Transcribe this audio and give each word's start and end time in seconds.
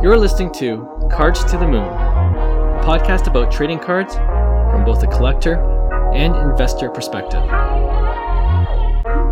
You're 0.00 0.16
listening 0.16 0.52
to 0.52 1.08
Cards 1.10 1.42
to 1.46 1.58
the 1.58 1.66
Moon, 1.66 1.82
a 1.82 2.80
podcast 2.84 3.26
about 3.26 3.50
trading 3.50 3.80
cards 3.80 4.14
from 4.14 4.84
both 4.84 5.02
a 5.02 5.08
collector 5.08 5.56
and 6.14 6.36
investor 6.36 6.88
perspective. 6.88 7.42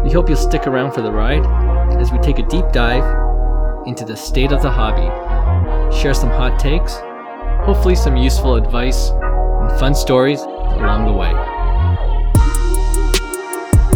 We 0.03 0.11
hope 0.11 0.29
you'll 0.29 0.37
stick 0.37 0.67
around 0.67 0.91
for 0.91 1.03
the 1.03 1.13
ride 1.13 1.47
as 2.01 2.11
we 2.11 2.19
take 2.19 2.41
a 2.41 2.43
deep 2.49 2.65
dive 2.73 3.05
into 3.87 4.05
the 4.05 4.17
state 4.17 4.51
of 4.51 4.61
the 4.61 4.69
hobby, 4.69 5.07
share 5.97 6.15
some 6.15 6.31
hot 6.31 6.59
takes, 6.59 6.97
hopefully, 7.65 7.95
some 7.95 8.17
useful 8.17 8.57
advice, 8.57 9.11
and 9.11 9.71
fun 9.79 9.95
stories 9.95 10.41
along 10.41 11.07
the 11.07 11.13
way. 11.13 11.31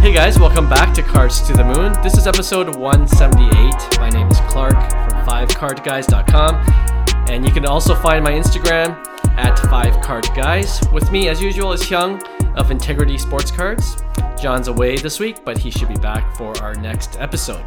Hey 0.00 0.12
guys, 0.14 0.38
welcome 0.38 0.68
back 0.68 0.94
to 0.94 1.02
Cards 1.02 1.40
to 1.48 1.52
the 1.52 1.64
Moon. 1.64 2.00
This 2.04 2.16
is 2.16 2.28
episode 2.28 2.76
178. 2.76 3.98
My 3.98 4.08
name 4.08 4.28
is 4.28 4.38
Clark 4.48 5.09
from 5.30 5.46
5cardguys.com, 5.46 7.30
and 7.30 7.44
you 7.44 7.52
can 7.52 7.64
also 7.64 7.94
find 7.94 8.24
my 8.24 8.32
Instagram 8.32 8.90
at 9.38 9.56
5cardguys. 9.58 10.92
With 10.92 11.10
me, 11.12 11.28
as 11.28 11.40
usual, 11.40 11.72
is 11.72 11.82
Hyung 11.82 12.20
of 12.56 12.70
Integrity 12.70 13.16
Sports 13.16 13.50
Cards. 13.50 13.96
John's 14.40 14.68
away 14.68 14.96
this 14.96 15.20
week, 15.20 15.44
but 15.44 15.56
he 15.56 15.70
should 15.70 15.88
be 15.88 15.94
back 15.96 16.36
for 16.36 16.56
our 16.62 16.74
next 16.74 17.18
episode. 17.20 17.64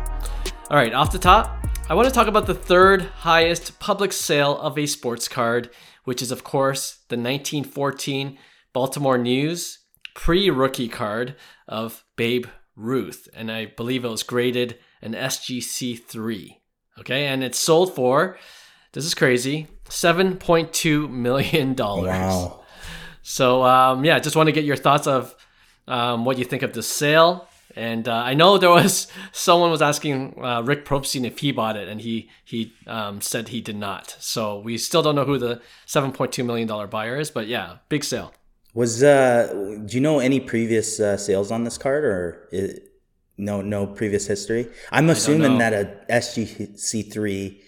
All 0.70 0.77
right, 0.77 0.94
off 0.94 1.12
the 1.12 1.20
top, 1.20 1.66
I 1.89 1.94
want 1.94 2.08
to 2.08 2.13
talk 2.13 2.27
about 2.27 2.48
the 2.48 2.53
third 2.53 3.03
highest 3.03 3.80
public 3.80 4.11
sale 4.11 4.58
of 4.58 4.77
a 4.77 4.86
sports 4.86 5.27
card, 5.27 5.70
which 6.03 6.22
is, 6.22 6.31
of 6.31 6.44
course, 6.44 6.98
the 7.08 7.16
1914 7.16 8.38
Baltimore 8.73 9.17
News 9.17 9.80
pre 10.16 10.50
rookie 10.50 10.89
card 10.89 11.36
of 11.67 12.03
Babe 12.17 12.48
Ruth. 12.75 13.30
And 13.34 13.52
I 13.52 13.67
believe 13.67 14.03
it 14.03 14.09
was 14.09 14.23
graded 14.23 14.80
an 15.02 15.14
SGC3. 15.14 16.58
Okay. 16.99 17.25
And 17.25 17.43
it's 17.43 17.59
sold 17.59 17.95
for, 17.95 18.38
this 18.93 19.05
is 19.05 19.13
crazy, 19.13 19.67
$7.2 19.86 21.09
million. 21.09 21.75
Wow. 21.77 22.59
So, 23.25 23.63
um, 23.63 24.03
yeah, 24.03 24.19
just 24.19 24.35
want 24.35 24.47
to 24.47 24.52
get 24.52 24.66
your 24.66 24.75
thoughts 24.75 25.08
of 25.08 25.33
um, 25.88 26.25
what 26.25 26.38
you 26.38 26.44
think 26.44 26.61
of 26.61 26.73
the 26.73 26.83
sale. 26.83 27.47
And 27.75 28.08
uh, 28.08 28.13
I 28.13 28.33
know 28.33 28.58
there 28.58 28.69
was 28.69 29.08
someone 29.31 29.72
was 29.72 29.81
asking 29.81 30.44
uh, 30.44 30.61
Rick 30.61 30.85
Probstein 30.85 31.25
if 31.25 31.39
he 31.39 31.52
bought 31.52 31.75
it, 31.75 31.88
and 31.88 32.02
he 32.02 32.30
he 32.44 32.73
um, 32.85 33.22
said 33.22 33.50
he 33.50 33.61
did 33.61 33.75
not. 33.75 34.16
So 34.19 34.59
we 34.59 34.78
still 34.78 35.02
don't 35.02 35.16
know 35.16 35.25
who 35.25 35.38
the 35.38 35.61
seven 35.85 36.11
point 36.11 36.31
two 36.31 36.44
million 36.44 36.67
dollar 36.67 36.88
buyer 36.88 37.17
is, 37.17 37.31
but 37.31 37.47
yeah, 37.47 37.78
big 37.89 38.03
sale. 38.03 38.33
Was 38.73 39.03
uh, 39.03 39.81
do 39.85 39.95
you 39.95 40.02
know 40.02 40.19
any 40.19 40.39
previous 40.39 41.00
uh, 41.00 41.17
sales 41.17 41.52
on 41.52 41.63
this 41.63 41.78
card, 41.78 42.03
or 42.03 42.50
i 42.53 42.69
no 43.38 43.62
no 43.62 43.88
previous 43.88 44.28
history? 44.28 44.67
I'm 44.92 45.09
assuming 45.09 45.58
that 45.59 45.73
a 45.73 45.98
SGC 46.09 47.12
three 47.12 47.62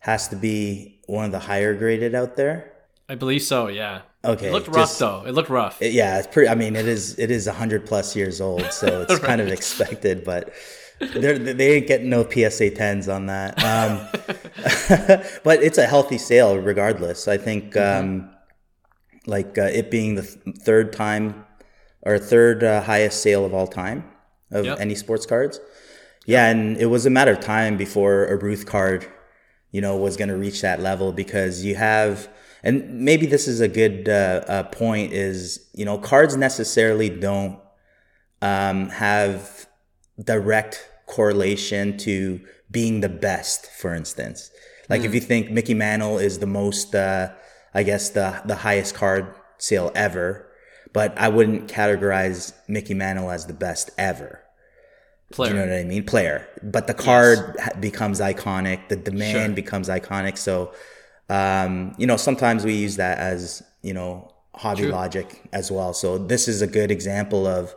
has 0.00 0.28
to 0.28 0.36
be 0.36 1.00
one 1.06 1.26
of 1.26 1.32
the 1.32 1.40
higher 1.40 1.74
graded 1.74 2.14
out 2.14 2.36
there. 2.36 2.72
I 3.08 3.14
believe 3.16 3.42
so. 3.42 3.66
Yeah. 3.68 4.02
Okay, 4.24 4.48
It 4.48 4.52
looked 4.52 4.68
rough 4.68 4.76
just- 4.88 4.98
though. 4.98 5.24
It 5.26 5.32
looked 5.32 5.48
rough. 5.50 5.80
It- 5.82 5.92
yeah, 5.92 6.18
it's 6.18 6.26
pretty. 6.28 6.48
I 6.48 6.54
mean, 6.54 6.76
it 6.76 6.86
is 6.86 7.18
it 7.18 7.30
is 7.30 7.46
hundred 7.48 7.86
plus 7.86 8.14
years 8.14 8.40
old, 8.40 8.70
so 8.72 9.02
it's 9.08 9.18
kind 9.18 9.40
of 9.40 9.48
expected. 9.48 10.24
But 10.24 10.52
they're, 11.00 11.38
they 11.38 11.72
ain't 11.76 11.86
getting 11.86 12.10
no 12.10 12.28
PSA 12.28 12.70
tens 12.70 13.08
on 13.08 13.26
that. 13.26 13.58
Um, 13.64 14.06
but 15.44 15.62
it's 15.62 15.78
a 15.78 15.86
healthy 15.86 16.18
sale 16.18 16.56
regardless. 16.58 17.28
I 17.28 17.36
think 17.38 17.72
Mm-hmm. 17.74 17.98
um, 18.24 18.30
like 19.26 19.58
uh, 19.58 19.62
it 19.64 19.90
being 19.90 20.14
the 20.14 20.22
th- 20.22 20.56
third 20.60 20.92
time 20.92 21.44
or 22.02 22.18
third 22.18 22.64
uh, 22.64 22.80
highest 22.82 23.22
sale 23.22 23.44
of 23.44 23.52
all 23.54 23.66
time 23.66 24.04
of 24.50 24.64
Yep. 24.64 24.80
any 24.80 24.94
sports 24.94 25.26
cards. 25.26 25.60
Yeah, 26.26 26.48
and 26.48 26.76
it 26.76 26.86
was 26.86 27.06
a 27.06 27.10
matter 27.10 27.32
of 27.32 27.40
time 27.40 27.76
before 27.76 28.26
a 28.26 28.36
Ruth 28.36 28.66
card, 28.66 29.06
you 29.70 29.80
know, 29.80 29.96
was 29.96 30.16
going 30.16 30.28
to 30.28 30.36
reach 30.36 30.60
that 30.60 30.80
level 30.80 31.12
because 31.12 31.64
you 31.64 31.76
have, 31.76 32.28
and 32.62 33.00
maybe 33.00 33.26
this 33.26 33.48
is 33.48 33.60
a 33.60 33.68
good 33.68 34.08
uh, 34.08 34.42
uh, 34.46 34.62
point 34.64 35.12
is, 35.12 35.66
you 35.74 35.84
know, 35.84 35.98
cards 35.98 36.36
necessarily 36.36 37.08
don't 37.08 37.58
um, 38.42 38.88
have 38.90 39.66
direct 40.22 40.86
correlation 41.06 41.96
to 41.98 42.40
being 42.70 43.00
the 43.00 43.08
best, 43.08 43.66
for 43.66 43.94
instance. 43.94 44.50
Like 44.88 45.02
if 45.02 45.14
you 45.14 45.20
think 45.20 45.50
Mickey 45.50 45.74
Mantle 45.74 46.18
is 46.18 46.40
the 46.40 46.46
most, 46.46 46.94
uh, 46.94 47.30
I 47.72 47.84
guess 47.84 48.10
the 48.10 48.42
the 48.44 48.56
highest 48.56 48.94
card 48.94 49.34
sale 49.58 49.92
ever, 49.94 50.49
but 50.92 51.16
I 51.18 51.28
wouldn't 51.28 51.68
categorize 51.68 52.52
Mickey 52.68 52.94
Mantle 52.94 53.30
as 53.30 53.46
the 53.46 53.52
best 53.54 53.90
ever. 53.98 54.40
Player. 55.32 55.52
Do 55.52 55.58
you 55.58 55.64
know 55.66 55.72
what 55.72 55.78
I 55.80 55.84
mean? 55.84 56.04
Player, 56.04 56.48
but 56.62 56.88
the 56.88 56.94
card 56.94 57.56
ha- 57.60 57.70
becomes 57.78 58.18
iconic. 58.20 58.88
The 58.88 58.96
demand 58.96 59.50
Sure. 59.50 59.54
becomes 59.54 59.88
iconic. 59.88 60.36
So, 60.36 60.72
um, 61.28 61.94
you 61.98 62.06
know, 62.06 62.16
sometimes 62.16 62.64
we 62.64 62.74
use 62.74 62.96
that 62.96 63.18
as 63.18 63.62
you 63.82 63.94
know 63.94 64.32
hobby 64.56 64.82
True. 64.82 64.90
logic 64.90 65.40
as 65.52 65.70
well. 65.70 65.94
So 65.94 66.18
this 66.18 66.48
is 66.48 66.62
a 66.62 66.66
good 66.66 66.90
example 66.90 67.46
of 67.46 67.72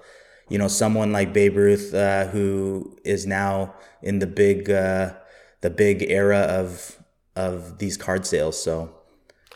you 0.50 0.58
know 0.58 0.68
someone 0.68 1.12
like 1.12 1.32
Babe 1.32 1.56
Ruth 1.56 1.94
uh, 1.94 2.26
who 2.28 2.98
is 3.06 3.28
now 3.28 3.76
in 4.02 4.18
the 4.18 4.28
big 4.28 4.72
uh, 4.72 5.14
the 5.62 5.70
big 5.70 6.02
era 6.10 6.40
of 6.40 6.98
of 7.36 7.78
these 7.78 7.98
card 7.98 8.26
sales. 8.26 8.60
So 8.62 8.96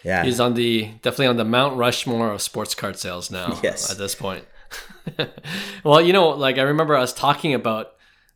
yeah, 0.03 0.24
He's 0.24 0.40
on 0.40 0.53
the 0.53 0.85
definitely 1.02 1.28
on 1.28 1.38
the 1.38 1.46
Mount 1.46 1.78
Rushmore 1.78 2.31
of 2.31 2.41
sports 2.41 2.75
card 2.75 2.97
sales 2.97 3.31
now. 3.31 3.59
Yes. 3.63 3.91
At 3.91 3.97
this 3.97 4.16
point. 4.16 4.46
well, 5.84 6.02
you 6.02 6.13
know, 6.13 6.30
like 6.30 6.58
I 6.58 6.63
remember 6.63 6.96
us 6.96 7.13
talking 7.13 7.53
about 7.53 7.94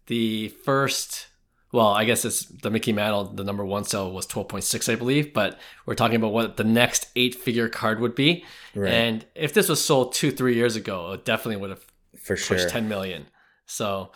the 0.07 0.49
first. 0.49 1.27
Well, 1.73 1.87
I 1.87 2.03
guess 2.03 2.25
it's 2.25 2.43
the 2.45 2.69
Mickey 2.69 2.91
Mantle. 2.91 3.25
The 3.25 3.45
number 3.45 3.63
one 3.63 3.85
sale 3.85 4.11
was 4.11 4.25
twelve 4.25 4.49
point 4.49 4.63
six, 4.63 4.89
I 4.89 4.95
believe. 4.95 5.33
But 5.33 5.59
we're 5.85 5.95
talking 5.95 6.17
about 6.17 6.33
what 6.33 6.57
the 6.57 6.63
next 6.63 7.07
eight 7.15 7.35
figure 7.35 7.69
card 7.69 7.99
would 7.99 8.15
be. 8.15 8.43
Right. 8.75 8.91
And 8.91 9.25
if 9.35 9.53
this 9.53 9.69
was 9.69 9.83
sold 9.83 10.13
two, 10.13 10.31
three 10.31 10.55
years 10.55 10.75
ago, 10.75 11.13
it 11.13 11.23
definitely 11.23 11.57
would 11.57 11.69
have 11.69 11.85
for 12.21 12.35
sure. 12.35 12.57
pushed 12.57 12.69
10 12.69 12.87
million. 12.87 13.27
So, 13.65 14.11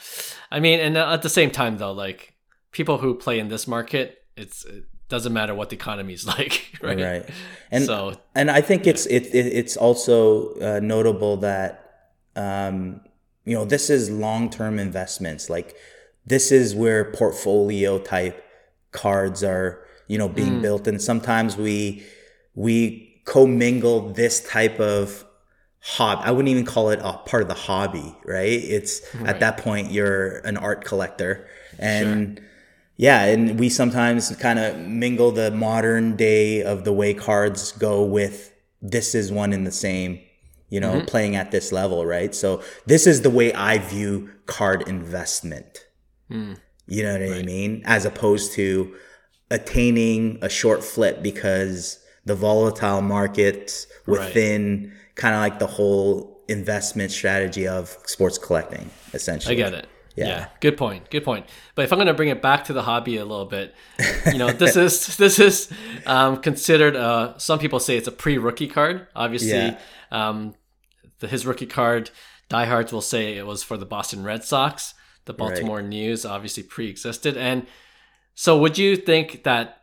I 0.52 0.60
mean, 0.60 0.80
and 0.80 0.98
at 0.98 1.22
the 1.22 1.30
same 1.30 1.50
time, 1.50 1.78
though, 1.78 1.94
like 1.94 2.34
people 2.72 2.98
who 2.98 3.16
play 3.16 3.40
in 3.40 3.48
this 3.48 3.68
market, 3.68 4.24
it's 4.36 4.66
it 4.66 4.84
doesn't 5.10 5.34
matter 5.34 5.54
what 5.54 5.70
the 5.70 5.76
economy 5.76 6.14
is 6.14 6.26
like, 6.38 6.72
right? 6.82 7.00
Right. 7.00 7.30
And 7.72 7.86
so, 7.86 8.20
and 8.34 8.50
I 8.50 8.62
think 8.62 8.88
it's 8.88 9.06
it, 9.06 9.28
it 9.34 9.48
it's 9.48 9.78
also 9.78 10.54
uh, 10.56 10.80
notable 10.82 11.38
that 11.38 12.10
um, 12.36 13.02
you 13.46 13.54
know 13.54 13.66
this 13.66 13.90
is 13.90 14.10
long 14.10 14.50
term 14.50 14.80
investments. 14.80 15.50
Like 15.50 15.76
this 16.26 16.52
is 16.52 16.76
where 16.76 17.12
portfolio 17.12 18.00
type 18.00 18.44
cards 18.92 19.44
are 19.44 19.86
you 20.08 20.18
know 20.18 20.30
being 20.30 20.62
built, 20.62 20.88
and 20.88 21.02
sometimes 21.02 21.58
we 21.58 22.04
we 22.56 23.22
commingle 23.26 24.14
this 24.14 24.48
type 24.48 24.80
of 24.80 25.26
hobby. 25.82 26.22
I 26.24 26.32
wouldn't 26.32 26.50
even 26.50 26.66
call 26.66 26.90
it 26.90 27.00
a 27.04 27.14
part 27.14 27.44
of 27.44 27.48
the 27.48 27.56
hobby, 27.56 28.16
right? 28.26 28.50
It's 28.50 29.02
at 29.26 29.40
that 29.42 29.58
point 29.58 29.92
you're 29.92 30.38
an 30.40 30.58
art 30.58 30.84
collector, 30.84 31.48
and 31.78 32.42
yeah, 32.98 33.26
and 33.26 33.60
we 33.60 33.70
sometimes 33.70 34.34
kind 34.38 34.60
of 34.60 34.78
mingle 34.78 35.32
the 35.32 35.52
modern 35.52 36.16
day 36.16 36.62
of 36.62 36.86
the 36.86 36.94
way 36.94 37.14
cards 37.14 37.72
go 37.74 38.04
with 38.04 38.54
this 38.82 39.16
is 39.16 39.32
one 39.32 39.52
in 39.52 39.64
the 39.64 39.72
same, 39.72 40.20
you 40.70 40.80
know, 40.80 40.94
mm-hmm. 40.94 41.06
playing 41.06 41.36
at 41.36 41.52
this 41.52 41.72
level, 41.72 42.06
right? 42.06 42.34
So 42.34 42.64
this 42.86 43.06
is 43.06 43.22
the 43.22 43.30
way 43.30 43.54
I 43.54 43.80
view 43.80 44.30
card 44.46 44.88
investment. 44.88 45.86
Hmm. 46.30 46.54
You 46.88 47.04
know 47.04 47.14
what 47.14 47.34
I 47.34 47.42
mean? 47.42 47.82
As 47.86 48.06
opposed 48.06 48.54
to 48.54 48.96
attaining 49.50 50.38
a 50.42 50.50
short 50.50 50.84
flip 50.84 51.22
because 51.22 52.00
the 52.26 52.36
volatile 52.36 53.02
markets 53.02 53.88
within 54.06 54.94
kind 55.16 55.34
of 55.34 55.42
like 55.42 55.60
the 55.60 55.68
whole 55.68 56.44
investment 56.48 57.12
strategy 57.12 57.68
of 57.68 57.98
sports 58.06 58.38
collecting, 58.38 58.90
essentially. 59.14 59.56
I 59.56 59.58
get 59.58 59.74
it. 59.74 59.88
Yeah. 60.16 60.28
Yeah. 60.28 60.48
Good 60.62 60.78
point. 60.78 61.10
Good 61.10 61.24
point. 61.24 61.46
But 61.76 61.86
if 61.86 61.92
I'm 61.92 61.98
going 61.98 62.08
to 62.08 62.14
bring 62.14 62.30
it 62.30 62.42
back 62.42 62.66
to 62.66 62.74
the 62.74 62.84
hobby 62.84 63.18
a 63.18 63.26
little 63.26 63.46
bit, 63.46 63.76
you 64.32 64.38
know, 64.38 64.52
this 64.52 64.76
is 64.78 65.18
this 65.24 65.40
is 65.40 65.70
um, 66.06 66.42
considered. 66.42 66.96
Uh, 66.96 67.38
some 67.38 67.60
people 67.60 67.80
say 67.80 67.98
it's 67.98 68.08
a 68.08 68.12
pre-rookie 68.14 68.68
card. 68.68 69.08
Obviously, 69.16 69.50
Yeah. 69.50 69.80
um, 70.12 70.56
the, 71.20 71.28
his 71.28 71.46
rookie 71.46 71.66
card, 71.66 72.12
diehards 72.50 72.92
will 72.94 73.02
say 73.02 73.38
it 73.38 73.46
was 73.46 73.62
for 73.64 73.78
the 73.78 73.86
Boston 73.86 74.24
Red 74.24 74.44
Sox. 74.44 74.94
The 75.26 75.34
Baltimore 75.34 75.82
News 75.82 76.24
obviously 76.24 76.62
pre-existed, 76.64 77.36
and 77.36 77.66
so 78.36 78.60
would 78.60 78.78
you 78.78 78.96
think 78.96 79.44
that 79.44 79.82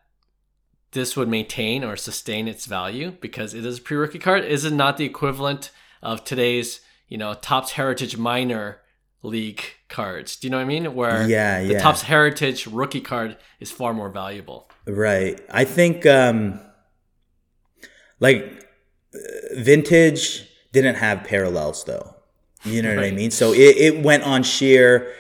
this 0.93 1.17
would 1.17 1.29
maintain 1.29 1.83
or 1.83 1.97
sustain 1.97 2.47
its 2.47 2.67
value 2.67 3.11
because 3.21 3.53
it 3.55 3.65
is 3.67 3.79
a 3.79 3.83
pre-rookie 3.83 4.19
card? 4.21 4.45
Is 4.45 4.65
it 4.65 4.73
not 4.73 4.99
the 4.99 5.05
equivalent 5.05 5.71
of 6.01 6.23
today's, 6.23 6.81
you 7.09 7.19
know, 7.19 7.35
Topps 7.35 7.73
Heritage 7.73 8.17
Minor 8.17 8.82
League 9.23 9.63
cards? 9.89 10.37
Do 10.37 10.47
you 10.47 10.51
know 10.51 10.57
what 10.59 10.65
I 10.65 10.67
mean? 10.67 10.95
Where 10.95 11.27
Yeah, 11.29 11.63
the 11.63 11.73
yeah. 11.75 11.79
Topps 11.81 12.03
Heritage 12.03 12.67
rookie 12.67 13.01
card 13.01 13.37
is 13.61 13.71
far 13.71 13.95
more 13.95 14.09
valuable. 14.11 14.69
Right. 14.87 15.41
I 15.51 15.65
think 15.65 16.05
um 16.07 16.61
like 18.21 18.67
vintage 19.55 20.49
didn't 20.73 20.97
have 20.97 21.25
parallels 21.25 21.85
though. 21.85 22.17
You 22.65 22.81
know 22.83 22.95
what 22.95 23.05
I 23.05 23.11
mean? 23.11 23.31
So 23.31 23.53
it, 23.53 23.77
it 23.77 24.03
went 24.05 24.23
on 24.25 24.43
sheer 24.43 25.13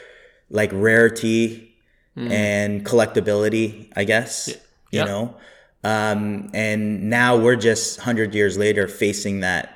like 0.50 0.70
rarity 0.72 1.68
Hmm. 2.14 2.30
and 2.30 2.84
collectability, 2.84 3.90
I 3.96 4.04
guess. 4.04 4.48
You 4.90 4.98
Yeah. 5.00 5.04
know? 5.04 5.36
Um, 5.82 6.50
and 6.52 7.08
now 7.08 7.38
we're 7.38 7.56
just 7.56 8.00
100 8.00 8.34
years 8.34 8.58
later 8.58 8.86
facing 8.86 9.40
that 9.40 9.74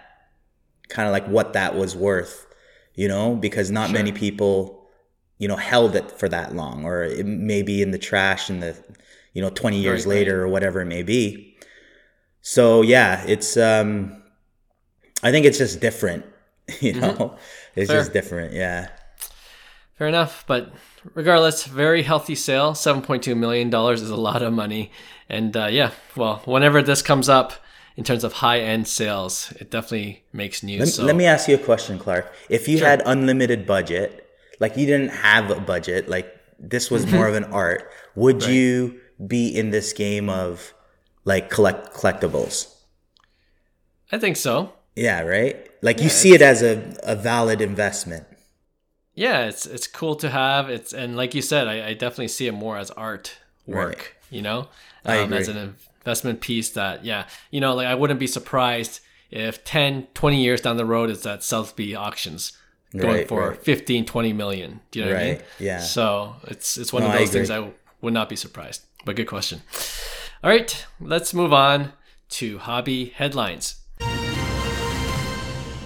kind 0.90 1.08
of 1.08 1.12
like 1.12 1.26
what 1.28 1.55
that 1.55 1.75
was 1.76 1.96
worth, 1.96 2.46
you 2.97 3.07
know, 3.07 3.37
because 3.37 3.71
not 3.71 3.91
sure. 3.91 3.95
many 3.99 4.11
people, 4.11 4.89
you 5.39 5.47
know, 5.47 5.57
held 5.57 5.95
it 5.95 6.11
for 6.11 6.29
that 6.29 6.57
long, 6.57 6.85
or 6.85 7.05
it 7.05 7.25
may 7.25 7.63
be 7.63 7.83
in 7.83 7.93
the 7.93 7.99
trash 7.99 8.51
in 8.51 8.61
the, 8.61 8.77
you 9.35 9.43
know, 9.43 9.51
20 9.51 9.79
years 9.79 10.05
right, 10.05 10.11
later 10.17 10.39
right. 10.39 10.45
or 10.45 10.49
whatever 10.49 10.81
it 10.81 10.87
may 10.87 11.03
be. 11.03 11.57
So 12.41 12.83
yeah, 12.83 13.23
it's, 13.27 13.57
um, 13.57 14.23
I 15.23 15.31
think 15.31 15.47
it's 15.47 15.59
just 15.59 15.81
different, 15.81 16.25
you 16.81 16.95
know, 16.95 17.13
mm-hmm. 17.13 17.37
it's 17.77 17.91
Fair. 17.91 18.01
just 18.01 18.13
different. 18.13 18.55
Yeah. 18.55 18.89
Fair 19.95 20.09
enough. 20.09 20.45
But 20.47 20.73
regardless, 21.15 21.65
very 21.65 22.03
healthy 22.03 22.35
sale. 22.35 22.73
$7.2 22.73 23.37
million 23.37 23.73
is 23.93 24.11
a 24.11 24.17
lot 24.17 24.43
of 24.43 24.53
money. 24.53 24.91
And 25.29 25.57
uh, 25.57 25.67
yeah, 25.67 25.91
well, 26.17 26.43
whenever 26.45 26.83
this 26.83 27.03
comes 27.03 27.29
up 27.29 27.53
in 27.97 28.05
terms 28.05 28.25
of 28.25 28.35
high 28.35 28.61
end 28.61 28.87
sales, 28.87 29.53
it 29.59 29.71
definitely 29.71 30.25
makes 30.33 30.63
news. 30.63 30.81
Let, 30.81 30.89
so. 30.89 31.05
let, 31.05 31.17
me 31.17 31.27
ask 31.27 31.49
you 31.49 31.55
a 31.55 31.59
question, 31.59 31.99
Clark. 31.99 32.33
If 32.49 32.69
you 32.69 32.79
sure. 32.79 32.87
had 32.87 33.03
unlimited 33.07 33.67
budget, 33.67 34.29
like 34.61 34.77
you 34.77 34.87
didn't 34.87 35.11
have 35.11 35.51
a 35.51 35.61
budget, 35.61 36.09
like 36.09 36.35
this 36.59 36.91
was 36.91 37.07
more 37.11 37.27
of 37.27 37.35
an 37.35 37.45
art, 37.45 37.91
would 38.15 38.43
right. 38.43 38.53
you 38.53 39.01
be 39.27 39.49
in 39.49 39.71
this 39.71 39.93
game 39.93 40.29
of 40.29 40.75
like 41.25 41.51
collect 41.51 41.93
collectibles? 41.93 42.73
I 44.13 44.19
think 44.19 44.37
so. 44.37 44.73
Yeah, 44.95 45.23
right? 45.23 45.69
Like 45.83 45.99
yeah, 45.99 46.05
you 46.05 46.11
see 46.11 46.35
it 46.35 46.43
as 46.43 46.63
a, 46.63 46.97
a 47.03 47.17
valid 47.17 47.61
investment 47.61 48.27
yeah, 49.17 49.47
it's 49.47 49.67
it's 49.67 49.87
cool 49.89 50.15
to 50.17 50.31
have. 50.31 50.69
It's 50.69 50.93
and 50.93 51.17
like 51.17 51.35
you 51.35 51.43
said, 51.43 51.67
I, 51.67 51.89
I 51.89 51.95
definitely 51.95 52.29
see 52.29 52.47
it 52.47 52.53
more 52.53 52.77
as 52.77 52.91
art 52.93 53.39
work. 53.67 53.89
Right. 53.89 54.13
You 54.31 54.43
know, 54.43 54.69
um, 55.05 55.33
as 55.33 55.49
an 55.49 55.77
investment 56.06 56.41
piece 56.41 56.70
that 56.70 57.05
yeah, 57.05 57.26
you 57.50 57.61
know, 57.61 57.75
like 57.75 57.88
I 57.88 57.94
wouldn't 57.97 58.20
be 58.20 58.29
surprised 58.29 59.00
if 59.29 59.64
10, 59.64 60.06
20 60.14 60.41
years 60.41 60.61
down 60.61 60.76
the 60.76 60.85
road 60.85 61.11
is 61.11 61.26
at 61.26 61.43
Sotheby 61.43 61.97
auctions 61.97 62.53
going 62.97 63.14
right, 63.14 63.29
for 63.29 63.50
right. 63.50 63.62
15, 63.62 64.05
20 64.05 64.32
million. 64.32 64.81
Do 64.93 65.00
you 65.00 65.05
know 65.05 65.11
what 65.11 65.20
I 65.20 65.25
mean? 65.25 65.43
Yeah. 65.58 65.81
So 65.81 66.37
it's 66.44 66.79
it's 66.79 66.93
one 66.93 67.03
no, 67.03 67.08
of 67.08 67.19
those 67.19 67.31
I 67.31 67.32
things 67.32 67.50
I 67.50 67.73
would 68.03 68.14
not 68.14 68.29
be 68.29 68.37
surprised. 68.37 68.82
But 69.05 69.17
good 69.17 69.26
question. 69.26 69.62
All 70.44 70.50
right, 70.50 70.87
let's 71.00 71.35
move 71.35 71.53
on 71.53 71.93
to 72.29 72.59
hobby 72.59 73.06
headlines. 73.06 73.81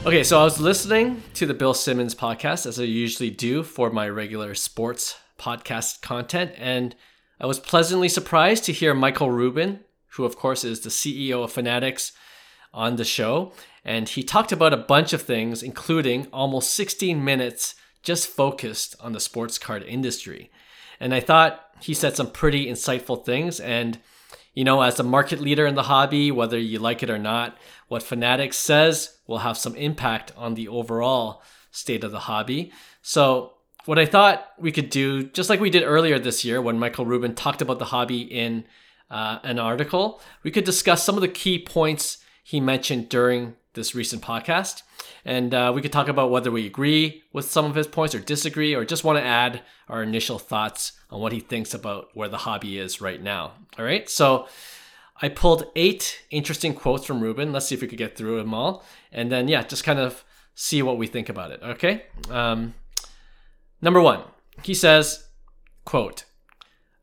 Okay, 0.04 0.24
so 0.24 0.40
I 0.40 0.44
was 0.44 0.60
listening 0.60 1.22
to 1.34 1.46
the 1.46 1.54
Bill 1.54 1.74
Simmons 1.74 2.14
podcast 2.14 2.66
as 2.66 2.78
I 2.78 2.84
usually 2.84 3.30
do 3.30 3.62
for 3.62 3.90
my 3.90 4.08
regular 4.08 4.54
sports 4.54 5.16
podcast 5.38 6.02
content, 6.02 6.52
and 6.58 6.94
I 7.40 7.46
was 7.46 7.58
pleasantly 7.58 8.08
surprised 8.08 8.64
to 8.64 8.72
hear 8.72 8.94
Michael 8.94 9.30
Rubin, 9.30 9.80
who 10.10 10.24
of 10.24 10.36
course 10.36 10.64
is 10.64 10.80
the 10.80 10.90
CEO 10.90 11.44
of 11.44 11.52
Fanatics, 11.52 12.12
on 12.72 12.96
the 12.96 13.04
show. 13.04 13.52
And 13.84 14.08
he 14.08 14.22
talked 14.22 14.52
about 14.52 14.72
a 14.72 14.78
bunch 14.78 15.12
of 15.12 15.22
things, 15.22 15.62
including 15.62 16.26
almost 16.32 16.74
16 16.74 17.24
minutes 17.24 17.74
just 18.02 18.28
focused 18.28 18.96
on 19.00 19.12
the 19.12 19.20
sports 19.20 19.58
card 19.58 19.82
industry. 19.82 20.50
And 20.98 21.14
I 21.14 21.20
thought 21.20 21.64
he 21.80 21.94
said 21.94 22.16
some 22.16 22.30
pretty 22.30 22.66
insightful 22.66 23.24
things. 23.24 23.60
And, 23.60 23.98
you 24.54 24.64
know, 24.64 24.82
as 24.82 25.00
a 25.00 25.04
market 25.04 25.40
leader 25.40 25.66
in 25.66 25.74
the 25.74 25.84
hobby, 25.84 26.30
whether 26.30 26.58
you 26.58 26.78
like 26.78 27.02
it 27.02 27.10
or 27.10 27.18
not, 27.18 27.56
what 27.88 28.02
Fanatics 28.02 28.56
says 28.56 29.18
will 29.26 29.38
have 29.38 29.58
some 29.58 29.74
impact 29.76 30.32
on 30.36 30.54
the 30.54 30.68
overall 30.68 31.42
state 31.70 32.04
of 32.04 32.12
the 32.12 32.20
hobby. 32.20 32.72
So, 33.02 33.54
what 33.86 33.98
I 33.98 34.04
thought 34.04 34.46
we 34.58 34.72
could 34.72 34.90
do, 34.90 35.24
just 35.24 35.48
like 35.48 35.58
we 35.58 35.70
did 35.70 35.82
earlier 35.82 36.18
this 36.18 36.44
year 36.44 36.60
when 36.60 36.78
Michael 36.78 37.06
Rubin 37.06 37.34
talked 37.34 37.62
about 37.62 37.78
the 37.78 37.86
hobby 37.86 38.20
in 38.20 38.66
uh, 39.10 39.38
an 39.42 39.58
article, 39.58 40.20
we 40.42 40.50
could 40.50 40.64
discuss 40.64 41.04
some 41.04 41.16
of 41.16 41.20
the 41.20 41.28
key 41.28 41.58
points 41.58 42.18
he 42.42 42.60
mentioned 42.60 43.08
during 43.08 43.56
this 43.74 43.94
recent 43.94 44.22
podcast. 44.22 44.82
And 45.24 45.52
uh, 45.52 45.72
we 45.74 45.82
could 45.82 45.92
talk 45.92 46.08
about 46.08 46.30
whether 46.30 46.50
we 46.50 46.66
agree 46.66 47.22
with 47.32 47.50
some 47.50 47.64
of 47.64 47.74
his 47.74 47.86
points 47.86 48.14
or 48.14 48.20
disagree, 48.20 48.74
or 48.74 48.84
just 48.84 49.04
want 49.04 49.18
to 49.18 49.24
add 49.24 49.62
our 49.88 50.02
initial 50.02 50.38
thoughts 50.38 50.92
on 51.10 51.20
what 51.20 51.32
he 51.32 51.40
thinks 51.40 51.74
about 51.74 52.08
where 52.14 52.28
the 52.28 52.38
hobby 52.38 52.78
is 52.78 53.00
right 53.00 53.22
now. 53.22 53.52
All 53.78 53.84
right. 53.84 54.08
So, 54.08 54.46
I 55.22 55.28
pulled 55.28 55.64
eight 55.76 56.22
interesting 56.30 56.74
quotes 56.74 57.04
from 57.04 57.20
Rubin. 57.20 57.52
Let's 57.52 57.66
see 57.66 57.74
if 57.74 57.82
we 57.82 57.88
could 57.88 57.98
get 57.98 58.16
through 58.16 58.38
them 58.38 58.54
all. 58.54 58.84
And 59.12 59.30
then, 59.30 59.48
yeah, 59.48 59.62
just 59.62 59.84
kind 59.84 59.98
of 59.98 60.24
see 60.54 60.82
what 60.82 60.96
we 60.96 61.06
think 61.06 61.28
about 61.28 61.50
it. 61.50 61.60
Okay. 61.62 62.04
Um, 62.30 62.74
number 63.82 64.00
one, 64.00 64.22
he 64.62 64.72
says, 64.72 65.28
quote, 65.84 66.24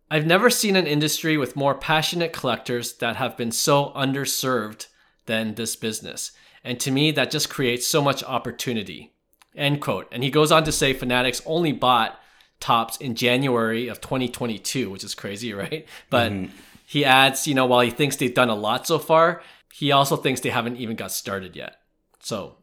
I've 0.09 0.25
never 0.25 0.50
seen 0.50 0.75
an 0.75 0.88
industry 0.88 1.38
with 1.38 1.56
more 1.56 1.75
passionate 1.75 2.33
collectors 2.33 2.94
that 2.94 3.18
have 3.18 3.36
been 3.36 3.51
so 3.51 3.92
underserved 3.95 4.88
than 5.25 5.56
this 5.56 5.75
business. 5.75 6.31
And 6.63 6.80
to 6.80 6.92
me, 6.92 7.12
that 7.12 7.31
just 7.31 7.50
creates 7.50 7.86
so 7.88 8.01
much 8.01 8.24
opportunity. 8.24 9.13
End 9.56 9.81
quote. 9.81 10.07
And 10.12 10.24
he 10.24 10.31
goes 10.31 10.51
on 10.51 10.63
to 10.63 10.71
say 10.71 10.94
Fanatics 10.94 11.42
only 11.45 11.71
bought 11.71 12.19
Topps 12.59 12.98
in 12.98 13.15
January 13.15 13.88
of 13.88 14.01
2022, 14.01 14.89
which 14.89 15.04
is 15.04 15.13
crazy, 15.13 15.54
right? 15.54 15.86
But 16.09 16.31
mm-hmm 16.31 16.51
he 16.88 17.04
adds, 17.04 17.45
you 17.45 17.54
know, 17.54 17.65
while 17.65 17.81
he 17.81 17.92
thinks 17.92 18.15
they've 18.15 18.33
done 18.33 18.50
a 18.50 18.56
lot 18.56 18.88
so 18.88 18.98
far, 18.98 19.42
he 19.74 19.92
also 19.92 20.15
thinks 20.15 20.39
they 20.39 20.50
haven't 20.50 20.77
even 20.77 20.95
got 20.95 21.12
started 21.12 21.54
yet. 21.54 21.75
So, 22.21 22.56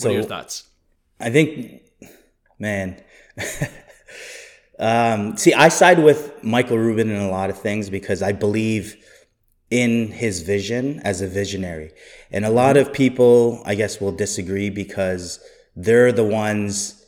what 0.00 0.10
are 0.10 0.12
your 0.12 0.24
thoughts? 0.24 0.68
I 1.20 1.30
think, 1.30 1.82
man, 2.58 3.00
um, 4.80 5.36
see, 5.36 5.52
I 5.52 5.68
side 5.68 6.02
with 6.02 6.42
Michael 6.42 6.78
Rubin 6.78 7.10
in 7.10 7.20
a 7.20 7.30
lot 7.30 7.50
of 7.50 7.58
things 7.58 7.90
because 7.90 8.22
I 8.22 8.32
believe 8.32 8.96
in 9.70 10.08
his 10.08 10.40
vision 10.40 11.00
as 11.04 11.20
a 11.20 11.28
visionary. 11.28 11.92
And 12.30 12.44
a 12.44 12.50
lot 12.50 12.76
of 12.76 12.92
people, 12.92 13.62
I 13.66 13.74
guess, 13.74 14.00
will 14.00 14.12
disagree 14.12 14.70
because 14.70 15.38
they're 15.76 16.12
the 16.12 16.24
ones 16.24 17.04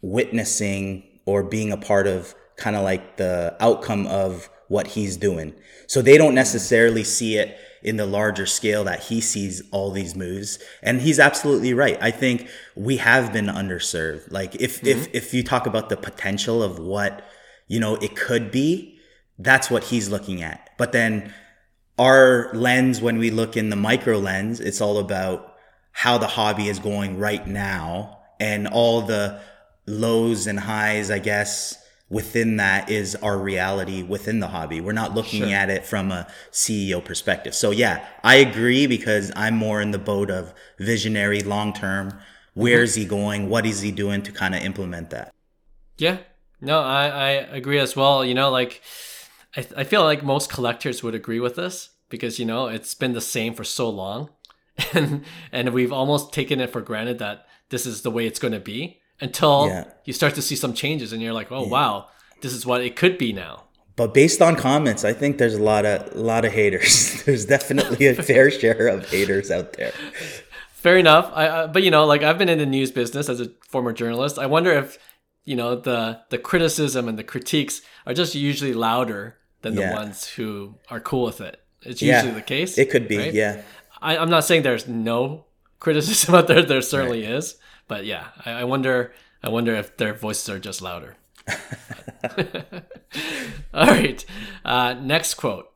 witnessing 0.00 1.04
or 1.26 1.42
being 1.42 1.70
a 1.70 1.76
part 1.76 2.06
of 2.06 2.34
kind 2.56 2.76
of 2.76 2.82
like 2.82 3.18
the 3.18 3.56
outcome 3.60 4.06
of 4.06 4.48
what 4.68 4.86
he's 4.86 5.16
doing. 5.18 5.54
So 5.86 6.00
they 6.00 6.16
don't 6.16 6.34
necessarily 6.34 7.04
see 7.04 7.36
it 7.36 7.56
in 7.82 7.96
the 7.96 8.06
larger 8.06 8.46
scale 8.46 8.84
that 8.84 9.04
he 9.04 9.20
sees 9.20 9.62
all 9.70 9.90
these 9.90 10.14
moves. 10.14 10.58
And 10.82 11.00
he's 11.00 11.18
absolutely 11.18 11.74
right. 11.74 11.98
I 12.00 12.10
think 12.10 12.48
we 12.74 12.98
have 12.98 13.32
been 13.32 13.46
underserved. 13.46 14.30
Like 14.30 14.54
if, 14.56 14.78
mm-hmm. 14.78 14.88
if, 14.88 15.14
if 15.14 15.34
you 15.34 15.42
talk 15.42 15.66
about 15.66 15.88
the 15.88 15.96
potential 15.96 16.62
of 16.62 16.78
what, 16.78 17.24
you 17.68 17.80
know, 17.80 17.96
it 17.96 18.16
could 18.16 18.50
be, 18.50 18.98
that's 19.38 19.70
what 19.70 19.84
he's 19.84 20.08
looking 20.08 20.42
at. 20.42 20.70
But 20.78 20.92
then 20.92 21.32
our 21.98 22.50
lens, 22.54 23.00
when 23.00 23.18
we 23.18 23.30
look 23.30 23.56
in 23.56 23.70
the 23.70 23.76
micro 23.76 24.18
lens, 24.18 24.60
it's 24.60 24.80
all 24.80 24.98
about 24.98 25.54
how 25.92 26.18
the 26.18 26.26
hobby 26.26 26.68
is 26.68 26.78
going 26.78 27.18
right 27.18 27.46
now 27.46 28.18
and 28.40 28.66
all 28.66 29.02
the 29.02 29.40
lows 29.86 30.46
and 30.46 30.58
highs, 30.58 31.10
I 31.10 31.18
guess, 31.18 31.76
within 32.12 32.58
that 32.58 32.90
is 32.90 33.16
our 33.16 33.38
reality 33.38 34.02
within 34.02 34.38
the 34.38 34.48
hobby. 34.48 34.82
We're 34.82 34.92
not 34.92 35.14
looking 35.14 35.44
sure. 35.44 35.54
at 35.54 35.70
it 35.70 35.86
from 35.86 36.12
a 36.12 36.30
CEO 36.50 37.02
perspective. 37.02 37.54
So 37.54 37.70
yeah, 37.70 38.06
I 38.22 38.34
agree 38.36 38.86
because 38.86 39.32
I'm 39.34 39.56
more 39.56 39.80
in 39.80 39.92
the 39.92 39.98
boat 39.98 40.30
of 40.30 40.52
visionary, 40.78 41.40
long 41.40 41.72
term. 41.72 42.20
Where's 42.52 42.92
mm-hmm. 42.92 43.00
he 43.00 43.06
going? 43.06 43.48
What 43.48 43.64
is 43.64 43.80
he 43.80 43.90
doing 43.90 44.20
to 44.24 44.30
kind 44.30 44.54
of 44.54 44.62
implement 44.62 45.08
that? 45.08 45.32
Yeah, 45.96 46.18
no, 46.60 46.80
I, 46.80 47.06
I 47.06 47.30
agree 47.30 47.78
as 47.78 47.96
well. 47.96 48.22
You 48.22 48.34
know, 48.34 48.50
like 48.50 48.82
I, 49.56 49.66
I 49.78 49.84
feel 49.84 50.04
like 50.04 50.22
most 50.22 50.50
collectors 50.50 51.02
would 51.02 51.14
agree 51.14 51.40
with 51.40 51.56
this 51.56 51.88
because 52.10 52.38
you 52.38 52.44
know 52.44 52.66
it's 52.66 52.94
been 52.94 53.14
the 53.14 53.22
same 53.22 53.54
for 53.54 53.64
so 53.64 53.88
long, 53.88 54.28
and 54.92 55.24
and 55.50 55.70
we've 55.70 55.92
almost 55.92 56.34
taken 56.34 56.60
it 56.60 56.70
for 56.70 56.82
granted 56.82 57.18
that 57.20 57.46
this 57.70 57.86
is 57.86 58.02
the 58.02 58.10
way 58.10 58.26
it's 58.26 58.38
going 58.38 58.52
to 58.52 58.60
be 58.60 59.00
until 59.22 59.68
yeah. 59.68 59.84
you 60.04 60.12
start 60.12 60.34
to 60.34 60.42
see 60.42 60.56
some 60.56 60.74
changes 60.74 61.12
and 61.12 61.22
you're 61.22 61.32
like, 61.32 61.50
oh 61.50 61.64
yeah. 61.64 61.70
wow, 61.70 62.08
this 62.40 62.52
is 62.52 62.66
what 62.66 62.82
it 62.82 62.96
could 62.96 63.16
be 63.16 63.32
now. 63.32 63.64
But 63.94 64.14
based 64.14 64.42
on 64.42 64.56
comments, 64.56 65.04
I 65.04 65.12
think 65.12 65.38
there's 65.38 65.54
a 65.54 65.62
lot 65.62 65.86
of 65.86 66.14
a 66.14 66.20
lot 66.20 66.44
of 66.44 66.52
haters. 66.52 67.22
there's 67.26 67.46
definitely 67.46 68.06
a 68.06 68.14
fair 68.22 68.50
share 68.50 68.88
of 68.88 69.08
haters 69.08 69.50
out 69.50 69.74
there. 69.74 69.92
Fair 70.72 70.96
enough. 70.96 71.30
I, 71.34 71.46
uh, 71.46 71.66
but 71.68 71.82
you 71.82 71.90
know, 71.90 72.04
like 72.04 72.22
I've 72.22 72.38
been 72.38 72.48
in 72.48 72.58
the 72.58 72.66
news 72.66 72.90
business 72.90 73.28
as 73.28 73.40
a 73.40 73.50
former 73.68 73.92
journalist. 73.92 74.38
I 74.38 74.46
wonder 74.46 74.72
if 74.72 74.98
you 75.44 75.56
know 75.56 75.76
the 75.76 76.20
the 76.30 76.38
criticism 76.38 77.08
and 77.08 77.18
the 77.18 77.24
critiques 77.24 77.82
are 78.06 78.14
just 78.14 78.34
usually 78.34 78.74
louder 78.74 79.38
than 79.60 79.74
yeah. 79.74 79.90
the 79.90 79.94
ones 79.94 80.26
who 80.26 80.74
are 80.90 81.00
cool 81.00 81.24
with 81.24 81.40
it. 81.40 81.60
It's 81.82 82.02
usually 82.02 82.32
the 82.32 82.42
case. 82.42 82.78
It 82.78 82.90
could 82.90 83.08
be, 83.08 83.18
right? 83.18 83.34
yeah. 83.34 83.62
I, 84.00 84.16
am 84.16 84.30
not 84.30 84.44
saying 84.44 84.62
there's 84.62 84.88
no 84.88 85.46
criticism 85.80 86.34
out 86.34 86.48
there. 86.48 86.62
There 86.62 86.82
certainly 86.82 87.22
right. 87.22 87.32
is, 87.32 87.56
but 87.92 88.06
yeah, 88.06 88.28
I, 88.46 88.52
I 88.52 88.64
wonder. 88.64 89.12
I 89.42 89.50
wonder 89.50 89.74
if 89.74 89.98
their 89.98 90.14
voices 90.14 90.48
are 90.48 90.58
just 90.58 90.80
louder. 90.80 91.16
All 93.74 93.86
right. 93.86 94.24
Uh, 94.64 94.94
next 94.94 95.34
quote. 95.34 95.66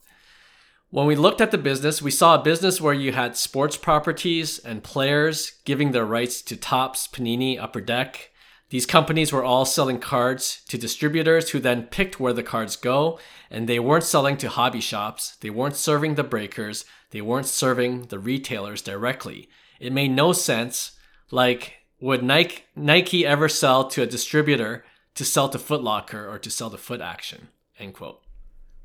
When 0.88 1.06
we 1.06 1.14
looked 1.14 1.42
at 1.42 1.50
the 1.50 1.58
business, 1.58 2.00
we 2.00 2.10
saw 2.10 2.36
a 2.36 2.42
business 2.42 2.80
where 2.80 2.94
you 2.94 3.12
had 3.12 3.36
sports 3.36 3.76
properties 3.76 4.58
and 4.58 4.82
players 4.82 5.60
giving 5.66 5.92
their 5.92 6.06
rights 6.06 6.40
to 6.42 6.56
Topps, 6.56 7.06
Panini, 7.06 7.60
Upper 7.60 7.82
Deck. 7.82 8.30
These 8.70 8.86
companies 8.86 9.30
were 9.30 9.44
all 9.44 9.66
selling 9.66 9.98
cards 9.98 10.62
to 10.68 10.78
distributors 10.78 11.50
who 11.50 11.60
then 11.60 11.82
picked 11.82 12.18
where 12.18 12.32
the 12.32 12.42
cards 12.42 12.76
go, 12.76 13.18
and 13.50 13.68
they 13.68 13.78
weren't 13.78 14.04
selling 14.04 14.38
to 14.38 14.48
hobby 14.48 14.80
shops, 14.80 15.36
they 15.42 15.50
weren't 15.50 15.76
serving 15.76 16.14
the 16.14 16.24
breakers, 16.24 16.86
they 17.10 17.20
weren't 17.20 17.46
serving 17.46 18.06
the 18.06 18.18
retailers 18.18 18.80
directly. 18.80 19.50
It 19.78 19.92
made 19.92 20.12
no 20.12 20.32
sense. 20.32 20.92
Like, 21.30 21.85
would 22.00 22.22
Nike, 22.22 22.62
Nike 22.74 23.26
ever 23.26 23.48
sell 23.48 23.88
to 23.88 24.02
a 24.02 24.06
distributor 24.06 24.84
to 25.14 25.24
sell 25.24 25.48
to 25.48 25.58
Foot 25.58 25.82
Locker 25.82 26.28
or 26.28 26.38
to 26.38 26.50
sell 26.50 26.70
to 26.70 26.78
Foot 26.78 27.00
Action? 27.00 27.48
End 27.78 27.94
quote. 27.94 28.20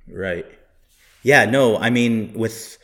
Right. 0.08 0.46
Yeah, 1.24 1.46
no, 1.46 1.77
I 1.77 1.89
mean, 1.89 2.34
with 2.34 2.77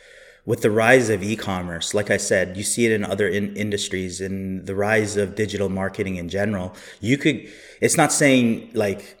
with 0.48 0.62
the 0.62 0.70
rise 0.70 1.10
of 1.10 1.22
e-commerce, 1.22 1.92
like 1.92 2.10
I 2.10 2.16
said, 2.16 2.56
you 2.56 2.62
see 2.62 2.86
it 2.86 2.92
in 2.92 3.04
other 3.04 3.28
in- 3.28 3.54
industries 3.54 4.18
and 4.22 4.64
the 4.66 4.74
rise 4.74 5.18
of 5.18 5.34
digital 5.34 5.68
marketing 5.68 6.16
in 6.16 6.30
general. 6.30 6.74
You 7.00 7.18
could, 7.18 7.46
it's 7.82 7.98
not 7.98 8.12
saying 8.12 8.70
like 8.72 9.18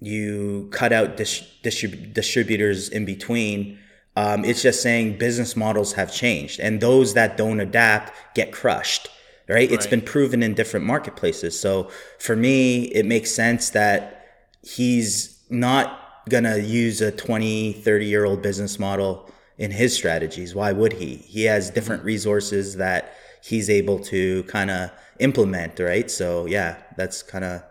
you 0.00 0.68
cut 0.70 0.92
out 0.92 1.16
dis- 1.16 1.42
distrib- 1.64 2.14
distributors 2.14 2.88
in 2.88 3.04
between. 3.04 3.80
Um, 4.14 4.44
it's 4.44 4.62
just 4.62 4.80
saying 4.80 5.18
business 5.18 5.56
models 5.56 5.94
have 5.94 6.12
changed 6.12 6.60
and 6.60 6.80
those 6.80 7.14
that 7.14 7.36
don't 7.36 7.58
adapt 7.58 8.12
get 8.36 8.52
crushed. 8.52 9.08
Right? 9.48 9.56
right? 9.56 9.72
It's 9.72 9.86
been 9.86 10.02
proven 10.02 10.42
in 10.42 10.54
different 10.54 10.84
marketplaces. 10.84 11.58
So 11.58 11.90
for 12.18 12.36
me, 12.36 12.84
it 12.84 13.06
makes 13.06 13.30
sense 13.32 13.70
that 13.70 14.26
he's 14.62 15.42
not 15.48 16.28
going 16.28 16.44
to 16.44 16.60
use 16.60 17.00
a 17.00 17.10
20, 17.10 17.72
30 17.72 18.06
year 18.06 18.24
old 18.24 18.42
business 18.42 18.78
model 18.78 19.30
in 19.56 19.70
his 19.70 19.94
strategies. 19.94 20.54
Why 20.54 20.72
would 20.72 20.94
he? 20.94 21.16
He 21.16 21.44
has 21.44 21.70
different 21.70 22.04
resources 22.04 22.76
that 22.76 23.14
he's 23.42 23.70
able 23.70 23.98
to 24.00 24.42
kind 24.44 24.70
of 24.70 24.90
implement, 25.18 25.78
right? 25.78 26.10
So 26.10 26.46
yeah, 26.46 26.76
that's 26.96 27.22
kind 27.22 27.44
of 27.44 27.62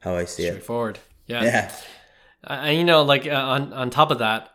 how 0.00 0.16
I 0.16 0.24
see 0.24 0.46
Straightforward. 0.46 0.96
it. 0.96 1.02
Yeah. 1.26 1.44
Yeah. 1.44 1.74
And 2.44 2.76
you 2.76 2.84
know, 2.84 3.02
like 3.02 3.26
uh, 3.26 3.30
on 3.30 3.72
on 3.72 3.90
top 3.90 4.10
of 4.10 4.18
that, 4.18 4.50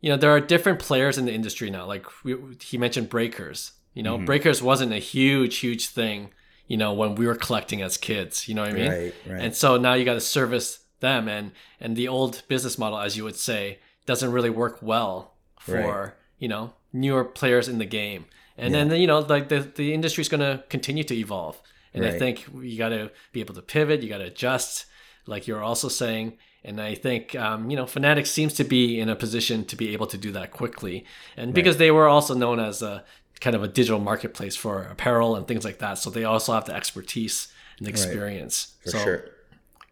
you 0.00 0.10
know, 0.10 0.16
there 0.16 0.30
are 0.30 0.40
different 0.40 0.78
players 0.78 1.18
in 1.18 1.24
the 1.24 1.32
industry 1.32 1.70
now. 1.70 1.86
Like 1.86 2.06
we, 2.22 2.36
he 2.60 2.78
mentioned 2.78 3.08
breakers. 3.08 3.72
You 3.94 4.02
know, 4.02 4.16
mm-hmm. 4.16 4.26
breakers 4.26 4.62
wasn't 4.62 4.92
a 4.92 4.98
huge, 4.98 5.58
huge 5.58 5.88
thing. 5.88 6.30
You 6.66 6.76
know, 6.76 6.92
when 6.92 7.16
we 7.16 7.26
were 7.26 7.34
collecting 7.34 7.82
as 7.82 7.96
kids. 7.96 8.48
You 8.48 8.54
know 8.54 8.62
what 8.62 8.70
I 8.70 8.74
mean? 8.74 8.90
Right. 8.90 9.14
Right. 9.26 9.40
And 9.42 9.56
so 9.56 9.76
now 9.76 9.94
you 9.94 10.04
got 10.04 10.14
to 10.14 10.20
service 10.20 10.80
them, 11.00 11.28
and 11.28 11.52
and 11.80 11.96
the 11.96 12.08
old 12.08 12.42
business 12.46 12.78
model, 12.78 13.00
as 13.00 13.16
you 13.16 13.24
would 13.24 13.36
say, 13.36 13.80
doesn't 14.06 14.30
really 14.30 14.50
work 14.50 14.78
well 14.80 15.34
for 15.58 15.74
right 15.74 16.12
you 16.40 16.48
know 16.48 16.72
newer 16.92 17.24
players 17.24 17.68
in 17.68 17.78
the 17.78 17.84
game 17.84 18.24
and 18.58 18.74
yeah. 18.74 18.84
then 18.84 19.00
you 19.00 19.06
know 19.06 19.20
like 19.20 19.48
the, 19.48 19.60
the 19.60 19.94
industry 19.94 20.22
is 20.22 20.28
going 20.28 20.40
to 20.40 20.64
continue 20.68 21.04
to 21.04 21.14
evolve 21.14 21.60
and 21.94 22.04
i 22.04 22.18
think 22.18 22.48
you 22.60 22.76
got 22.76 22.88
to 22.88 23.12
be 23.32 23.38
able 23.38 23.54
to 23.54 23.62
pivot 23.62 24.02
you 24.02 24.08
got 24.08 24.18
to 24.18 24.24
adjust 24.24 24.86
like 25.26 25.46
you're 25.46 25.62
also 25.62 25.88
saying 25.88 26.36
and 26.64 26.80
i 26.80 26.94
think 26.94 27.36
um, 27.36 27.70
you 27.70 27.76
know 27.76 27.86
fanatics 27.86 28.30
seems 28.30 28.54
to 28.54 28.64
be 28.64 28.98
in 28.98 29.08
a 29.08 29.14
position 29.14 29.64
to 29.64 29.76
be 29.76 29.92
able 29.92 30.06
to 30.06 30.18
do 30.18 30.32
that 30.32 30.50
quickly 30.50 31.04
and 31.36 31.54
because 31.54 31.74
right. 31.76 31.80
they 31.80 31.90
were 31.92 32.08
also 32.08 32.34
known 32.34 32.58
as 32.58 32.82
a 32.82 33.04
kind 33.40 33.56
of 33.56 33.62
a 33.62 33.68
digital 33.68 34.00
marketplace 34.00 34.56
for 34.56 34.84
apparel 34.84 35.34
and 35.36 35.48
things 35.48 35.64
like 35.64 35.78
that 35.78 35.94
so 35.94 36.10
they 36.10 36.24
also 36.24 36.52
have 36.52 36.64
the 36.64 36.74
expertise 36.74 37.48
and 37.78 37.88
experience 37.88 38.74
right. 38.78 38.92
for 38.92 38.98
so 38.98 39.04
sure 39.04 39.24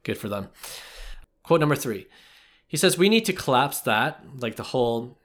good 0.03 0.19
for 0.19 0.29
them 0.29 0.49
quote 1.43 1.61
number 1.61 1.77
three 1.77 2.07
he 2.67 2.77
says 2.77 2.99
we 2.99 3.09
need 3.09 3.25
to 3.25 3.33
collapse 3.33 3.81
that 3.81 4.23
like 4.39 4.57
the 4.57 4.63
whole 4.63 5.19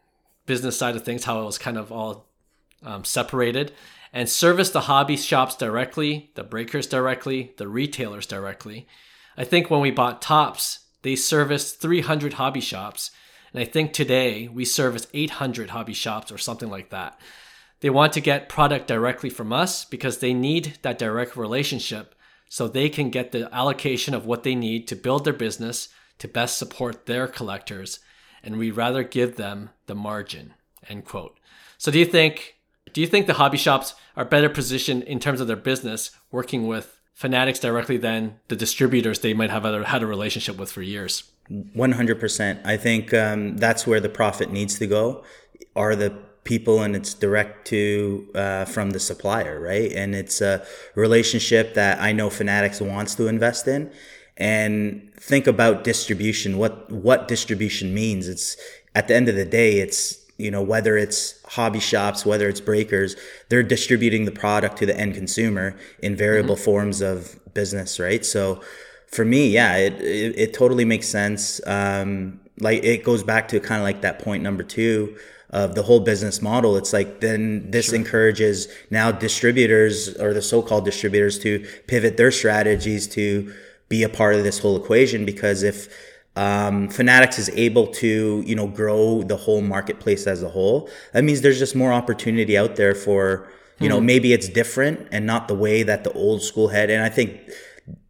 business 0.45 0.77
side 0.77 0.95
of 0.95 1.03
things, 1.03 1.23
how 1.23 1.41
it 1.41 1.45
was 1.45 1.57
kind 1.57 1.77
of 1.77 1.91
all 1.91 2.25
um, 2.83 3.03
separated, 3.03 3.71
and 4.11 4.29
service 4.29 4.69
the 4.69 4.81
hobby 4.81 5.17
shops 5.17 5.55
directly, 5.55 6.31
the 6.35 6.43
breakers 6.43 6.87
directly, 6.87 7.53
the 7.57 7.67
retailers 7.67 8.27
directly. 8.27 8.87
I 9.37 9.43
think 9.43 9.69
when 9.69 9.81
we 9.81 9.91
bought 9.91 10.21
Topps, 10.21 10.79
they 11.01 11.15
serviced 11.15 11.81
300 11.81 12.33
hobby 12.33 12.61
shops. 12.61 13.11
And 13.51 13.61
I 13.61 13.65
think 13.65 13.93
today 13.93 14.47
we 14.47 14.65
service 14.65 15.07
800 15.13 15.71
hobby 15.71 15.93
shops 15.93 16.31
or 16.31 16.37
something 16.37 16.69
like 16.69 16.89
that. 16.89 17.19
They 17.83 17.89
want 17.89 18.13
to 18.13 18.21
get 18.21 18.47
product 18.47 18.87
directly 18.87 19.29
from 19.29 19.51
us 19.51 19.83
because 19.83 20.19
they 20.19 20.33
need 20.33 20.77
that 20.83 20.97
direct 20.97 21.35
relationship 21.35 22.15
so 22.47 22.65
they 22.65 22.87
can 22.87 23.09
get 23.09 23.33
the 23.33 23.53
allocation 23.53 24.13
of 24.13 24.25
what 24.25 24.43
they 24.43 24.55
need 24.55 24.87
to 24.87 24.95
build 24.95 25.25
their 25.25 25.33
business 25.33 25.89
to 26.19 26.29
best 26.29 26.57
support 26.57 27.07
their 27.07 27.27
collectors 27.27 27.99
and 28.41 28.57
we 28.57 28.71
rather 28.71 29.03
give 29.03 29.35
them 29.35 29.69
the 29.87 29.95
margin. 29.95 30.53
End 30.87 31.03
quote. 31.03 31.37
So 31.77 31.91
do 31.91 31.99
you 31.99 32.05
think 32.05 32.55
do 32.93 33.01
you 33.01 33.07
think 33.07 33.27
the 33.27 33.33
hobby 33.33 33.57
shops 33.57 33.95
are 34.15 34.23
better 34.23 34.49
positioned 34.49 35.03
in 35.03 35.19
terms 35.19 35.41
of 35.41 35.47
their 35.47 35.57
business 35.57 36.11
working 36.31 36.67
with 36.67 37.01
Fanatics 37.13 37.59
directly 37.59 37.97
than 37.97 38.39
the 38.47 38.55
distributors 38.55 39.19
they 39.19 39.33
might 39.33 39.49
have 39.49 39.65
had 39.65 40.01
a 40.01 40.07
relationship 40.07 40.55
with 40.57 40.71
for 40.71 40.81
years? 40.81 41.23
100%. 41.51 42.65
I 42.65 42.77
think 42.77 43.13
um, 43.13 43.57
that's 43.57 43.85
where 43.85 43.99
the 43.99 44.09
profit 44.09 44.51
needs 44.51 44.79
to 44.79 44.87
go 44.87 45.25
are 45.75 45.97
the 45.97 46.17
people 46.43 46.81
and 46.81 46.95
it's 46.95 47.13
direct 47.13 47.65
to 47.67 48.27
uh, 48.35 48.65
from 48.65 48.91
the 48.91 48.99
supplier 48.99 49.59
right? 49.59 49.91
And 49.93 50.13
it's 50.13 50.41
a 50.41 50.65
relationship 50.95 51.73
that 51.75 52.01
i 52.01 52.11
know 52.11 52.29
fanatics 52.29 52.81
wants 52.81 53.15
to 53.15 53.27
invest 53.27 53.67
in. 53.67 53.91
And 54.35 55.11
think 55.15 55.47
about 55.47 55.83
distribution 55.83 56.57
what 56.57 56.91
what 56.91 57.27
distribution 57.27 57.93
means. 57.93 58.27
It's 58.27 58.57
at 58.95 59.07
the 59.07 59.15
end 59.15 59.29
of 59.29 59.35
the 59.35 59.45
day 59.45 59.79
it's 59.79 60.19
you 60.37 60.49
know 60.49 60.61
whether 60.61 60.97
it's 60.97 61.39
hobby 61.45 61.79
shops 61.79 62.25
whether 62.25 62.49
it's 62.49 62.59
breakers 62.59 63.15
they're 63.49 63.61
distributing 63.61 64.25
the 64.25 64.31
product 64.31 64.77
to 64.77 64.85
the 64.87 64.97
end 64.97 65.13
consumer 65.13 65.75
in 65.99 66.15
variable 66.15 66.55
mm-hmm. 66.55 66.63
forms 66.63 67.01
of 67.01 67.39
business 67.53 67.99
right? 67.99 68.25
So 68.25 68.61
for 69.07 69.23
me 69.23 69.49
yeah 69.49 69.77
it 69.77 69.93
it, 70.01 70.37
it 70.37 70.53
totally 70.53 70.85
makes 70.85 71.07
sense. 71.07 71.65
Um, 71.67 72.39
like 72.59 72.83
it 72.83 73.03
goes 73.03 73.23
back 73.23 73.47
to 73.49 73.59
kind 73.59 73.79
of 73.81 73.83
like 73.83 74.01
that 74.01 74.19
point 74.19 74.43
number 74.43 74.63
two 74.63 75.15
of 75.53 75.75
the 75.75 75.83
whole 75.83 76.01
business 76.01 76.41
model 76.41 76.75
it's 76.75 76.91
like 76.91 77.21
then 77.21 77.71
this 77.71 77.85
sure. 77.87 77.95
encourages 77.95 78.67
now 78.89 79.11
distributors 79.11 80.15
or 80.17 80.33
the 80.33 80.41
so-called 80.41 80.83
distributors 80.83 81.39
to 81.39 81.65
pivot 81.87 82.17
their 82.17 82.31
strategies 82.31 83.07
to 83.07 83.53
be 83.87 84.03
a 84.03 84.09
part 84.09 84.35
of 84.35 84.43
this 84.43 84.59
whole 84.59 84.75
equation 84.75 85.23
because 85.23 85.63
if 85.63 85.87
um, 86.35 86.89
Fanatics 86.89 87.37
is 87.37 87.49
able 87.49 87.87
to, 87.87 88.43
you 88.45 88.55
know, 88.55 88.67
grow 88.67 89.21
the 89.21 89.37
whole 89.37 89.61
marketplace 89.61 90.25
as 90.25 90.41
a 90.41 90.49
whole, 90.49 90.89
that 91.13 91.23
means 91.23 91.41
there's 91.41 91.59
just 91.59 91.75
more 91.75 91.93
opportunity 91.93 92.57
out 92.57 92.75
there 92.75 92.95
for, 92.95 93.47
you 93.79 93.87
know, 93.87 93.99
hmm. 93.99 94.05
maybe 94.07 94.33
it's 94.33 94.49
different 94.49 95.07
and 95.11 95.25
not 95.25 95.47
the 95.47 95.53
way 95.53 95.83
that 95.83 96.03
the 96.03 96.11
old 96.13 96.41
school 96.41 96.69
had. 96.69 96.89
And 96.89 97.03
I 97.03 97.09
think 97.09 97.39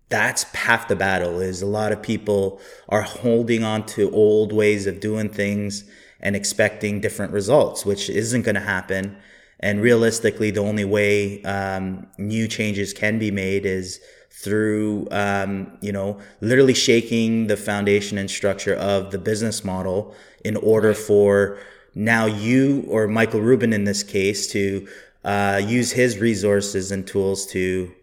that's 0.09 0.43
half 0.53 0.87
the 0.87 0.95
battle 0.95 1.41
is 1.41 1.61
a 1.61 1.65
lot 1.65 1.91
of 1.91 2.01
people 2.01 2.61
are 2.87 3.01
holding 3.01 3.63
on 3.63 3.85
to 3.87 4.09
old 4.11 4.53
ways 4.53 4.87
of 4.87 4.99
doing 4.99 5.27
things 5.27 5.83
and 6.23 6.35
expecting 6.35 7.01
different 7.01 7.31
results, 7.33 7.85
which 7.85 8.09
isn't 8.09 8.41
going 8.41 8.55
to 8.55 8.61
happen. 8.61 9.15
And 9.59 9.81
realistically, 9.81 10.49
the 10.49 10.61
only 10.61 10.85
way 10.85 11.43
um, 11.43 12.07
new 12.17 12.47
changes 12.47 12.93
can 12.93 13.19
be 13.19 13.29
made 13.29 13.65
is 13.65 13.99
through 14.43 15.07
um, 15.11 15.77
you 15.79 15.91
know 15.91 16.19
literally 16.41 16.73
shaking 16.73 17.47
the 17.47 17.55
foundation 17.55 18.17
and 18.17 18.29
structure 18.29 18.73
of 18.73 19.11
the 19.11 19.19
business 19.19 19.63
model 19.63 20.15
in 20.43 20.57
order 20.57 20.93
for 20.93 21.59
now 21.95 22.25
you 22.25 22.83
or 22.89 23.07
Michael 23.07 23.41
Rubin 23.41 23.71
in 23.71 23.83
this 23.83 24.01
case 24.01 24.51
to 24.51 24.87
uh, 25.23 25.61
use 25.63 25.91
his 25.91 26.17
resources 26.17 26.91
and 26.91 27.05
tools 27.07 27.45
to 27.47 27.93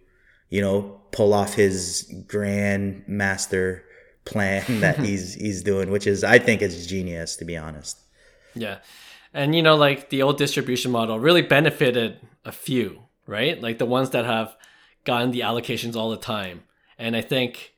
you 0.48 0.62
know 0.62 1.00
pull 1.10 1.34
off 1.34 1.54
his 1.54 2.10
grand 2.28 3.02
master 3.08 3.84
plan 4.24 4.64
that 4.80 4.98
he's 5.04 5.34
he's 5.34 5.62
doing 5.62 5.90
which 5.90 6.06
is 6.06 6.22
I 6.22 6.38
think 6.38 6.62
is 6.62 6.86
genius 6.86 7.36
to 7.36 7.44
be 7.44 7.56
honest. 7.56 7.98
Yeah. 8.54 8.78
And 9.32 9.54
you 9.54 9.62
know 9.62 9.76
like 9.76 10.10
the 10.10 10.22
old 10.22 10.38
distribution 10.38 10.90
model 10.90 11.18
really 11.18 11.42
benefited 11.42 12.18
a 12.44 12.52
few, 12.52 13.02
right? 13.26 13.60
Like 13.60 13.78
the 13.78 13.86
ones 13.86 14.10
that 14.10 14.24
have 14.24 14.56
gotten 15.04 15.30
the 15.30 15.40
allocations 15.40 15.96
all 15.96 16.10
the 16.10 16.16
time. 16.16 16.62
And 16.98 17.16
I 17.16 17.20
think, 17.20 17.74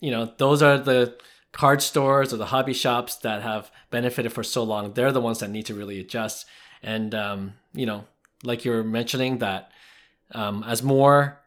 you 0.00 0.10
know, 0.10 0.32
those 0.38 0.62
are 0.62 0.78
the 0.78 1.16
card 1.52 1.82
stores 1.82 2.32
or 2.32 2.36
the 2.36 2.46
hobby 2.46 2.72
shops 2.72 3.16
that 3.16 3.42
have 3.42 3.70
benefited 3.90 4.32
for 4.32 4.42
so 4.42 4.62
long. 4.62 4.92
They're 4.92 5.12
the 5.12 5.20
ones 5.20 5.40
that 5.40 5.50
need 5.50 5.66
to 5.66 5.74
really 5.74 6.00
adjust. 6.00 6.46
And, 6.82 7.14
um, 7.14 7.54
you 7.72 7.86
know, 7.86 8.04
like 8.44 8.64
you 8.64 8.70
were 8.70 8.84
mentioning, 8.84 9.38
that 9.38 9.70
um, 10.32 10.64
as 10.66 10.82
more, 10.82 11.40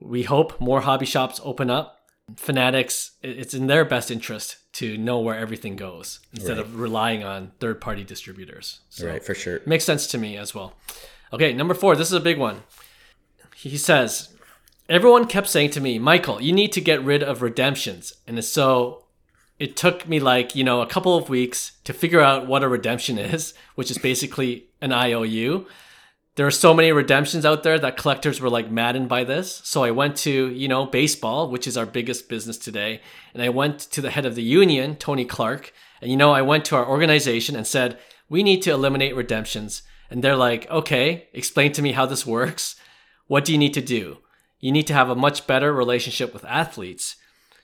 we 0.00 0.22
hope 0.22 0.60
more 0.60 0.80
hobby 0.80 1.06
shops 1.06 1.40
open 1.44 1.70
up, 1.70 2.00
Fanatics, 2.36 3.12
it's 3.22 3.54
in 3.54 3.66
their 3.66 3.84
best 3.84 4.10
interest 4.10 4.56
to 4.72 4.96
know 4.96 5.18
where 5.18 5.36
everything 5.36 5.76
goes 5.76 6.20
instead 6.32 6.56
right. 6.56 6.60
of 6.60 6.78
relying 6.78 7.24
on 7.24 7.52
third 7.58 7.80
party 7.80 8.04
distributors. 8.04 8.80
So 8.88 9.06
right, 9.06 9.24
for 9.24 9.34
sure. 9.34 9.60
Makes 9.66 9.84
sense 9.84 10.06
to 10.08 10.18
me 10.18 10.36
as 10.36 10.54
well. 10.54 10.74
Okay, 11.32 11.52
number 11.52 11.74
four, 11.74 11.96
this 11.96 12.08
is 12.08 12.14
a 12.14 12.20
big 12.20 12.38
one. 12.38 12.62
He 13.56 13.76
says, 13.76 14.30
everyone 14.88 15.26
kept 15.26 15.48
saying 15.48 15.70
to 15.70 15.80
me, 15.80 15.98
Michael, 15.98 16.40
you 16.40 16.52
need 16.52 16.72
to 16.72 16.80
get 16.80 17.02
rid 17.02 17.22
of 17.22 17.42
redemptions. 17.42 18.14
And 18.26 18.42
so 18.44 19.04
it 19.58 19.76
took 19.76 20.08
me 20.08 20.18
like, 20.20 20.56
you 20.56 20.64
know, 20.64 20.80
a 20.80 20.86
couple 20.86 21.16
of 21.16 21.28
weeks 21.28 21.72
to 21.84 21.92
figure 21.92 22.20
out 22.20 22.46
what 22.46 22.62
a 22.62 22.68
redemption 22.68 23.18
is, 23.18 23.54
which 23.74 23.90
is 23.90 23.98
basically 23.98 24.66
an 24.80 24.92
IOU. 24.92 25.66
There 26.36 26.46
are 26.46 26.50
so 26.50 26.72
many 26.72 26.92
redemptions 26.92 27.44
out 27.44 27.64
there 27.64 27.78
that 27.78 27.96
collectors 27.96 28.40
were 28.40 28.48
like 28.48 28.70
maddened 28.70 29.08
by 29.08 29.24
this. 29.24 29.60
So 29.64 29.82
I 29.82 29.90
went 29.90 30.16
to, 30.18 30.48
you 30.48 30.68
know, 30.68 30.86
baseball, 30.86 31.50
which 31.50 31.66
is 31.66 31.76
our 31.76 31.86
biggest 31.86 32.28
business 32.28 32.56
today. 32.56 33.00
And 33.34 33.42
I 33.42 33.48
went 33.48 33.80
to 33.80 34.00
the 34.00 34.10
head 34.10 34.26
of 34.26 34.36
the 34.36 34.42
union, 34.42 34.96
Tony 34.96 35.24
Clark. 35.24 35.72
And, 36.00 36.10
you 36.10 36.16
know, 36.16 36.32
I 36.32 36.42
went 36.42 36.64
to 36.66 36.76
our 36.76 36.86
organization 36.86 37.56
and 37.56 37.66
said, 37.66 37.98
we 38.28 38.42
need 38.42 38.62
to 38.62 38.70
eliminate 38.70 39.16
redemptions. 39.16 39.82
And 40.08 40.22
they're 40.22 40.36
like, 40.36 40.70
okay, 40.70 41.28
explain 41.32 41.72
to 41.72 41.82
me 41.82 41.92
how 41.92 42.06
this 42.06 42.24
works. 42.24 42.76
What 43.26 43.44
do 43.44 43.52
you 43.52 43.58
need 43.58 43.74
to 43.74 43.80
do? 43.80 44.18
You 44.60 44.72
need 44.72 44.86
to 44.86 44.94
have 44.94 45.10
a 45.10 45.16
much 45.16 45.46
better 45.46 45.72
relationship 45.72 46.32
with 46.32 46.44
athletes. 46.44 47.16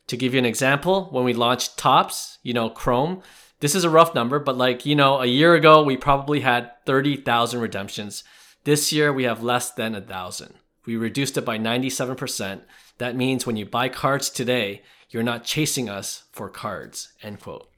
To 0.09 0.17
give 0.17 0.35
you 0.35 0.39
an 0.39 0.45
example, 0.45 1.09
when 1.11 1.25
we 1.25 1.35
launched 1.35 1.77
Topps, 1.77 2.39
you 2.43 2.53
know, 2.53 2.71
Chrome, 2.71 3.23
this 3.61 3.75
is 3.75 3.85
a 3.85 3.91
rough 3.91 4.15
number, 4.15 4.39
but 4.39 4.57
like, 4.57 4.87
you 4.87 4.95
know, 4.95 5.21
a 5.21 5.27
year 5.27 5.55
ago, 5.55 5.83
we 5.83 5.97
probably 5.97 6.41
had 6.41 6.71
30,000 6.85 7.61
redemptions. 7.61 8.23
This 8.67 8.93
year, 8.93 9.13
we 9.13 9.23
have 9.23 9.45
less 9.45 9.71
than 9.71 9.95
a 9.95 10.01
thousand. 10.01 10.55
We 10.87 10.97
reduced 10.97 11.39
it 11.39 11.45
by 11.45 11.57
97%. 11.57 12.63
That 12.99 13.15
means 13.15 13.47
when 13.47 13.55
you 13.55 13.65
buy 13.65 13.89
cards 13.89 14.29
today, 14.29 14.83
you're 15.09 15.23
not 15.23 15.45
chasing 15.45 15.89
us 15.89 16.25
for 16.33 16.49
cards. 16.49 17.13
End 17.23 17.39
quote. 17.39 17.71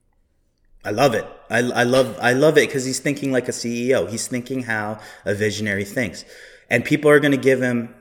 I 0.87 0.93
love 0.93 1.13
it. 1.13 1.27
I, 1.51 1.59
I 1.59 1.83
love 1.83 2.17
I 2.23 2.33
love 2.33 2.57
it 2.57 2.69
because 2.69 2.87
he's 2.87 3.01
thinking 3.01 3.31
like 3.31 3.49
a 3.49 3.53
CEO. 3.53 4.09
He's 4.09 4.29
thinking 4.29 4.63
how 4.63 4.99
a 5.27 5.35
visionary 5.35 5.85
thinks, 5.85 6.25
and 6.71 6.87
people 6.87 7.11
are 7.11 7.21
going 7.21 7.33
to 7.33 7.37
give 7.37 7.61
him 7.61 7.95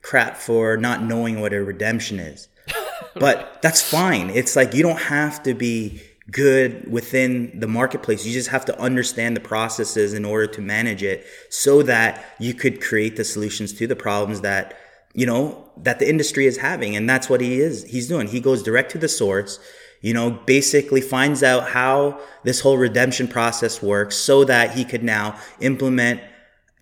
crap 0.00 0.38
for 0.38 0.78
not 0.78 1.02
knowing 1.02 1.42
what 1.42 1.52
a 1.52 1.62
redemption 1.62 2.18
is. 2.18 2.48
but 3.16 3.60
that's 3.60 3.82
fine. 3.82 4.30
It's 4.30 4.56
like 4.56 4.72
you 4.72 4.82
don't 4.82 5.02
have 5.02 5.42
to 5.42 5.52
be 5.52 6.00
good 6.30 6.90
within 6.90 7.58
the 7.58 7.66
marketplace. 7.66 8.24
You 8.24 8.32
just 8.32 8.50
have 8.50 8.64
to 8.66 8.80
understand 8.80 9.36
the 9.36 9.40
processes 9.40 10.14
in 10.14 10.24
order 10.24 10.46
to 10.48 10.60
manage 10.60 11.02
it 11.02 11.26
so 11.48 11.82
that 11.82 12.24
you 12.38 12.54
could 12.54 12.80
create 12.80 13.16
the 13.16 13.24
solutions 13.24 13.72
to 13.74 13.86
the 13.86 13.96
problems 13.96 14.42
that, 14.42 14.78
you 15.14 15.26
know, 15.26 15.70
that 15.76 15.98
the 15.98 16.08
industry 16.08 16.46
is 16.46 16.58
having. 16.58 16.94
And 16.94 17.08
that's 17.08 17.28
what 17.28 17.40
he 17.40 17.60
is, 17.60 17.84
he's 17.84 18.08
doing. 18.08 18.28
He 18.28 18.40
goes 18.40 18.62
direct 18.62 18.90
to 18.92 18.98
the 18.98 19.08
source, 19.08 19.58
you 20.00 20.14
know, 20.14 20.30
basically 20.30 21.00
finds 21.00 21.42
out 21.42 21.70
how 21.70 22.20
this 22.44 22.60
whole 22.60 22.76
redemption 22.76 23.26
process 23.26 23.82
works 23.82 24.16
so 24.16 24.44
that 24.44 24.72
he 24.72 24.84
could 24.84 25.02
now 25.02 25.38
implement 25.60 26.20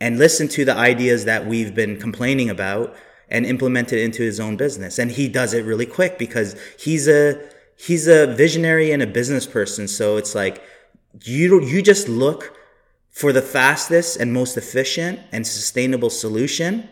and 0.00 0.18
listen 0.18 0.48
to 0.48 0.64
the 0.64 0.74
ideas 0.74 1.24
that 1.24 1.46
we've 1.46 1.74
been 1.74 1.98
complaining 1.98 2.50
about 2.50 2.94
and 3.30 3.44
implement 3.44 3.92
it 3.92 4.00
into 4.00 4.22
his 4.22 4.40
own 4.40 4.56
business. 4.56 4.98
And 4.98 5.10
he 5.10 5.28
does 5.28 5.52
it 5.52 5.64
really 5.64 5.86
quick 5.86 6.18
because 6.18 6.56
he's 6.78 7.08
a, 7.08 7.38
he's 7.78 8.08
a 8.08 8.26
visionary 8.26 8.90
and 8.90 9.02
a 9.02 9.06
business 9.06 9.46
person. 9.46 9.88
So 9.88 10.16
it's 10.16 10.34
like 10.34 10.62
you 11.24 11.62
you 11.62 11.80
just 11.82 12.08
look 12.08 12.54
for 13.10 13.32
the 13.32 13.42
fastest 13.42 14.18
and 14.18 14.32
most 14.32 14.56
efficient 14.56 15.20
and 15.32 15.46
sustainable 15.46 16.10
solution, 16.10 16.88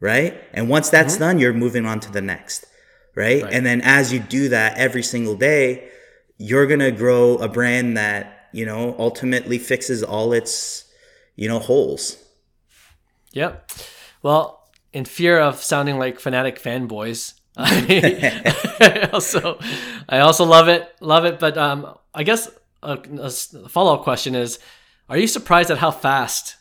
right? 0.00 0.42
And 0.52 0.68
once 0.68 0.90
that's 0.90 1.14
mm-hmm. 1.14 1.22
done, 1.22 1.38
you're 1.38 1.52
moving 1.52 1.86
on 1.86 2.00
to 2.00 2.12
the 2.12 2.20
next, 2.20 2.66
right? 3.14 3.42
right? 3.42 3.52
And 3.52 3.64
then 3.64 3.80
as 3.82 4.12
you 4.12 4.18
do 4.20 4.48
that 4.48 4.76
every 4.76 5.02
single 5.02 5.36
day, 5.36 5.88
you're 6.38 6.66
gonna 6.66 6.90
grow 6.90 7.36
a 7.36 7.48
brand 7.48 7.96
that 7.96 8.48
you 8.52 8.66
know 8.66 8.96
ultimately 8.98 9.58
fixes 9.58 10.02
all 10.02 10.32
its 10.32 10.84
you 11.36 11.48
know 11.48 11.58
holes. 11.58 12.18
Yep. 13.32 13.70
Well, 14.22 14.68
in 14.92 15.04
fear 15.04 15.38
of 15.38 15.62
sounding 15.62 15.98
like 15.98 16.20
fanatic 16.20 16.60
fanboys, 16.60 17.34
I 17.56 19.10
also 19.12 19.58
I 20.08 20.20
also 20.20 20.44
love 20.44 20.68
it, 20.68 20.88
love 21.00 21.24
it. 21.24 21.38
But 21.38 21.58
um, 21.58 21.94
I 22.14 22.22
guess 22.22 22.50
a, 22.82 22.98
a 23.20 23.30
follow 23.68 23.94
up 23.94 24.02
question 24.02 24.34
is: 24.34 24.58
Are 25.08 25.18
you 25.18 25.26
surprised 25.26 25.70
at 25.70 25.78
how 25.78 25.90
fast 25.90 26.56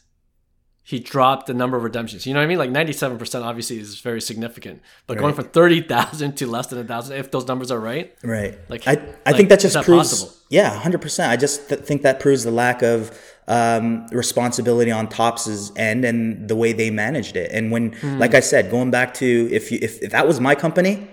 he 0.83 0.99
dropped 0.99 1.47
the 1.47 1.53
number 1.53 1.77
of 1.77 1.83
redemptions? 1.83 2.25
You 2.25 2.33
know 2.33 2.41
what 2.41 2.45
I 2.45 2.47
mean? 2.47 2.57
Like 2.57 2.71
ninety 2.71 2.91
seven 2.91 3.17
percent 3.17 3.45
obviously 3.45 3.79
is 3.79 4.01
very 4.01 4.19
significant, 4.19 4.81
but 5.07 5.15
right. 5.15 5.21
going 5.21 5.33
from 5.33 5.45
thirty 5.45 5.81
thousand 5.81 6.35
to 6.37 6.47
less 6.47 6.67
than 6.67 6.79
a 6.79 6.83
thousand, 6.83 7.17
if 7.17 7.31
those 7.31 7.47
numbers 7.47 7.71
are 7.71 7.79
right, 7.79 8.13
right? 8.23 8.57
Like 8.69 8.85
I, 8.87 8.91
I 8.91 8.95
like, 9.27 9.35
think 9.37 9.49
that 9.49 9.61
just 9.61 9.81
proves, 9.83 10.09
possible? 10.09 10.35
yeah, 10.49 10.77
hundred 10.77 11.01
percent. 11.01 11.31
I 11.31 11.37
just 11.37 11.69
th- 11.69 11.81
think 11.81 12.01
that 12.01 12.19
proves 12.19 12.43
the 12.43 12.51
lack 12.51 12.81
of 12.81 13.17
um, 13.47 14.07
responsibility 14.07 14.91
on 14.91 15.07
Topps's 15.09 15.71
end 15.75 16.05
and 16.05 16.47
the 16.47 16.55
way 16.55 16.73
they 16.73 16.89
managed 16.89 17.35
it. 17.35 17.51
And 17.51 17.71
when, 17.71 17.91
mm. 17.91 18.19
like 18.19 18.33
I 18.33 18.39
said, 18.39 18.71
going 18.71 18.91
back 18.91 19.13
to 19.15 19.49
if 19.51 19.71
you, 19.71 19.79
if, 19.81 20.01
if 20.01 20.11
that 20.11 20.27
was 20.27 20.39
my 20.39 20.55
company, 20.55 21.07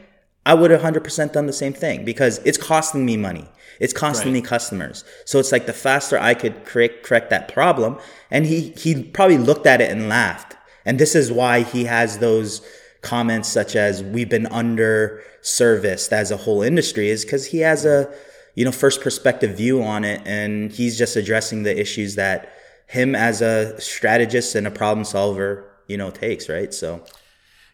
I 0.47 0.55
would 0.55 0.71
have 0.71 0.81
100% 0.81 1.33
done 1.33 1.47
the 1.47 1.53
same 1.53 1.73
thing 1.73 2.05
because 2.05 2.39
it's 2.45 2.59
costing 2.59 3.05
me 3.05 3.17
money. 3.17 3.47
It's 3.81 3.93
costing 3.93 4.33
right. 4.33 4.43
me 4.43 4.43
customers. 4.43 5.05
So 5.25 5.39
it's 5.39 5.53
like 5.53 5.67
the 5.67 5.73
faster 5.73 6.19
I 6.19 6.35
could 6.35 6.65
correct, 6.65 7.05
correct 7.05 7.31
that 7.31 7.53
problem. 7.53 7.99
And 8.31 8.47
he, 8.47 8.71
he 8.71 9.03
probably 9.03 9.39
looked 9.39 9.67
at 9.67 9.81
it 9.81 9.91
and 9.91 10.09
laughed. 10.09 10.57
And 10.85 10.99
this 10.99 11.15
is 11.15 11.31
why 11.31 11.63
he 11.63 11.85
has 11.85 12.19
those 12.19 12.67
comments 13.03 13.49
such 13.49 13.77
as 13.77 14.03
we've 14.03 14.29
been 14.29 14.47
under 14.47 15.23
serviced 15.43 16.13
as 16.13 16.31
a 16.31 16.37
whole 16.37 16.63
industry 16.63 17.09
is 17.09 17.25
because 17.25 17.47
he 17.47 17.59
has 17.59 17.85
a, 17.85 18.13
you 18.59 18.65
know, 18.65 18.73
first 18.73 19.01
perspective 19.01 19.57
view 19.57 19.85
on 19.85 20.03
it. 20.03 20.21
And 20.27 20.73
he's 20.73 20.99
just 20.99 21.15
addressing 21.15 21.63
the 21.63 21.79
issues 21.79 22.17
that 22.17 22.53
him 22.89 23.15
as 23.15 23.41
a 23.41 23.81
strategist 23.81 24.57
and 24.57 24.67
a 24.67 24.71
problem 24.73 25.05
solver, 25.05 25.71
you 25.87 25.97
know, 25.97 26.11
takes, 26.11 26.49
right? 26.49 26.75
So, 26.75 27.05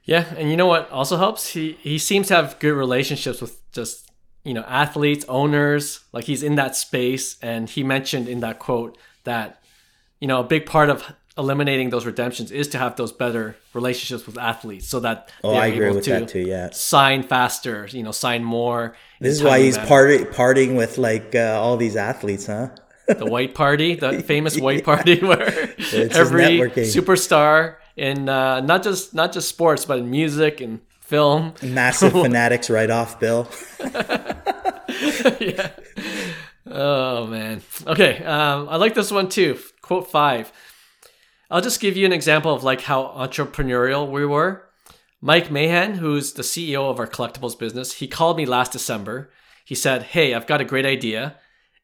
yeah. 0.02 0.26
And 0.36 0.50
you 0.50 0.58
know 0.58 0.66
what 0.66 0.90
also 0.90 1.16
helps? 1.16 1.48
He, 1.48 1.78
he 1.80 1.96
seems 1.96 2.28
to 2.28 2.34
have 2.34 2.58
good 2.58 2.74
relationships 2.74 3.40
with 3.40 3.62
just, 3.72 4.10
you 4.44 4.52
know, 4.52 4.64
athletes, 4.68 5.24
owners, 5.26 6.00
like 6.12 6.24
he's 6.24 6.42
in 6.42 6.56
that 6.56 6.76
space. 6.76 7.38
And 7.40 7.70
he 7.70 7.82
mentioned 7.82 8.28
in 8.28 8.40
that 8.40 8.58
quote 8.58 8.98
that, 9.24 9.64
you 10.20 10.28
know, 10.28 10.40
a 10.40 10.44
big 10.44 10.66
part 10.66 10.90
of 10.90 11.14
eliminating 11.36 11.90
those 11.90 12.06
redemptions 12.06 12.52
is 12.52 12.68
to 12.68 12.78
have 12.78 12.96
those 12.96 13.12
better 13.12 13.56
relationships 13.72 14.26
with 14.26 14.38
athletes 14.38 14.86
so 14.86 15.00
that 15.00 15.32
oh, 15.42 15.54
I 15.54 15.66
agree 15.66 15.90
with 15.90 16.04
that 16.04 16.28
too. 16.28 16.40
Yeah, 16.40 16.70
sign 16.70 17.22
faster, 17.22 17.86
you 17.90 18.02
know, 18.02 18.12
sign 18.12 18.44
more. 18.44 18.94
This 19.20 19.34
is 19.34 19.42
why 19.42 19.60
he's 19.60 19.78
party, 19.78 20.18
partying 20.18 20.76
with 20.76 20.98
like 20.98 21.34
uh, 21.34 21.58
all 21.60 21.76
these 21.76 21.96
athletes, 21.96 22.46
huh? 22.46 22.70
the 23.06 23.26
white 23.26 23.54
party, 23.54 23.94
the 23.94 24.22
famous 24.26 24.58
white 24.58 24.78
yeah. 24.78 24.84
party, 24.84 25.20
where 25.20 25.42
every 25.92 26.60
superstar 26.84 27.76
in 27.96 28.28
uh, 28.28 28.60
not 28.60 28.82
just 28.82 29.14
not 29.14 29.32
just 29.32 29.48
sports 29.48 29.84
but 29.84 29.98
in 29.98 30.10
music 30.10 30.60
and 30.60 30.80
film, 31.00 31.54
massive 31.62 32.12
fanatics 32.22 32.70
right 32.70 32.90
off 32.90 33.18
Bill. 33.20 33.48
yeah. 35.40 35.70
Oh 36.66 37.26
man. 37.26 37.62
Okay. 37.86 38.22
Um, 38.24 38.68
I 38.68 38.76
like 38.76 38.94
this 38.94 39.10
one 39.10 39.28
too. 39.28 39.58
Quote 39.82 40.10
five. 40.10 40.52
I'll 41.50 41.60
just 41.60 41.80
give 41.80 41.96
you 41.96 42.06
an 42.06 42.12
example 42.12 42.54
of 42.54 42.64
like 42.64 42.82
how 42.82 43.04
entrepreneurial 43.16 44.10
we 44.10 44.24
were. 44.24 44.68
Mike 45.20 45.50
Mahan, 45.50 45.94
who's 45.94 46.32
the 46.32 46.42
CEO 46.42 46.90
of 46.90 46.98
our 46.98 47.06
collectibles 47.06 47.58
business, 47.58 47.94
he 47.94 48.08
called 48.08 48.36
me 48.36 48.44
last 48.44 48.72
December. 48.72 49.30
He 49.64 49.74
said, 49.74 50.02
Hey, 50.02 50.34
I've 50.34 50.46
got 50.46 50.60
a 50.60 50.64
great 50.64 50.84
idea. 50.84 51.36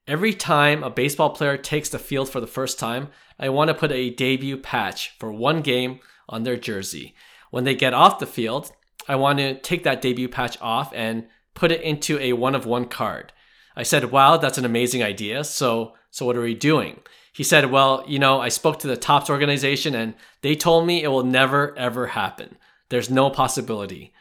Every 0.07 0.35
time 0.35 0.83
a 0.83 0.90
baseball 0.90 1.31
player 1.31 1.57
takes 1.57 1.88
the 1.88 1.99
field 1.99 2.29
for 2.29 2.40
the 2.40 2.46
first 2.46 2.79
time, 2.79 3.09
I 3.38 3.49
want 3.49 3.68
to 3.68 3.75
put 3.75 3.92
a 3.92 4.11
debut 4.11 4.57
patch 4.57 5.14
for 5.18 5.33
one 5.33 5.62
game 5.62 6.01
on 6.29 6.42
their 6.42 6.57
jersey. 6.57 7.14
When 7.51 7.64
they 7.64 7.75
get 7.75 7.94
off 7.94 8.18
the 8.18 8.27
field, 8.27 8.73
I 9.09 9.16
want 9.16 9.38
to 9.38 9.59
take 9.59 9.85
that 9.85 10.03
debut 10.03 10.29
patch 10.29 10.59
off 10.61 10.92
and 10.94 11.27
put 11.55 11.73
it 11.73 11.83
into 11.83 12.18
a 12.18 12.33
one 12.33 12.55
of 12.55 12.66
one 12.66 12.87
card. 12.87 13.33
I 13.77 13.83
said, 13.83 14.11
"Wow, 14.11 14.37
that's 14.37 14.59
an 14.59 14.64
amazing 14.64 15.03
idea. 15.03 15.44
So, 15.44 15.94
so 16.11 16.27
what 16.27 16.37
are 16.37 16.42
we 16.42 16.55
doing?" 16.55 17.01
He 17.40 17.44
said, 17.44 17.70
Well, 17.70 18.05
you 18.07 18.18
know, 18.18 18.38
I 18.38 18.50
spoke 18.50 18.81
to 18.81 18.87
the 18.87 18.98
Topps 18.98 19.31
organization 19.31 19.94
and 19.94 20.12
they 20.42 20.55
told 20.55 20.87
me 20.87 21.03
it 21.03 21.09
will 21.09 21.24
never, 21.24 21.74
ever 21.74 22.09
happen. 22.09 22.59
There's 22.90 23.09
no 23.09 23.31
possibility. 23.31 24.12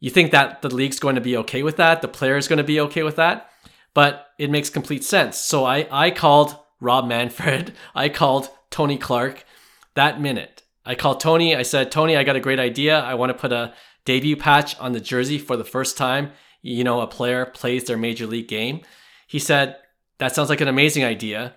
You 0.00 0.10
think 0.10 0.32
that 0.32 0.60
the 0.60 0.74
league's 0.74 0.98
going 0.98 1.14
to 1.14 1.20
be 1.20 1.36
okay 1.36 1.62
with 1.62 1.76
that? 1.76 2.02
The 2.02 2.08
player's 2.08 2.48
going 2.48 2.56
to 2.56 2.64
be 2.64 2.80
okay 2.80 3.04
with 3.04 3.14
that? 3.14 3.50
But 3.94 4.26
it 4.36 4.50
makes 4.50 4.68
complete 4.68 5.04
sense. 5.04 5.38
So 5.38 5.64
I, 5.64 5.86
I 5.92 6.10
called 6.10 6.56
Rob 6.80 7.06
Manfred. 7.06 7.72
I 7.94 8.08
called 8.08 8.48
Tony 8.68 8.98
Clark 8.98 9.44
that 9.94 10.20
minute. 10.20 10.64
I 10.84 10.96
called 10.96 11.20
Tony. 11.20 11.54
I 11.54 11.62
said, 11.62 11.92
Tony, 11.92 12.16
I 12.16 12.24
got 12.24 12.34
a 12.34 12.40
great 12.40 12.58
idea. 12.58 12.98
I 12.98 13.14
want 13.14 13.30
to 13.30 13.38
put 13.38 13.52
a 13.52 13.74
debut 14.04 14.34
patch 14.34 14.76
on 14.80 14.90
the 14.90 14.98
jersey 14.98 15.38
for 15.38 15.56
the 15.56 15.62
first 15.62 15.96
time. 15.96 16.32
You 16.62 16.82
know, 16.82 17.00
a 17.00 17.06
player 17.06 17.46
plays 17.46 17.84
their 17.84 17.96
major 17.96 18.26
league 18.26 18.48
game. 18.48 18.80
He 19.28 19.38
said, 19.38 19.76
That 20.18 20.34
sounds 20.34 20.48
like 20.48 20.60
an 20.60 20.66
amazing 20.66 21.04
idea. 21.04 21.54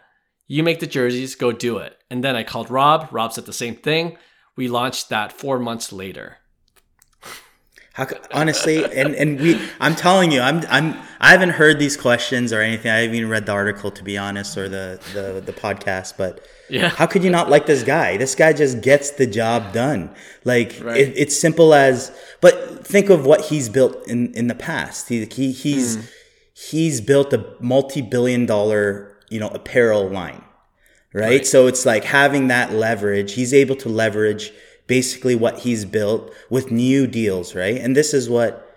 You 0.47 0.63
make 0.63 0.79
the 0.79 0.87
jerseys, 0.87 1.35
go 1.35 1.51
do 1.51 1.77
it. 1.77 1.97
And 2.09 2.23
then 2.23 2.35
I 2.35 2.43
called 2.43 2.71
Rob. 2.71 3.09
Rob 3.11 3.33
said 3.33 3.45
the 3.45 3.53
same 3.53 3.75
thing. 3.75 4.17
We 4.55 4.67
launched 4.67 5.09
that 5.09 5.31
four 5.31 5.59
months 5.59 5.91
later. 5.91 6.37
How, 7.93 8.07
honestly, 8.31 8.85
and, 8.85 9.15
and 9.15 9.39
we, 9.39 9.59
I'm 9.79 9.95
telling 9.95 10.31
you, 10.31 10.39
I'm, 10.39 10.63
I'm, 10.69 10.95
I 11.19 11.31
haven't 11.31 11.49
heard 11.49 11.79
these 11.79 11.97
questions 11.97 12.53
or 12.53 12.61
anything. 12.61 12.91
I 12.91 12.97
haven't 12.97 13.15
even 13.15 13.29
read 13.29 13.47
the 13.47 13.53
article 13.53 13.89
to 13.89 14.03
be 14.03 14.17
honest, 14.19 14.55
or 14.55 14.69
the, 14.69 15.01
the, 15.13 15.41
the 15.41 15.51
podcast, 15.51 16.13
but 16.15 16.47
yeah, 16.69 16.89
how 16.89 17.07
could 17.07 17.23
you 17.23 17.31
not 17.31 17.49
like 17.49 17.65
this 17.65 17.81
guy? 17.81 18.15
This 18.17 18.35
guy 18.35 18.53
just 18.53 18.81
gets 18.81 19.09
the 19.11 19.25
job 19.25 19.73
done. 19.73 20.11
Like 20.43 20.79
right. 20.83 20.97
it, 20.97 21.13
it's 21.17 21.39
simple 21.39 21.73
as, 21.73 22.15
but 22.39 22.85
think 22.85 23.09
of 23.09 23.25
what 23.25 23.45
he's 23.45 23.67
built 23.67 24.07
in, 24.07 24.31
in 24.35 24.47
the 24.47 24.55
past. 24.55 25.09
He, 25.09 25.25
he 25.25 25.51
he's, 25.51 25.97
mm. 25.97 26.11
he's 26.53 27.01
built 27.01 27.33
a 27.33 27.55
multi-billion 27.59 28.45
dollar 28.45 29.16
you 29.29 29.39
know, 29.39 29.49
apparel 29.49 30.09
line, 30.09 30.43
right? 31.13 31.25
Right. 31.25 31.45
So 31.45 31.67
it's 31.67 31.85
like 31.85 32.03
having 32.03 32.47
that 32.47 32.73
leverage. 32.73 33.33
He's 33.33 33.53
able 33.53 33.75
to 33.77 33.89
leverage 33.89 34.51
basically 34.87 35.35
what 35.35 35.59
he's 35.59 35.85
built 35.85 36.33
with 36.49 36.71
new 36.71 37.07
deals, 37.07 37.55
right? 37.55 37.77
And 37.77 37.95
this 37.95 38.13
is 38.13 38.29
what 38.29 38.67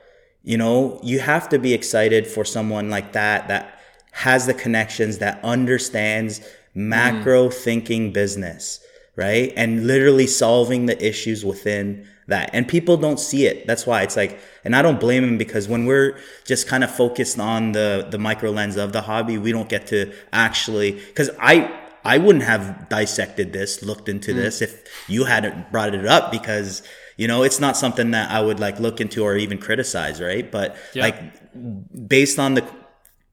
you 0.42 0.56
know, 0.56 0.98
you 1.02 1.20
have 1.20 1.48
to 1.50 1.58
be 1.58 1.74
excited 1.74 2.26
for 2.26 2.44
someone 2.44 2.90
like 2.90 3.12
that 3.12 3.48
that 3.48 3.78
has 4.12 4.46
the 4.46 4.54
connections 4.54 5.18
that 5.18 5.42
understands 5.44 6.40
macro 6.74 7.48
mm. 7.48 7.54
thinking 7.54 8.12
business, 8.12 8.80
right? 9.16 9.52
And 9.56 9.86
literally 9.86 10.26
solving 10.26 10.86
the 10.86 11.06
issues 11.06 11.44
within 11.44 12.06
that. 12.30 12.50
And 12.52 12.66
people 12.66 12.96
don't 12.96 13.20
see 13.20 13.46
it. 13.46 13.66
That's 13.66 13.86
why 13.86 14.02
it's 14.02 14.16
like, 14.16 14.40
and 14.64 14.74
I 14.74 14.82
don't 14.82 14.98
blame 14.98 15.22
him 15.22 15.38
because 15.38 15.68
when 15.68 15.84
we're 15.84 16.18
just 16.44 16.66
kind 16.66 16.82
of 16.82 16.90
focused 16.90 17.38
on 17.38 17.72
the 17.72 18.08
the 18.10 18.18
micro 18.18 18.50
lens 18.50 18.76
of 18.76 18.92
the 18.92 19.02
hobby, 19.02 19.38
we 19.38 19.52
don't 19.52 19.68
get 19.68 19.86
to 19.88 20.12
actually 20.32 20.92
because 20.92 21.30
I 21.38 21.70
I 22.04 22.18
wouldn't 22.18 22.44
have 22.44 22.88
dissected 22.88 23.52
this, 23.52 23.82
looked 23.82 24.08
into 24.08 24.32
mm. 24.32 24.36
this 24.36 24.62
if 24.62 24.84
you 25.08 25.24
hadn't 25.24 25.70
brought 25.70 25.94
it 25.94 26.06
up 26.06 26.32
because 26.32 26.82
you 27.16 27.28
know 27.28 27.42
it's 27.42 27.60
not 27.60 27.76
something 27.76 28.12
that 28.12 28.30
I 28.30 28.40
would 28.40 28.58
like 28.58 28.80
look 28.80 29.00
into 29.00 29.22
or 29.22 29.36
even 29.36 29.58
criticize, 29.58 30.20
right? 30.20 30.50
But 30.50 30.76
Yeah. 30.94 31.04
like 31.04 32.08
based 32.08 32.38
on 32.38 32.54
the 32.54 32.64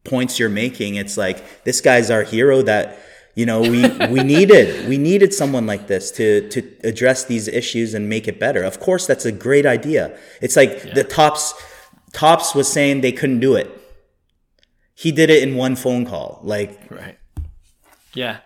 points 0.04 0.40
you're 0.40 0.50
making, 0.50 0.96
it's 0.96 1.18
like 1.18 1.64
this 1.64 1.82
guy's 1.82 2.12
our 2.12 2.24
hero 2.24 2.62
that 2.64 3.00
you 3.38 3.46
know 3.46 3.62
we 3.62 3.88
we 4.16 4.24
needed 4.24 4.90
we 4.90 4.98
needed 4.98 5.32
someone 5.32 5.68
like 5.68 5.86
this 5.86 6.10
to 6.12 6.50
to 6.50 6.60
address 6.84 7.26
these 7.26 7.48
issues 7.48 7.94
and 7.94 8.10
make 8.10 8.28
it 8.28 8.40
better. 8.40 8.64
Of 8.64 8.80
course, 8.80 9.06
that's 9.06 9.26
a 9.26 9.32
great 9.32 9.66
idea. 9.66 10.18
It's 10.42 10.56
like 10.56 10.94
the 10.96 11.04
Topps 11.04 11.54
Topps 12.14 12.56
was 12.56 12.68
saying 12.68 13.02
they 13.02 13.12
couldn't 13.12 13.40
do 13.40 13.56
it. 13.56 13.70
He 14.96 15.12
did 15.12 15.30
it 15.30 15.44
in 15.48 15.56
one 15.56 15.76
phone 15.76 16.04
call. 16.06 16.40
Like 16.42 16.80
Right. 16.90 17.20
Yeah. 18.14 18.38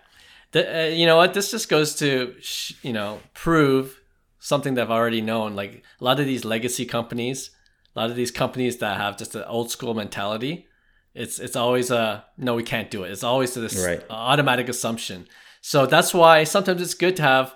The, 0.50 0.60
uh, 0.80 0.88
you 0.88 1.06
know 1.06 1.16
what? 1.16 1.32
This 1.32 1.50
just 1.50 1.70
goes 1.70 1.94
to, 1.94 2.34
sh- 2.42 2.74
you 2.82 2.92
know, 2.92 3.20
prove 3.32 3.98
something 4.38 4.74
that 4.74 4.82
I've 4.82 4.90
already 4.90 5.22
known. 5.22 5.56
Like 5.56 5.82
a 5.98 6.04
lot 6.04 6.20
of 6.20 6.26
these 6.26 6.44
legacy 6.44 6.84
companies, 6.84 7.50
a 7.96 8.00
lot 8.00 8.10
of 8.10 8.16
these 8.16 8.30
companies 8.30 8.76
that 8.78 8.98
have 8.98 9.16
just 9.16 9.34
an 9.34 9.44
old 9.44 9.70
school 9.70 9.94
mentality, 9.94 10.66
it's 11.14 11.38
it's 11.38 11.56
always 11.56 11.90
a 11.90 12.24
no, 12.36 12.54
we 12.54 12.62
can't 12.62 12.90
do 12.90 13.04
it. 13.04 13.10
It's 13.10 13.24
always 13.24 13.54
this 13.54 13.76
Right. 13.84 14.02
automatic 14.10 14.68
assumption. 14.68 15.26
So 15.60 15.86
that's 15.86 16.12
why 16.12 16.44
sometimes 16.44 16.80
it's 16.82 16.94
good 16.94 17.16
to 17.16 17.22
have 17.22 17.54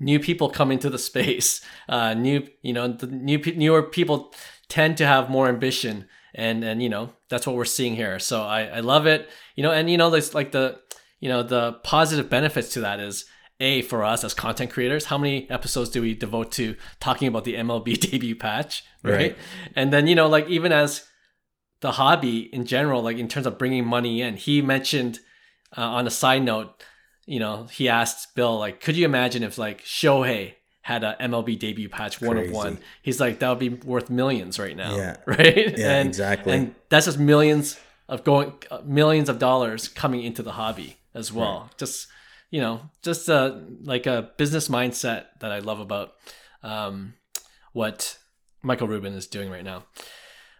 new 0.00 0.20
people 0.20 0.48
come 0.50 0.70
into 0.70 0.88
the 0.90 0.98
space. 1.10 1.60
Uh, 1.88 2.14
new, 2.14 2.46
you 2.62 2.72
know, 2.72 2.88
the 2.88 3.06
new 3.06 3.38
newer 3.56 3.82
people 3.82 4.32
tend 4.68 4.96
to 4.98 5.06
have 5.06 5.30
more 5.30 5.48
ambition, 5.48 6.06
and 6.34 6.62
and 6.64 6.82
you 6.82 6.88
know 6.88 7.12
that's 7.30 7.46
what 7.46 7.56
we're 7.56 7.64
seeing 7.64 7.96
here. 7.96 8.18
So 8.18 8.42
I 8.42 8.64
I 8.64 8.80
love 8.80 9.06
it. 9.06 9.28
You 9.56 9.62
know, 9.62 9.72
and 9.72 9.90
you 9.90 9.96
know, 9.96 10.10
there's 10.10 10.34
like 10.34 10.52
the 10.52 10.78
you 11.20 11.28
know 11.28 11.42
the 11.42 11.72
positive 11.84 12.28
benefits 12.30 12.72
to 12.74 12.80
that 12.80 13.00
is 13.00 13.24
a 13.60 13.82
for 13.82 14.04
us 14.04 14.22
as 14.22 14.34
content 14.34 14.70
creators 14.70 15.06
how 15.06 15.18
many 15.18 15.50
episodes 15.50 15.90
do 15.90 16.00
we 16.00 16.14
devote 16.14 16.52
to 16.52 16.76
talking 17.00 17.26
about 17.26 17.42
the 17.42 17.54
mlb 17.56 17.98
debut 18.10 18.36
patch 18.36 18.84
right, 19.02 19.12
Right. 19.12 19.36
and 19.74 19.92
then 19.92 20.06
you 20.06 20.14
know 20.14 20.28
like 20.28 20.46
even 20.48 20.70
as 20.70 21.04
the 21.80 21.92
hobby 21.92 22.52
in 22.52 22.64
general 22.64 23.02
like 23.02 23.18
in 23.18 23.28
terms 23.28 23.46
of 23.46 23.58
bringing 23.58 23.86
money 23.86 24.20
in. 24.20 24.36
He 24.36 24.62
mentioned 24.62 25.20
uh, 25.76 25.82
on 25.82 26.06
a 26.06 26.10
side 26.10 26.42
note 26.42 26.82
you 27.26 27.38
know 27.38 27.64
he 27.64 27.88
asked 27.88 28.34
bill 28.34 28.58
like 28.58 28.80
could 28.80 28.96
you 28.96 29.04
imagine 29.04 29.42
if 29.42 29.58
like 29.58 29.84
shohei 29.84 30.54
had 30.82 31.04
a 31.04 31.14
mlb 31.20 31.58
debut 31.58 31.88
patch 31.88 32.20
one 32.20 32.38
of 32.38 32.50
one? 32.50 32.78
He's 33.02 33.20
like 33.20 33.38
that 33.40 33.48
would 33.50 33.58
be 33.58 33.68
worth 33.68 34.10
millions 34.10 34.58
right 34.58 34.76
now. 34.76 34.96
Yeah. 34.96 35.16
right? 35.26 35.78
Yeah, 35.78 36.00
exactly. 36.00 36.52
and 36.52 36.74
that's 36.88 37.06
just 37.06 37.18
millions 37.18 37.78
of 38.08 38.24
going 38.24 38.54
uh, 38.70 38.80
millions 38.84 39.28
of 39.28 39.38
dollars 39.38 39.88
coming 39.88 40.22
into 40.22 40.42
the 40.42 40.52
hobby 40.52 40.96
as 41.14 41.32
well. 41.32 41.70
Just 41.76 42.08
you 42.50 42.60
know 42.60 42.80
just 43.02 43.28
uh, 43.28 43.56
like 43.82 44.06
a 44.06 44.30
business 44.38 44.68
mindset 44.68 45.26
that 45.40 45.52
i 45.52 45.58
love 45.58 45.80
about 45.80 46.14
um, 46.62 47.14
what 47.72 48.16
michael 48.62 48.88
rubin 48.88 49.12
is 49.12 49.26
doing 49.26 49.50
right 49.50 49.64
now. 49.64 49.84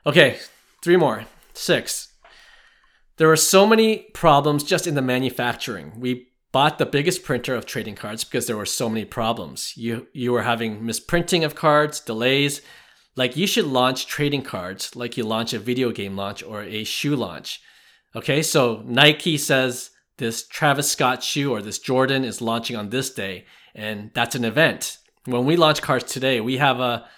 Okay 0.07 0.39
three 0.83 0.97
more. 0.97 1.25
Six. 1.55 2.13
There 3.17 3.29
were 3.29 3.37
so 3.37 3.67
many 3.67 4.09
problems 4.15 4.63
just 4.63 4.87
in 4.87 4.95
the 4.95 5.03
manufacturing. 5.03 5.99
We 5.99 6.29
bought 6.53 6.79
the 6.79 6.87
biggest 6.87 7.25
printer 7.25 7.55
of 7.55 7.67
trading 7.67 7.95
cards 7.95 8.25
because 8.25 8.47
there 8.47 8.57
were 8.57 8.67
so 8.67 8.89
many 8.89 9.05
problems. 9.05 9.75
You 9.77 10.07
you 10.13 10.33
were 10.33 10.43
having 10.43 10.85
misprinting 10.85 11.45
of 11.45 11.55
cards 11.55 12.01
delays. 12.01 12.63
Like 13.17 13.37
you 13.37 13.47
should 13.47 13.67
launch 13.67 14.07
trading 14.07 14.43
cards 14.43 14.95
like 14.95 15.17
you 15.17 15.25
launch 15.25 15.53
a 15.53 15.59
video 15.59 15.91
game 15.91 16.17
launch 16.17 16.43
or 16.43 16.63
a 16.63 16.85
shoe 16.85 17.17
launch. 17.17 17.61
Okay, 18.15 18.43
so 18.43 18.83
Nike 18.87 19.37
says 19.37 19.91
this 20.19 20.47
Travis 20.47 20.91
Scott 20.91 21.23
shoe 21.23 21.53
or 21.53 21.61
this 21.61 21.79
Jordan 21.79 22.25
is 22.25 22.41
launching 22.41 22.77
on 22.77 22.91
this 22.91 23.13
day, 23.13 23.45
and 23.75 24.11
that's 24.15 24.35
an 24.35 24.45
event. 24.45 24.99
When 25.25 25.45
we 25.45 25.57
launch 25.57 25.83
cards 25.83 26.13
today, 26.13 26.41
we 26.41 26.57
have 26.59 26.81
a 26.81 27.09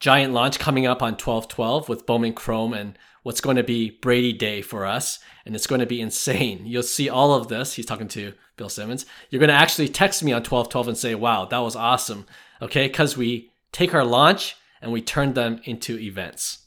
giant 0.00 0.32
launch 0.32 0.58
coming 0.58 0.86
up 0.86 1.02
on 1.02 1.12
1212 1.12 1.88
with 1.88 2.06
Bowman 2.06 2.32
Chrome 2.32 2.72
and 2.72 2.98
what's 3.22 3.42
going 3.42 3.56
to 3.56 3.62
be 3.62 3.90
Brady 3.90 4.32
Day 4.32 4.62
for 4.62 4.86
us, 4.86 5.18
and 5.44 5.54
it's 5.54 5.66
going 5.66 5.80
to 5.80 5.86
be 5.86 6.00
insane. 6.00 6.64
You'll 6.64 6.82
see 6.82 7.08
all 7.08 7.34
of 7.34 7.48
this. 7.48 7.74
He's 7.74 7.86
talking 7.86 8.08
to 8.08 8.32
Bill 8.56 8.70
Simmons. 8.70 9.04
You're 9.28 9.40
going 9.40 9.48
to 9.48 9.54
actually 9.54 9.88
text 9.88 10.22
me 10.22 10.32
on 10.32 10.38
1212 10.38 10.88
and 10.88 10.96
say, 10.96 11.14
wow, 11.14 11.44
that 11.44 11.58
was 11.58 11.76
awesome. 11.76 12.26
Okay, 12.62 12.88
because 12.88 13.16
we 13.16 13.52
take 13.72 13.94
our 13.94 14.04
launch 14.04 14.56
and 14.80 14.90
we 14.90 15.02
turn 15.02 15.34
them 15.34 15.60
into 15.64 15.98
events. 15.98 16.58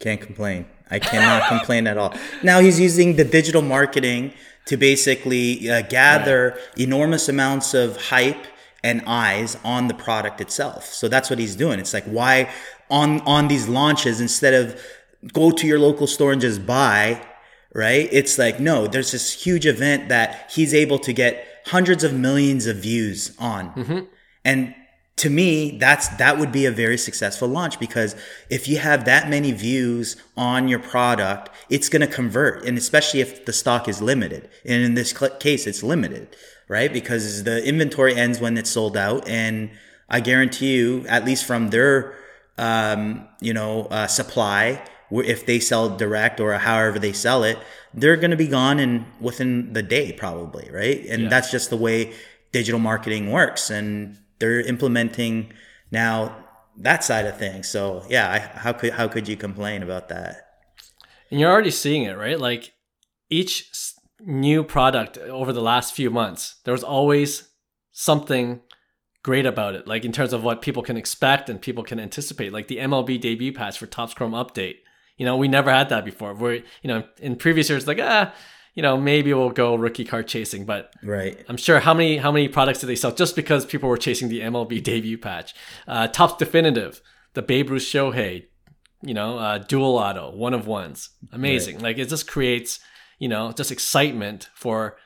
Can't 0.00 0.20
complain. 0.20 0.66
I 0.90 0.98
cannot 0.98 1.48
complain 1.48 1.86
at 1.86 1.98
all. 1.98 2.14
Now 2.42 2.60
he's 2.60 2.80
using 2.80 3.16
the 3.16 3.24
digital 3.24 3.62
marketing 3.62 4.32
to 4.66 4.78
basically 4.78 5.70
uh, 5.70 5.82
gather 5.82 6.58
enormous 6.78 7.28
amounts 7.28 7.74
of 7.74 7.96
hype 8.08 8.46
and 8.84 9.02
eyes 9.06 9.56
on 9.64 9.88
the 9.88 9.94
product 9.94 10.40
itself. 10.42 10.92
So 10.92 11.08
that's 11.08 11.30
what 11.30 11.38
he's 11.38 11.56
doing. 11.56 11.80
It's 11.80 11.94
like 11.94 12.04
why 12.04 12.50
on 12.90 13.22
on 13.22 13.48
these 13.48 13.66
launches 13.66 14.20
instead 14.20 14.54
of 14.54 14.80
go 15.32 15.50
to 15.50 15.66
your 15.66 15.78
local 15.80 16.06
store 16.06 16.32
and 16.32 16.40
just 16.40 16.66
buy, 16.66 17.20
right? 17.74 18.08
It's 18.12 18.38
like 18.38 18.60
no, 18.60 18.86
there's 18.86 19.10
this 19.10 19.32
huge 19.32 19.66
event 19.66 20.10
that 20.10 20.52
he's 20.52 20.74
able 20.74 20.98
to 21.00 21.12
get 21.12 21.46
hundreds 21.64 22.04
of 22.04 22.12
millions 22.12 22.66
of 22.66 22.76
views 22.76 23.34
on. 23.38 23.72
Mm-hmm. 23.72 23.98
And 24.44 24.74
to 25.16 25.30
me, 25.30 25.78
that's 25.78 26.08
that 26.08 26.38
would 26.38 26.52
be 26.52 26.66
a 26.66 26.70
very 26.70 26.98
successful 26.98 27.48
launch 27.48 27.80
because 27.80 28.14
if 28.50 28.68
you 28.68 28.78
have 28.78 29.06
that 29.06 29.30
many 29.30 29.52
views 29.52 30.16
on 30.36 30.68
your 30.68 30.80
product, 30.80 31.48
it's 31.70 31.88
going 31.88 32.02
to 32.02 32.12
convert, 32.12 32.64
and 32.66 32.76
especially 32.76 33.20
if 33.22 33.46
the 33.46 33.52
stock 33.52 33.88
is 33.88 34.02
limited. 34.02 34.50
And 34.66 34.84
in 34.84 34.94
this 34.94 35.14
case, 35.38 35.66
it's 35.66 35.82
limited, 35.82 36.36
right? 36.68 36.92
Because 36.92 37.44
the 37.44 37.64
inventory 37.66 38.14
ends 38.14 38.40
when 38.40 38.56
it's 38.56 38.70
sold 38.70 38.96
out, 38.96 39.28
and 39.28 39.70
I 40.08 40.20
guarantee 40.20 40.74
you, 40.76 41.04
at 41.08 41.24
least 41.24 41.44
from 41.44 41.70
their, 41.70 42.14
um, 42.58 43.28
you 43.40 43.52
know, 43.54 43.86
uh, 43.86 44.06
supply, 44.06 44.82
if 45.10 45.46
they 45.46 45.60
sell 45.60 45.96
direct 45.96 46.40
or 46.40 46.52
however 46.54 46.98
they 46.98 47.12
sell 47.12 47.44
it, 47.44 47.58
they're 47.92 48.16
going 48.16 48.30
to 48.32 48.36
be 48.36 48.48
gone 48.48 48.80
in 48.80 49.06
within 49.20 49.72
the 49.72 49.82
day, 49.82 50.12
probably, 50.12 50.68
right? 50.72 51.04
And 51.06 51.24
Yeah. 51.24 51.28
that's 51.28 51.50
just 51.50 51.70
the 51.70 51.76
way 51.76 52.12
digital 52.52 52.80
marketing 52.80 53.30
works, 53.30 53.70
and 53.70 54.18
they're 54.38 54.60
implementing 54.60 55.52
now 55.90 56.36
that 56.76 57.04
side 57.04 57.26
of 57.26 57.38
things. 57.38 57.68
So 57.68 58.04
yeah, 58.08 58.30
I, 58.30 58.38
how 58.58 58.72
could 58.72 58.92
how 58.94 59.06
could 59.08 59.28
you 59.28 59.36
complain 59.36 59.82
about 59.82 60.08
that? 60.08 60.46
And 61.30 61.38
you're 61.40 61.50
already 61.50 61.70
seeing 61.70 62.02
it, 62.04 62.16
right? 62.16 62.38
Like 62.38 62.72
each 63.30 63.70
new 64.20 64.62
product 64.64 65.18
over 65.18 65.52
the 65.52 65.62
last 65.62 65.94
few 65.94 66.10
months, 66.10 66.56
there 66.64 66.72
was 66.72 66.84
always 66.84 67.48
something 67.92 68.60
great 69.22 69.46
about 69.46 69.74
it, 69.74 69.86
like 69.86 70.04
in 70.04 70.12
terms 70.12 70.32
of 70.32 70.44
what 70.44 70.60
people 70.62 70.82
can 70.82 70.96
expect 70.96 71.48
and 71.48 71.60
people 71.60 71.82
can 71.82 71.98
anticipate. 71.98 72.52
Like 72.52 72.68
the 72.68 72.78
MLB 72.78 73.20
debut 73.20 73.52
patch 73.52 73.78
for 73.78 73.86
Topps 73.86 74.14
Chrome 74.14 74.32
Update. 74.32 74.76
You 75.16 75.24
know, 75.24 75.36
we 75.36 75.48
never 75.48 75.70
had 75.70 75.88
that 75.90 76.04
before. 76.04 76.34
Where 76.34 76.54
you 76.54 76.88
know, 76.88 77.04
in 77.20 77.36
previous 77.36 77.70
years, 77.70 77.86
like 77.86 78.00
ah, 78.00 78.34
you 78.74 78.82
know, 78.82 78.96
maybe 79.00 79.32
we'll 79.32 79.50
go 79.50 79.76
rookie 79.76 80.04
card 80.04 80.26
chasing, 80.26 80.64
but 80.64 80.92
Right. 81.02 81.42
I'm 81.48 81.56
sure 81.56 81.80
how 81.80 81.94
many 81.94 82.16
how 82.18 82.32
many 82.32 82.48
products 82.48 82.80
did 82.80 82.86
they 82.88 82.96
sell 82.96 83.12
just 83.12 83.36
because 83.36 83.64
people 83.64 83.88
were 83.88 83.96
chasing 83.96 84.28
the 84.28 84.40
MLB 84.40 84.82
debut 84.82 85.18
patch? 85.18 85.54
Uh, 85.86 86.08
Topps 86.08 86.36
Definitive, 86.36 87.00
the 87.34 87.42
Babe 87.42 87.70
Ruth 87.70 87.82
Shohei, 87.82 88.46
you 89.02 89.14
know, 89.14 89.38
uh, 89.38 89.58
dual 89.58 89.96
auto, 89.96 90.34
one 90.34 90.54
of 90.54 90.66
ones, 90.66 91.10
amazing. 91.32 91.78
Like 91.80 91.98
it 91.98 92.08
just 92.08 92.26
creates, 92.26 92.80
you 93.18 93.28
know, 93.28 93.52
just 93.52 93.72
excitement 93.72 94.48
for 94.54 94.96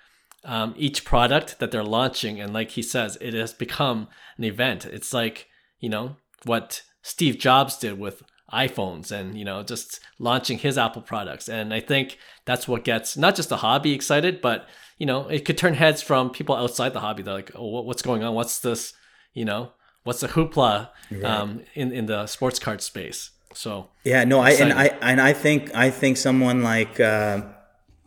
um, 0.44 0.74
each 0.76 1.04
product 1.04 1.58
that 1.58 1.70
they're 1.70 1.84
launching, 1.84 2.40
and 2.40 2.52
like 2.52 2.72
he 2.72 2.82
says, 2.82 3.18
it 3.20 3.34
has 3.34 3.52
become 3.52 4.08
an 4.36 4.44
event. 4.44 4.86
It's 4.86 5.12
like 5.12 5.48
you 5.80 5.88
know 5.88 6.16
what 6.44 6.82
Steve 7.02 7.38
Jobs 7.38 7.76
did 7.78 7.98
with 7.98 8.22
iPhones 8.52 9.10
and 9.12 9.38
you 9.38 9.44
know 9.44 9.62
just 9.62 10.00
launching 10.18 10.58
his 10.58 10.78
Apple 10.78 11.02
products. 11.02 11.48
And 11.48 11.74
I 11.74 11.80
think 11.80 12.18
that's 12.44 12.66
what 12.66 12.84
gets 12.84 13.16
not 13.16 13.36
just 13.36 13.50
the 13.50 13.58
hobby 13.58 13.92
excited 13.92 14.40
but 14.40 14.66
you 14.96 15.06
know 15.06 15.28
it 15.28 15.44
could 15.44 15.58
turn 15.58 15.74
heads 15.74 16.00
from 16.02 16.30
people 16.30 16.54
outside 16.54 16.92
the 16.92 17.00
hobby. 17.00 17.22
They're 17.22 17.34
like 17.34 17.52
oh 17.54 17.82
what's 17.82 18.02
going 18.02 18.22
on? 18.24 18.34
What's 18.34 18.60
this 18.60 18.94
you 19.34 19.44
know 19.44 19.72
what's 20.04 20.20
the 20.20 20.28
hoopla 20.28 20.88
um, 21.24 21.62
in 21.74 21.92
in 21.92 22.06
the 22.06 22.26
sports 22.26 22.58
card 22.58 22.80
space? 22.80 23.30
So 23.54 23.88
Yeah, 24.04 24.24
no, 24.24 24.40
I 24.40 24.50
and 24.52 24.72
I 24.72 24.86
and 25.02 25.20
I 25.20 25.32
think 25.32 25.74
I 25.74 25.90
think 25.90 26.16
someone 26.16 26.62
like 26.62 27.00
uh, 27.00 27.42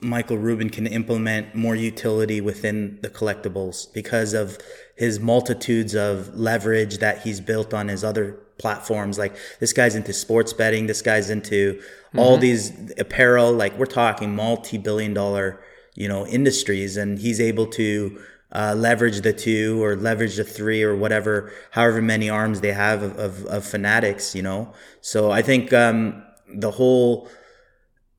Michael 0.01 0.37
Rubin 0.37 0.71
can 0.71 0.87
implement 0.87 1.53
more 1.53 1.75
utility 1.75 2.41
within 2.41 2.97
the 3.01 3.09
collectibles 3.09 3.91
because 3.93 4.33
of 4.33 4.57
his 4.95 5.19
multitudes 5.19 5.93
of 5.93 6.35
leverage 6.35 6.97
that 6.97 7.21
he's 7.21 7.39
built 7.39 7.71
on 7.73 7.87
his 7.87 8.03
other 8.03 8.39
platforms. 8.57 9.19
Like 9.19 9.35
this 9.59 9.73
guy's 9.73 9.95
into 9.95 10.11
sports 10.11 10.53
betting, 10.53 10.87
this 10.87 11.03
guy's 11.03 11.29
into 11.29 11.75
mm-hmm. 11.75 12.19
all 12.19 12.37
these 12.37 12.71
apparel. 12.97 13.53
Like 13.53 13.77
we're 13.77 13.85
talking 13.85 14.35
multi-billion 14.35 15.13
dollar, 15.13 15.63
you 15.93 16.07
know, 16.07 16.25
industries, 16.25 16.97
and 16.97 17.19
he's 17.19 17.39
able 17.39 17.67
to 17.67 18.19
uh, 18.53 18.73
leverage 18.75 19.21
the 19.21 19.33
two 19.33 19.83
or 19.83 19.95
leverage 19.95 20.35
the 20.35 20.43
three 20.43 20.81
or 20.81 20.95
whatever, 20.95 21.51
however 21.71 22.01
many 22.01 22.29
arms 22.29 22.61
they 22.61 22.73
have 22.73 23.03
of, 23.03 23.17
of, 23.17 23.45
of 23.45 23.65
fanatics, 23.65 24.35
you 24.35 24.41
know. 24.41 24.73
So 25.01 25.31
I 25.31 25.43
think 25.43 25.71
um, 25.73 26.23
the 26.53 26.71
whole 26.71 27.29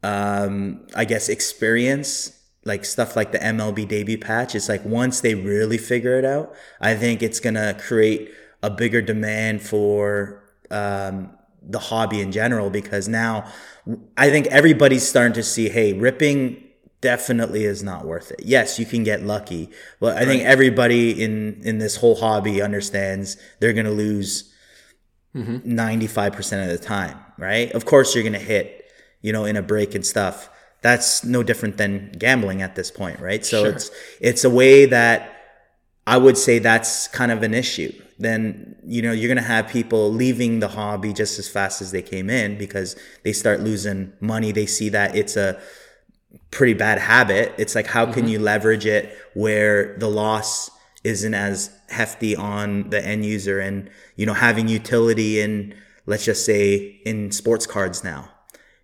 um, 0.02 0.86
I 0.94 1.04
guess 1.04 1.28
experience 1.28 2.38
like 2.64 2.84
stuff 2.84 3.16
like 3.16 3.32
the 3.32 3.38
MLB 3.38 3.88
debut 3.88 4.18
patch. 4.18 4.54
It's 4.54 4.68
like 4.68 4.84
once 4.84 5.20
they 5.20 5.34
really 5.34 5.78
figure 5.78 6.18
it 6.18 6.24
out, 6.24 6.54
I 6.80 6.94
think 6.94 7.22
it's 7.22 7.40
gonna 7.40 7.74
create 7.74 8.32
a 8.62 8.70
bigger 8.70 9.02
demand 9.02 9.62
for 9.62 10.44
um, 10.70 11.30
the 11.60 11.78
hobby 11.78 12.20
in 12.20 12.32
general 12.32 12.70
because 12.70 13.08
now 13.08 13.50
I 14.16 14.30
think 14.30 14.46
everybody's 14.46 15.06
starting 15.06 15.32
to 15.34 15.42
see, 15.42 15.68
hey, 15.68 15.92
ripping 15.92 16.62
definitely 17.00 17.64
is 17.64 17.82
not 17.82 18.06
worth 18.06 18.30
it. 18.30 18.42
Yes, 18.44 18.78
you 18.78 18.86
can 18.86 19.02
get 19.02 19.22
lucky, 19.22 19.68
but 19.98 20.16
I 20.16 20.20
right. 20.20 20.28
think 20.28 20.42
everybody 20.44 21.22
in 21.22 21.60
in 21.64 21.78
this 21.78 21.96
whole 21.96 22.14
hobby 22.14 22.62
understands 22.62 23.36
they're 23.58 23.72
gonna 23.72 23.90
lose 23.90 24.52
mm-hmm. 25.34 25.78
95% 25.78 26.62
of 26.62 26.68
the 26.68 26.78
time, 26.78 27.18
right? 27.38 27.72
Of 27.72 27.84
course, 27.84 28.14
you're 28.14 28.24
gonna 28.24 28.38
hit 28.38 28.81
you 29.22 29.32
know, 29.32 29.44
in 29.44 29.56
a 29.56 29.62
break 29.62 29.94
and 29.94 30.04
stuff. 30.04 30.50
That's 30.82 31.24
no 31.24 31.42
different 31.42 31.76
than 31.76 32.12
gambling 32.18 32.60
at 32.60 32.74
this 32.74 32.90
point, 32.90 33.20
right? 33.20 33.44
So 33.44 33.64
sure. 33.64 33.72
it's 33.72 33.90
it's 34.20 34.44
a 34.44 34.50
way 34.50 34.84
that 34.86 35.36
I 36.06 36.16
would 36.16 36.36
say 36.36 36.58
that's 36.58 37.08
kind 37.08 37.30
of 37.30 37.42
an 37.42 37.54
issue. 37.54 37.92
Then 38.18 38.76
you 38.84 39.00
know 39.00 39.12
you're 39.12 39.28
gonna 39.28 39.46
have 39.46 39.68
people 39.68 40.12
leaving 40.12 40.58
the 40.58 40.68
hobby 40.68 41.12
just 41.12 41.38
as 41.38 41.48
fast 41.48 41.80
as 41.80 41.92
they 41.92 42.02
came 42.02 42.28
in 42.28 42.58
because 42.58 42.96
they 43.22 43.32
start 43.32 43.60
losing 43.60 44.12
money. 44.20 44.52
They 44.52 44.66
see 44.66 44.88
that 44.90 45.14
it's 45.14 45.36
a 45.36 45.60
pretty 46.50 46.74
bad 46.74 46.98
habit. 46.98 47.54
It's 47.58 47.74
like 47.74 47.86
how 47.86 48.04
mm-hmm. 48.04 48.14
can 48.14 48.28
you 48.28 48.40
leverage 48.40 48.86
it 48.86 49.16
where 49.34 49.96
the 49.98 50.08
loss 50.08 50.70
isn't 51.04 51.34
as 51.34 51.70
hefty 51.88 52.36
on 52.36 52.90
the 52.90 53.04
end 53.04 53.24
user 53.24 53.58
and 53.58 53.90
you 54.16 54.26
know 54.26 54.34
having 54.34 54.68
utility 54.68 55.40
in 55.40 55.74
let's 56.06 56.24
just 56.24 56.44
say 56.44 57.00
in 57.04 57.30
sports 57.32 57.66
cards 57.66 58.04
now 58.04 58.31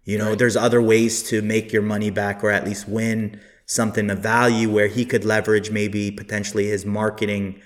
you 0.08 0.16
know, 0.16 0.30
right. 0.30 0.38
there's 0.38 0.56
other 0.56 0.80
ways 0.80 1.22
to 1.24 1.42
make 1.42 1.70
your 1.70 1.82
money 1.82 2.08
back 2.08 2.42
or 2.42 2.50
at 2.50 2.64
least 2.64 2.88
win 2.88 3.38
something 3.66 4.08
of 4.08 4.20
value 4.20 4.70
where 4.70 4.86
he 4.86 5.04
could 5.04 5.22
leverage 5.22 5.70
maybe 5.70 6.10
potentially 6.10 6.66
his 6.66 6.86
marketing 6.86 7.60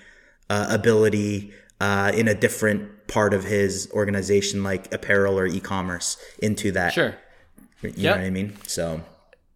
uh, 0.49 0.67
ability 0.69 1.53
uh, 1.79 2.11
in 2.13 2.27
a 2.27 2.35
different 2.35 3.07
part 3.07 3.33
of 3.33 3.45
his 3.45 3.89
organization, 3.93 4.61
like 4.61 4.93
apparel 4.93 5.39
or 5.39 5.45
e-commerce, 5.45 6.17
into 6.39 6.69
that. 6.73 6.91
Sure. 6.91 7.15
You 7.81 7.93
yep. 7.95 8.15
know 8.17 8.21
what 8.21 8.27
I 8.27 8.29
mean? 8.29 8.57
So. 8.67 9.01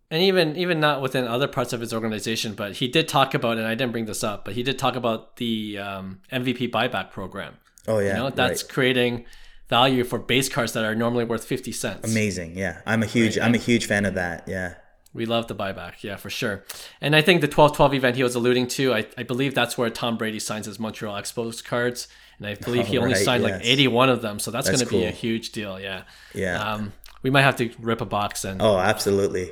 And 0.09 0.23
even 0.23 0.55
even 0.55 0.79
not 0.79 1.01
within 1.01 1.27
other 1.27 1.49
parts 1.49 1.73
of 1.73 1.81
his 1.81 1.93
organization, 1.93 2.53
but 2.53 2.77
he 2.77 2.87
did 2.87 3.09
talk 3.09 3.33
about, 3.33 3.57
and 3.57 3.67
I 3.67 3.75
didn't 3.75 3.91
bring 3.91 4.05
this 4.05 4.23
up, 4.23 4.45
but 4.45 4.53
he 4.53 4.63
did 4.63 4.79
talk 4.79 4.95
about 4.95 5.35
the 5.35 5.77
um, 5.77 6.21
MVP 6.31 6.71
buyback 6.71 7.11
program. 7.11 7.55
Oh 7.85 7.99
yeah, 7.99 8.07
you 8.07 8.13
know 8.13 8.29
that's 8.29 8.63
right. 8.63 8.71
creating 8.71 9.25
value 9.69 10.03
for 10.03 10.19
base 10.19 10.49
cards 10.49 10.73
that 10.73 10.85
are 10.85 10.95
normally 10.95 11.25
worth 11.25 11.43
50 11.43 11.71
cents. 11.71 12.09
Amazing. 12.09 12.57
Yeah. 12.57 12.81
I'm 12.85 13.03
a 13.03 13.05
huge 13.05 13.37
right? 13.37 13.45
I'm 13.45 13.53
a 13.53 13.59
huge 13.59 13.85
fan 13.85 14.05
of 14.05 14.15
that. 14.15 14.47
Yeah. 14.47 14.75
We 15.13 15.25
love 15.25 15.47
the 15.47 15.55
buyback, 15.55 16.03
yeah, 16.03 16.15
for 16.15 16.29
sure. 16.29 16.63
And 17.01 17.15
I 17.15 17.21
think 17.21 17.41
the 17.41 17.47
12-12 17.47 17.95
event 17.95 18.15
he 18.17 18.23
was 18.23 18.35
alluding 18.35 18.67
to, 18.67 18.93
I, 18.93 19.07
I 19.17 19.23
believe 19.23 19.55
that's 19.55 19.75
where 19.75 19.89
Tom 19.89 20.15
Brady 20.15 20.39
signs 20.39 20.67
his 20.67 20.79
Montreal 20.79 21.19
Expos 21.19 21.63
cards, 21.63 22.07
and 22.37 22.45
I 22.45 22.53
believe 22.53 22.85
he 22.85 22.97
only 22.99 23.13
right, 23.13 23.23
signed 23.23 23.43
yes. 23.43 23.53
like 23.53 23.65
81 23.65 24.09
of 24.09 24.21
them, 24.21 24.37
so 24.37 24.51
that's, 24.51 24.67
that's 24.67 24.77
going 24.77 24.85
to 24.85 24.91
cool. 24.91 24.99
be 24.99 25.05
a 25.05 25.11
huge 25.11 25.53
deal, 25.53 25.79
yeah. 25.79 26.03
Yeah. 26.35 26.61
Um, 26.61 26.93
we 27.23 27.31
might 27.31 27.41
have 27.41 27.55
to 27.55 27.71
rip 27.79 27.99
a 28.01 28.05
box 28.05 28.45
and 28.45 28.61
oh, 28.61 28.77
absolutely, 28.77 29.49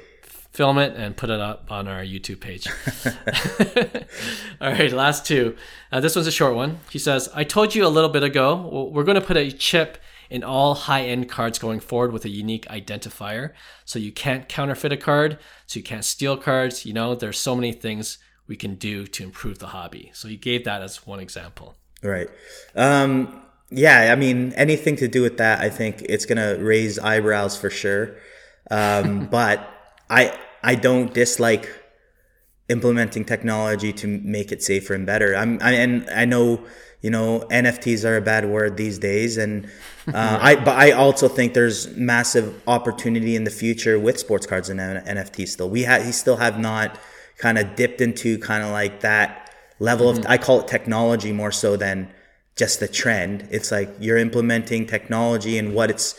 film 0.56 0.78
it 0.78 0.96
and 0.96 1.18
put 1.18 1.30
it 1.30 1.40
up 1.40 1.72
on 1.72 1.88
our 1.88 2.02
YouTube 2.02 2.40
page. 2.40 2.68
All 4.62 4.72
right, 4.72 4.92
last 4.92 5.26
two. 5.26 5.56
Uh, 5.92 6.00
this 6.00 6.16
one's 6.16 6.28
a 6.28 6.32
short 6.32 6.56
one. 6.56 6.80
He 6.92 7.00
says, 7.00 7.28
"I 7.34 7.44
told 7.44 7.76
you 7.76 7.86
a 7.86 7.90
little 7.90 8.10
bit 8.10 8.24
ago. 8.24 8.90
We're 8.94 9.04
going 9.04 9.20
to 9.20 9.26
put 9.26 9.38
a 9.38 9.52
chip." 9.52 9.98
In 10.30 10.44
all 10.44 10.76
high 10.76 11.04
end 11.04 11.30
cards 11.30 11.60
going 11.60 11.80
forward 11.80 12.12
with 12.12 12.26
a 12.26 12.30
unique 12.30 12.66
identifier. 12.68 13.52
So 13.86 14.00
you 14.00 14.12
can't 14.12 14.48
counterfeit 14.48 14.92
a 14.92 14.98
card, 14.98 15.40
so 15.66 15.80
you 15.80 15.84
can't 15.84 16.06
steal 16.06 16.38
cards. 16.38 16.86
You 16.86 16.94
know, 16.94 17.16
there's 17.16 17.40
so 17.40 17.56
many 17.56 17.72
things 17.72 18.18
we 18.48 18.56
can 18.56 18.76
do 18.76 19.08
to 19.08 19.24
improve 19.24 19.60
the 19.60 19.68
hobby. 19.68 20.12
So 20.14 20.28
he 20.28 20.38
gave 20.38 20.64
that 20.66 20.82
as 20.82 21.06
one 21.06 21.20
example. 21.20 21.76
Right. 22.04 22.30
Um, 22.76 23.42
yeah, 23.72 24.12
I 24.12 24.16
mean, 24.16 24.54
anything 24.54 24.96
to 24.98 25.08
do 25.08 25.22
with 25.22 25.38
that, 25.38 25.60
I 25.60 25.70
think 25.70 26.02
it's 26.04 26.26
going 26.26 26.38
to 26.38 26.64
raise 26.64 27.00
eyebrows 27.00 27.58
for 27.58 27.70
sure. 27.70 28.16
Um, 28.70 29.26
but 29.32 29.68
I, 30.10 30.38
I 30.62 30.76
don't 30.76 31.14
dislike 31.14 31.70
implementing 32.70 33.26
technology 33.26 33.94
to 33.94 34.08
make 34.08 34.52
it 34.52 34.64
safer 34.64 34.94
and 34.94 35.06
better. 35.06 35.36
I'm, 35.36 35.60
I, 35.62 35.74
and 35.74 36.10
I 36.10 36.26
know 36.26 36.64
you 37.06 37.12
know 37.12 37.46
nfts 37.52 38.04
are 38.04 38.18
a 38.18 38.22
bad 38.22 38.50
word 38.50 38.78
these 38.78 38.98
days 38.98 39.38
and 39.38 39.70
uh, 40.08 40.40
i 40.42 40.56
but 40.56 40.76
i 40.76 40.92
also 40.92 41.28
think 41.28 41.54
there's 41.54 41.96
massive 41.96 42.60
opportunity 42.68 43.36
in 43.36 43.44
the 43.44 43.52
future 43.52 44.00
with 44.00 44.18
sports 44.20 44.48
cards 44.48 44.70
and 44.70 44.80
nfts 44.80 45.50
still 45.50 45.70
we 45.70 45.84
have 45.84 46.04
he 46.04 46.12
still 46.12 46.38
have 46.38 46.60
not 46.60 47.00
kind 47.38 47.60
of 47.60 47.76
dipped 47.76 48.02
into 48.02 48.40
kind 48.40 48.64
of 48.64 48.72
like 48.72 49.02
that 49.02 49.54
level 49.80 50.08
mm-hmm. 50.08 50.22
of 50.22 50.26
i 50.28 50.38
call 50.38 50.62
it 50.62 50.68
technology 50.68 51.32
more 51.32 51.52
so 51.52 51.78
than 51.78 52.12
just 52.56 52.80
the 52.80 52.88
trend 52.88 53.48
it's 53.52 53.72
like 53.72 53.90
you're 54.00 54.18
implementing 54.18 54.88
technology 54.88 55.60
and 55.60 55.76
what 55.76 55.92
it's 55.92 56.16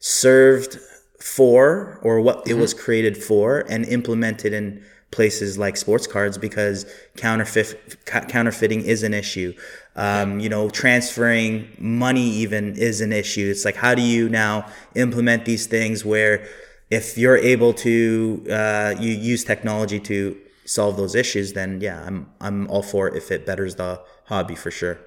served 0.00 0.78
for 1.20 2.00
or 2.02 2.20
what 2.20 2.38
mm-hmm. 2.38 2.50
it 2.50 2.54
was 2.54 2.74
created 2.74 3.16
for 3.16 3.60
and 3.68 3.84
implemented 3.84 4.52
in 4.52 4.84
places 5.14 5.56
like 5.56 5.76
sports 5.76 6.08
cards 6.08 6.36
because 6.36 6.86
counterfeit 7.16 8.04
counterfeiting 8.04 8.82
is 8.84 9.04
an 9.04 9.14
issue 9.14 9.54
um, 9.96 10.40
you 10.40 10.48
know, 10.48 10.68
transferring 10.68 11.68
money 11.78 12.28
even 12.28 12.76
is 12.76 13.00
an 13.00 13.12
issue. 13.12 13.48
It's 13.50 13.64
like, 13.64 13.76
how 13.76 13.94
do 13.94 14.02
you 14.02 14.28
now 14.28 14.66
implement 14.94 15.44
these 15.44 15.66
things 15.66 16.04
where 16.04 16.46
if 16.90 17.16
you're 17.16 17.36
able 17.36 17.72
to, 17.74 18.46
uh, 18.50 18.94
you 18.98 19.12
use 19.12 19.44
technology 19.44 20.00
to 20.00 20.36
solve 20.64 20.96
those 20.96 21.14
issues, 21.14 21.52
then 21.52 21.80
yeah, 21.80 22.02
I'm, 22.04 22.30
I'm 22.40 22.68
all 22.68 22.82
for 22.82 23.08
it 23.08 23.16
if 23.16 23.30
it 23.30 23.46
betters 23.46 23.76
the 23.76 24.00
hobby 24.26 24.54
for 24.54 24.70
sure. 24.70 24.98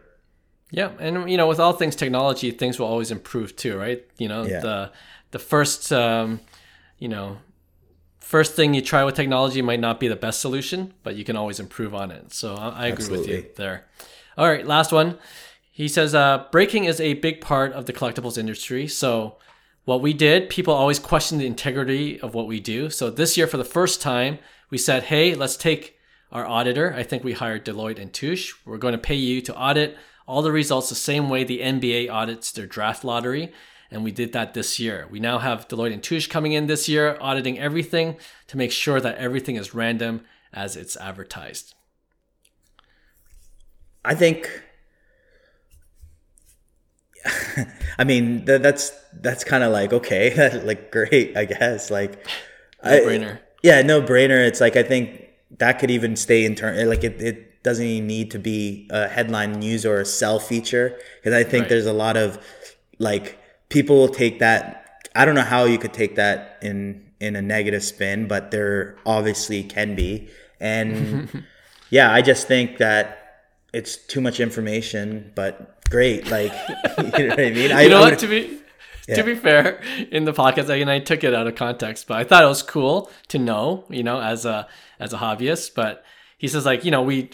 Yeah. 0.72 0.92
And, 1.00 1.30
you 1.30 1.38
know, 1.38 1.48
with 1.48 1.60
all 1.60 1.74
things 1.74 1.96
technology, 1.96 2.52
things 2.52 2.80
will 2.80 2.88
always 2.88 3.12
improve 3.12 3.56
too, 3.56 3.78
right? 3.78 4.06
You 4.18 4.28
know, 4.28 4.44
yeah. 4.44 4.60
the, 4.60 4.92
the 5.32 5.40
first, 5.40 5.92
um, 5.94 6.40
you 7.00 7.08
know, 7.08 7.38
first 8.20 8.56
thing 8.56 8.74
you 8.74 8.82
try 8.82 9.04
with 9.04 9.16
technology 9.16 9.62
might 9.62 9.80
not 9.80 10.00
be 10.00 10.08
the 10.08 10.16
best 10.16 10.42
solution, 10.42 10.94
but 11.04 11.16
you 11.16 11.24
can 11.24 11.38
always 11.38 11.60
improve 11.60 11.96
on 11.96 12.12
it. 12.12 12.34
So 12.34 12.56
I, 12.56 12.70
I 12.70 12.86
agree 12.88 13.04
Absolutely. 13.06 13.36
with 13.36 13.46
you 13.46 13.52
there. 13.56 13.86
All 14.38 14.48
right, 14.48 14.68
last 14.68 14.92
one. 14.92 15.18
He 15.72 15.88
says 15.88 16.14
uh, 16.14 16.46
breaking 16.52 16.84
is 16.84 17.02
a 17.02 17.16
big 17.16 17.42
part 17.42 17.74
of 17.74 17.88
the 17.88 17.94
collectibles 17.94 18.38
industry. 18.38 18.88
So, 18.88 19.38
what 19.86 20.02
we 20.02 20.14
did, 20.14 20.50
people 20.50 20.76
always 20.76 21.00
question 21.00 21.40
the 21.40 21.48
integrity 21.48 22.20
of 22.20 22.36
what 22.36 22.46
we 22.46 22.60
do. 22.60 22.92
So, 22.92 23.10
this 23.10 23.36
year, 23.36 23.48
for 23.48 23.58
the 23.58 23.66
first 23.66 24.00
time, 24.00 24.38
we 24.70 24.78
said, 24.78 25.04
hey, 25.04 25.34
let's 25.34 25.58
take 25.58 25.98
our 26.32 26.46
auditor. 26.46 26.94
I 26.94 27.02
think 27.02 27.24
we 27.24 27.34
hired 27.34 27.66
Deloitte 27.66 28.00
and 28.00 28.14
Touche. 28.14 28.54
We're 28.64 28.78
going 28.78 28.92
to 28.92 29.00
pay 29.00 29.16
you 29.16 29.42
to 29.42 29.58
audit 29.58 29.98
all 30.28 30.44
the 30.44 30.52
results 30.52 30.90
the 30.90 30.96
same 30.96 31.30
way 31.30 31.44
the 31.44 31.62
NBA 31.62 32.12
audits 32.12 32.52
their 32.52 32.68
draft 32.68 33.04
lottery. 33.04 33.52
And 33.90 34.04
we 34.04 34.12
did 34.12 34.34
that 34.34 34.54
this 34.54 34.80
year. 34.80 35.08
We 35.10 35.20
now 35.20 35.40
have 35.40 35.68
Deloitte 35.68 35.94
and 35.94 36.04
Touche 36.04 36.28
coming 36.28 36.52
in 36.52 36.68
this 36.68 36.88
year, 36.88 37.18
auditing 37.20 37.58
everything 37.58 38.18
to 38.48 38.58
make 38.58 38.72
sure 38.72 39.00
that 39.00 39.18
everything 39.18 39.56
is 39.56 39.74
random 39.74 40.26
as 40.54 40.76
it's 40.76 40.98
advertised. 40.98 41.74
I 44.08 44.16
think. 44.16 44.50
I 48.00 48.06
mean, 48.06 48.46
th- 48.46 48.62
that's 48.62 48.92
that's 49.14 49.44
kind 49.44 49.64
of 49.64 49.74
like 49.74 49.92
okay, 49.92 50.62
like 50.64 50.92
great, 50.92 51.36
I 51.36 51.46
guess. 51.46 51.92
Like, 51.92 52.26
no 52.84 52.92
brainer. 52.92 53.40
Yeah, 53.64 53.82
no 53.82 54.02
brainer. 54.02 54.48
It's 54.48 54.62
like 54.62 54.78
I 54.78 54.84
think 54.84 55.28
that 55.58 55.74
could 55.80 55.92
even 55.92 56.16
stay 56.16 56.46
in 56.46 56.56
turn. 56.56 56.88
Like 56.88 57.04
it, 57.04 57.22
it 57.22 57.64
doesn't 57.64 57.86
even 57.86 58.08
need 58.08 58.32
to 58.32 58.40
be 58.40 58.88
a 58.92 59.10
headline 59.10 59.60
news 59.60 59.86
or 59.86 60.00
a 60.00 60.06
sell 60.06 60.40
feature 60.40 60.98
because 61.18 61.34
I 61.34 61.44
think 61.44 61.64
right. 61.64 61.70
there's 61.70 61.86
a 61.86 61.94
lot 61.94 62.16
of 62.16 62.42
like 63.00 63.38
people 63.68 63.98
will 63.98 64.08
take 64.08 64.40
that. 64.40 65.10
I 65.16 65.26
don't 65.26 65.36
know 65.36 65.42
how 65.42 65.66
you 65.66 65.78
could 65.78 65.94
take 65.94 66.16
that 66.16 66.60
in 66.62 67.12
in 67.20 67.36
a 67.36 67.42
negative 67.42 67.84
spin, 67.84 68.28
but 68.28 68.52
there 68.52 68.96
obviously 69.06 69.64
can 69.64 69.96
be. 69.96 70.30
And 70.62 71.44
yeah, 71.90 72.14
I 72.14 72.22
just 72.22 72.48
think 72.48 72.78
that 72.78 73.27
it's 73.74 73.98
too 73.98 74.22
much 74.22 74.40
information, 74.40 75.32
but 75.36 75.84
great. 75.90 76.30
Like 76.30 76.52
you 76.98 77.04
know 77.04 77.30
what 77.30 77.40
I 77.40 77.50
mean? 77.52 77.72
I, 77.72 77.82
you 77.84 77.90
know 77.90 78.02
what? 78.02 78.20
To 78.20 78.28
be 78.28 78.60
to 79.16 79.24
be 79.24 79.36
fair, 79.36 79.82
in 80.12 80.26
the 80.26 80.34
podcast, 80.34 80.70
I, 80.70 80.76
and 80.76 80.90
I 80.90 81.00
took 81.00 81.24
it 81.24 81.34
out 81.34 81.48
of 81.48 81.56
context, 81.56 82.08
but 82.08 82.18
I 82.18 82.24
thought 82.24 82.44
it 82.44 82.48
was 82.48 82.62
cool 82.62 83.10
to 83.30 83.40
know, 83.40 83.86
you 83.90 84.04
know, 84.04 84.22
as 84.22 84.46
a 84.46 84.68
as 85.00 85.14
a 85.14 85.18
hobbyist. 85.18 85.76
But 85.76 86.04
he 86.38 86.48
says 86.48 86.66
like, 86.66 86.84
you 86.84 86.92
know, 86.92 87.02
we 87.02 87.32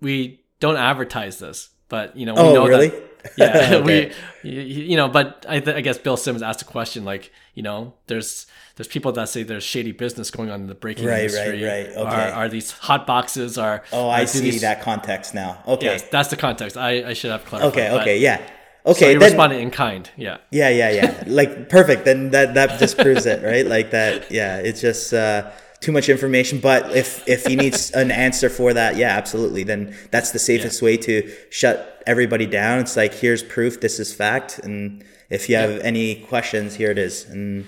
we 0.00 0.44
don't 0.60 0.76
advertise 0.76 1.38
this, 1.38 1.70
but 1.90 2.16
you 2.16 2.24
know, 2.24 2.32
we 2.34 2.40
Oh, 2.40 2.54
know 2.54 2.66
really? 2.66 2.88
that. 2.88 3.06
Yeah, 3.36 3.74
Okay. 3.82 4.12
we 4.42 4.50
you, 4.50 4.96
know, 4.96 5.06
but 5.08 5.44
I, 5.46 5.60
th- 5.60 5.76
I 5.76 5.82
guess 5.82 5.98
Bill 5.98 6.16
Simmons 6.16 6.42
asked 6.42 6.62
a 6.62 6.64
question 6.64 7.04
like, 7.04 7.30
you 7.54 7.62
know, 7.62 7.92
there's 8.06 8.46
there's 8.76 8.88
people 8.88 9.12
that 9.12 9.28
say 9.28 9.42
there's 9.42 9.62
shady 9.62 9.92
business 9.92 10.30
going 10.30 10.50
on 10.50 10.62
in 10.62 10.66
the 10.68 10.74
breaking 10.74 11.04
Right, 11.04 11.30
right, 11.30 11.48
industry. 11.48 11.62
right. 11.62 11.86
Okay. 11.88 12.30
Are, 12.30 12.44
are 12.44 12.48
these 12.48 12.70
hot 12.70 13.06
boxes? 13.06 13.58
Are 13.58 13.82
Oh, 13.92 14.08
I 14.08 14.24
see 14.24 14.40
these- 14.40 14.62
that 14.62 14.80
context 14.80 15.34
now. 15.34 15.62
Okay. 15.66 15.84
Yes, 15.86 16.02
that's 16.10 16.30
the 16.30 16.36
context. 16.38 16.78
I, 16.78 17.10
I 17.10 17.12
should 17.12 17.30
have 17.30 17.44
clarified. 17.44 17.72
okay. 17.72 17.88
but- 17.90 18.00
Okay. 18.00 18.18
Yeah. 18.20 18.38
So 18.38 18.92
Okay. 18.92 19.12
you 19.12 19.18
then, 19.18 19.28
responded 19.28 19.60
in 19.60 19.70
kind. 19.70 20.08
Yeah. 20.16 20.38
yeah. 20.50 20.70
Yeah. 20.70 20.90
Yeah. 20.90 21.24
like 21.40 21.68
perfect. 21.68 22.06
Then 22.06 22.30
that 22.30 22.54
that 22.54 22.80
just 22.80 22.96
proves 22.96 23.26
it, 23.26 23.44
right? 23.44 23.66
Like 23.66 23.90
that. 23.90 24.30
Yeah. 24.30 24.56
It's 24.68 24.80
just 24.80 25.12
uh, 25.12 25.50
too 25.80 25.92
much 25.92 26.08
information. 26.08 26.60
But 26.60 26.94
if 26.96 27.26
if 27.28 27.46
he 27.46 27.56
needs 27.56 27.90
an 27.94 28.10
answer 28.10 28.48
for 28.48 28.72
that, 28.74 28.96
yeah, 28.96 29.16
absolutely. 29.16 29.64
Then 29.64 29.94
that's 30.10 30.30
the 30.30 30.38
safest 30.38 30.82
way 30.82 30.96
to 30.98 31.30
shut 31.50 32.02
everybody 32.06 32.46
down. 32.46 32.78
It's 32.80 32.96
like 32.96 33.14
here's 33.14 33.42
proof. 33.42 33.80
This 33.80 33.98
is 33.98 34.12
fact. 34.12 34.58
And 34.58 35.04
if 35.28 35.48
you 35.48 35.56
have 35.56 35.80
any 35.80 36.16
questions, 36.16 36.76
here 36.76 36.90
it 36.90 36.98
is. 36.98 37.24
And 37.24 37.66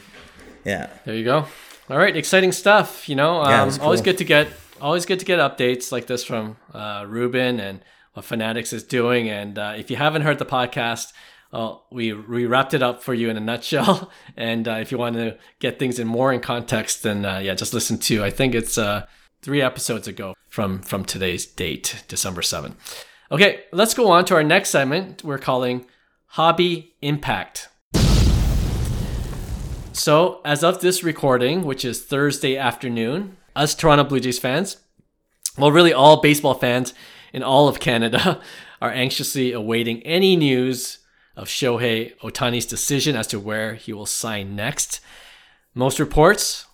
yeah. 0.65 0.91
There 1.05 1.15
you 1.15 1.25
go. 1.25 1.47
All 1.91 1.99
right, 1.99 2.17
exciting 2.17 2.53
stuff. 2.53 3.09
You 3.09 3.17
know, 3.17 3.43
Yeah, 3.43 3.67
it 3.67 3.75
um, 3.75 3.81
always 3.81 4.01
good 4.01 4.19
to 4.19 4.25
get 4.25 4.49
always 4.81 5.07
good 5.07 5.19
to 5.21 5.25
get 5.25 5.39
updates 5.39 5.93
like 5.93 6.07
this 6.07 6.25
from 6.25 6.57
uh, 6.75 7.05
Rubin 7.09 7.61
and 7.61 7.81
what 8.15 8.25
Fanatics 8.25 8.73
is 8.73 8.83
doing. 8.83 9.29
And 9.29 9.59
uh, 9.59 9.75
if 9.77 9.91
you 9.91 9.97
haven't 9.97 10.23
heard 10.23 10.39
the 10.39 10.47
podcast, 10.47 11.13
uh, 11.53 11.77
we 11.91 12.13
we 12.13 12.47
wrapped 12.47 12.73
it 12.75 12.83
up 12.83 13.03
for 13.03 13.13
you 13.13 13.29
in 13.29 13.37
a 13.37 13.41
nutshell. 13.41 14.11
And 14.37 14.67
uh, 14.67 14.77
if 14.77 14.91
you 14.91 14.97
want 14.97 15.17
to 15.17 15.37
get 15.61 15.79
things 15.79 15.99
in 15.99 16.07
more 16.07 16.33
in 16.33 16.41
context, 16.41 17.03
then 17.03 17.25
uh, 17.25 17.39
yeah, 17.39 17.55
just 17.55 17.75
listen 17.75 17.99
to. 17.99 18.25
I 18.25 18.31
think 18.31 18.55
it's 18.55 18.79
uh, 18.79 19.07
three 19.43 19.61
episodes 19.61 20.09
ago 20.09 20.35
from 20.49 20.81
from 20.81 21.05
today's 21.05 21.45
date, 21.45 22.03
December 22.09 22.41
seventh. 22.41 23.05
Okay, 23.31 23.65
let's 23.73 23.95
go 23.95 24.11
on 24.11 24.25
to 24.27 24.35
our 24.35 24.43
next 24.43 24.71
segment. 24.71 25.23
We're 25.23 25.39
calling 25.39 25.87
Hobby 26.29 26.95
Impact. 27.03 27.69
So, 29.93 30.41
as 30.45 30.65
of 30.65 30.81
this 30.81 31.05
recording, 31.05 31.63
which 31.63 31.85
is 31.85 32.03
Thursday 32.03 32.57
afternoon, 32.57 33.37
us 33.55 33.75
Toronto 33.75 34.05
Blue 34.05 34.21
Jays 34.21 34.39
fans, 34.39 34.79
well, 35.59 35.71
really 35.71 35.93
all 35.93 36.23
baseball 36.23 36.55
fans 36.55 36.95
in 37.35 37.43
all 37.43 37.69
of 37.69 37.81
Canada, 37.81 38.41
are 38.81 38.91
anxiously 38.91 39.53
awaiting 39.53 40.03
any 40.03 40.35
news 40.35 41.02
of 41.37 41.49
Shohei 41.49 42.17
Ohtani's 42.19 42.67
decision 42.67 43.17
as 43.17 43.27
to 43.29 43.41
where 43.41 43.75
he 43.75 43.93
will 43.93 44.07
sign 44.07 44.55
next. 44.55 45.01
Most 45.75 45.99
reports, 45.99 46.67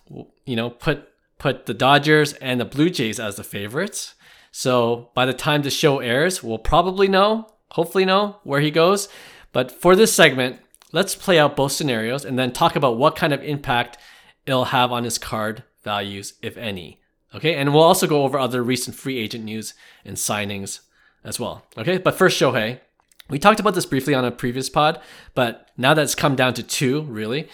you 0.45 0.55
know, 0.55 0.69
put 0.69 1.07
put 1.37 1.65
the 1.65 1.73
Dodgers 1.73 2.33
and 2.33 2.59
the 2.59 2.65
Blue 2.65 2.89
Jays 2.89 3.19
as 3.19 3.37
the 3.37 3.43
favorites. 3.43 4.13
So 4.51 5.09
by 5.15 5.25
the 5.25 5.33
time 5.33 5.61
the 5.61 5.69
show 5.69 5.99
airs, 5.99 6.43
we'll 6.43 6.57
probably 6.57 7.07
know, 7.07 7.47
hopefully 7.71 8.05
know 8.05 8.37
where 8.43 8.59
he 8.59 8.71
goes. 8.71 9.07
But 9.51 9.71
for 9.71 9.95
this 9.95 10.13
segment, 10.13 10.59
let's 10.91 11.15
play 11.15 11.39
out 11.39 11.55
both 11.55 11.71
scenarios 11.71 12.25
and 12.25 12.37
then 12.37 12.51
talk 12.51 12.75
about 12.75 12.97
what 12.97 13.15
kind 13.15 13.33
of 13.33 13.43
impact 13.43 13.97
it'll 14.45 14.65
have 14.65 14.91
on 14.91 15.05
his 15.05 15.17
card 15.17 15.63
values, 15.83 16.33
if 16.41 16.57
any. 16.57 16.99
Okay, 17.33 17.55
and 17.55 17.73
we'll 17.73 17.83
also 17.83 18.07
go 18.07 18.23
over 18.23 18.39
other 18.39 18.63
recent 18.63 18.95
free 18.95 19.17
agent 19.17 19.45
news 19.45 19.75
and 20.03 20.17
signings 20.17 20.79
as 21.23 21.39
well. 21.39 21.63
Okay, 21.77 21.97
but 21.97 22.15
first, 22.15 22.39
Shohei. 22.39 22.79
We 23.29 23.39
talked 23.39 23.59
about 23.59 23.75
this 23.75 23.85
briefly 23.85 24.13
on 24.13 24.25
a 24.25 24.31
previous 24.31 24.69
pod, 24.69 24.99
but 25.35 25.69
now 25.77 25.93
that 25.93 26.01
it's 26.01 26.15
come 26.15 26.35
down 26.35 26.53
to 26.55 26.63
two, 26.63 27.01
really, 27.03 27.47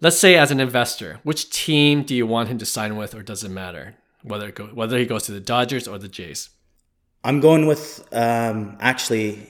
let's 0.00 0.18
say 0.18 0.36
as 0.36 0.50
an 0.50 0.60
investor, 0.60 1.20
which 1.22 1.50
team 1.50 2.02
do 2.02 2.14
you 2.14 2.26
want 2.26 2.48
him 2.48 2.58
to 2.58 2.66
sign 2.66 2.96
with, 2.96 3.14
or 3.14 3.22
does 3.22 3.44
it 3.44 3.50
matter 3.50 3.94
whether 4.22 4.48
it 4.48 4.54
go, 4.54 4.66
whether 4.66 4.98
he 4.98 5.04
goes 5.06 5.24
to 5.24 5.32
the 5.32 5.40
Dodgers 5.40 5.86
or 5.86 5.98
the 5.98 6.08
Jays? 6.08 6.50
I'm 7.24 7.40
going 7.40 7.66
with 7.66 8.06
um, 8.12 8.76
actually. 8.80 9.48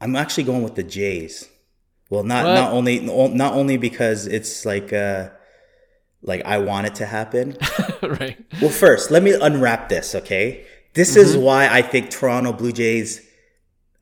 I'm 0.00 0.16
actually 0.16 0.44
going 0.44 0.62
with 0.62 0.76
the 0.76 0.82
Jays. 0.82 1.46
Well, 2.08 2.24
not 2.24 2.46
What? 2.46 2.54
not 2.54 2.72
only 2.72 3.00
not 3.00 3.52
only 3.52 3.76
because 3.76 4.26
it's 4.26 4.64
like 4.64 4.92
uh, 4.92 5.28
like 6.22 6.42
I 6.46 6.58
want 6.58 6.86
it 6.86 6.94
to 6.96 7.06
happen. 7.06 7.56
right. 8.02 8.38
well, 8.62 8.70
first, 8.70 9.10
let 9.10 9.22
me 9.22 9.34
unwrap 9.38 9.88
this. 9.90 10.14
Okay, 10.14 10.64
this 10.94 11.16
is 11.16 11.36
why 11.36 11.68
I 11.68 11.82
think 11.82 12.08
Toronto 12.10 12.52
Blue 12.52 12.72
Jays 12.72 13.20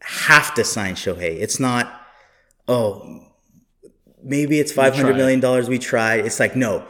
have 0.02 0.54
to 0.54 0.64
sign 0.64 0.94
Shohei. 0.94 1.40
It's 1.40 1.60
not 1.60 2.00
oh 2.66 3.24
maybe 4.22 4.58
it's 4.60 4.72
five 4.72 4.94
hundred 4.94 5.16
million 5.16 5.40
dollars. 5.40 5.68
we 5.68 5.78
tried. 5.78 6.26
It's 6.26 6.40
like 6.40 6.56
no, 6.56 6.86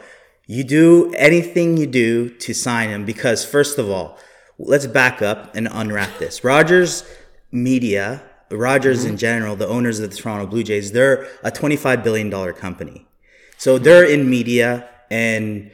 you 0.47 0.63
do 0.63 1.13
anything 1.17 1.77
you 1.77 1.87
do 1.87 2.29
to 2.29 2.53
sign 2.53 2.89
him 2.89 3.05
because 3.05 3.45
first 3.45 3.77
of 3.77 3.89
all, 3.89 4.17
let's 4.57 4.87
back 4.87 5.21
up 5.21 5.55
and 5.55 5.67
unwrap 5.71 6.17
this. 6.17 6.43
Rogers 6.43 7.03
Media, 7.51 8.21
Rogers 8.51 9.05
in 9.05 9.17
general, 9.17 9.55
the 9.55 9.67
owners 9.67 9.99
of 9.99 10.09
the 10.09 10.15
Toronto 10.15 10.45
Blue 10.45 10.63
Jays, 10.63 10.91
they're 10.91 11.27
a 11.43 11.51
twenty-five 11.51 12.03
billion 12.03 12.29
dollar 12.29 12.53
company, 12.53 13.07
so 13.57 13.77
they're 13.77 14.05
in 14.05 14.29
media. 14.29 14.89
And 15.11 15.71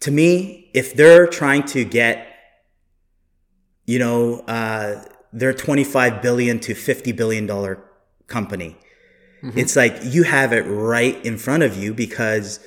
to 0.00 0.10
me, 0.10 0.70
if 0.74 0.94
they're 0.94 1.26
trying 1.26 1.62
to 1.68 1.84
get, 1.84 2.28
you 3.86 3.98
know, 3.98 4.40
uh, 4.40 5.02
their 5.34 5.52
twenty-five 5.52 6.22
billion 6.22 6.60
to 6.60 6.74
fifty 6.74 7.12
billion 7.12 7.46
dollar 7.46 7.84
company, 8.28 8.76
mm-hmm. 9.42 9.58
it's 9.58 9.74
like 9.76 9.96
you 10.02 10.22
have 10.22 10.52
it 10.52 10.62
right 10.62 11.22
in 11.26 11.36
front 11.36 11.62
of 11.64 11.76
you 11.76 11.92
because 11.92 12.60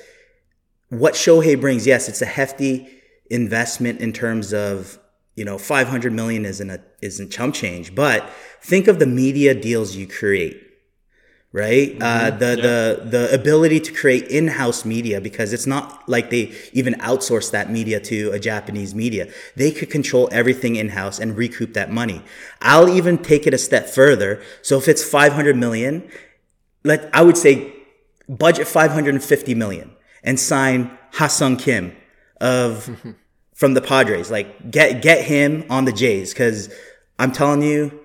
what 0.90 1.14
Shohei 1.14 1.60
brings, 1.60 1.86
yes, 1.86 2.08
it's 2.08 2.22
a 2.22 2.26
hefty 2.26 2.88
investment 3.30 4.00
in 4.00 4.12
terms 4.12 4.52
of 4.52 4.98
you 5.34 5.44
know 5.44 5.58
500 5.58 6.12
million 6.12 6.44
isn't 6.44 6.70
a 6.70 6.80
isn't 7.00 7.30
chump 7.30 7.54
change, 7.54 7.94
but 7.94 8.28
think 8.60 8.86
of 8.86 8.98
the 8.98 9.06
media 9.06 9.54
deals 9.54 9.96
you 9.96 10.06
create, 10.06 10.62
right? 11.52 11.96
Uh, 12.00 12.30
the 12.30 12.56
the 12.56 13.08
the 13.08 13.34
ability 13.34 13.80
to 13.80 13.92
create 13.92 14.24
in-house 14.28 14.84
media 14.84 15.20
because 15.20 15.52
it's 15.52 15.66
not 15.66 16.06
like 16.08 16.30
they 16.30 16.52
even 16.72 16.94
outsource 16.94 17.50
that 17.50 17.70
media 17.70 18.00
to 18.00 18.30
a 18.32 18.38
Japanese 18.38 18.94
media. 18.94 19.32
They 19.56 19.70
could 19.70 19.90
control 19.90 20.28
everything 20.30 20.76
in-house 20.76 21.18
and 21.18 21.36
recoup 21.36 21.72
that 21.74 21.90
money. 21.90 22.22
I'll 22.60 22.88
even 22.88 23.18
take 23.18 23.46
it 23.46 23.54
a 23.54 23.58
step 23.58 23.88
further. 23.88 24.42
So 24.62 24.76
if 24.78 24.88
it's 24.88 25.02
500 25.02 25.56
million, 25.56 26.08
let 26.84 27.08
I 27.14 27.22
would 27.22 27.36
say 27.36 27.72
budget 28.28 28.68
550 28.68 29.54
million 29.54 29.96
and 30.22 30.38
sign 30.38 30.98
Ha-Seong 31.12 31.58
Kim 31.58 31.96
of 32.40 33.14
from 33.54 33.74
the 33.74 33.80
Padres. 33.80 34.30
Like 34.30 34.70
get 34.70 35.00
get 35.00 35.24
him 35.24 35.64
on 35.70 35.86
the 35.86 35.92
Jays 35.92 36.34
because 36.34 36.72
I'm 37.18 37.32
telling 37.32 37.62
you, 37.62 38.00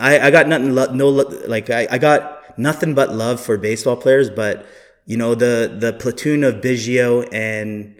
I, 0.00 0.18
I 0.26 0.30
got 0.30 0.48
nothing 0.48 0.74
lo- 0.74 0.92
no 0.92 1.08
like 1.08 1.70
I, 1.70 1.86
I 1.90 1.98
got 1.98 2.58
nothing 2.58 2.94
but 2.94 3.14
love 3.14 3.40
for 3.40 3.56
baseball 3.56 3.96
players, 3.96 4.30
but 4.30 4.66
you 5.06 5.16
know 5.16 5.34
the 5.34 5.74
the 5.76 5.92
platoon 5.92 6.44
of 6.44 6.56
Biggio 6.56 7.28
and 7.32 7.94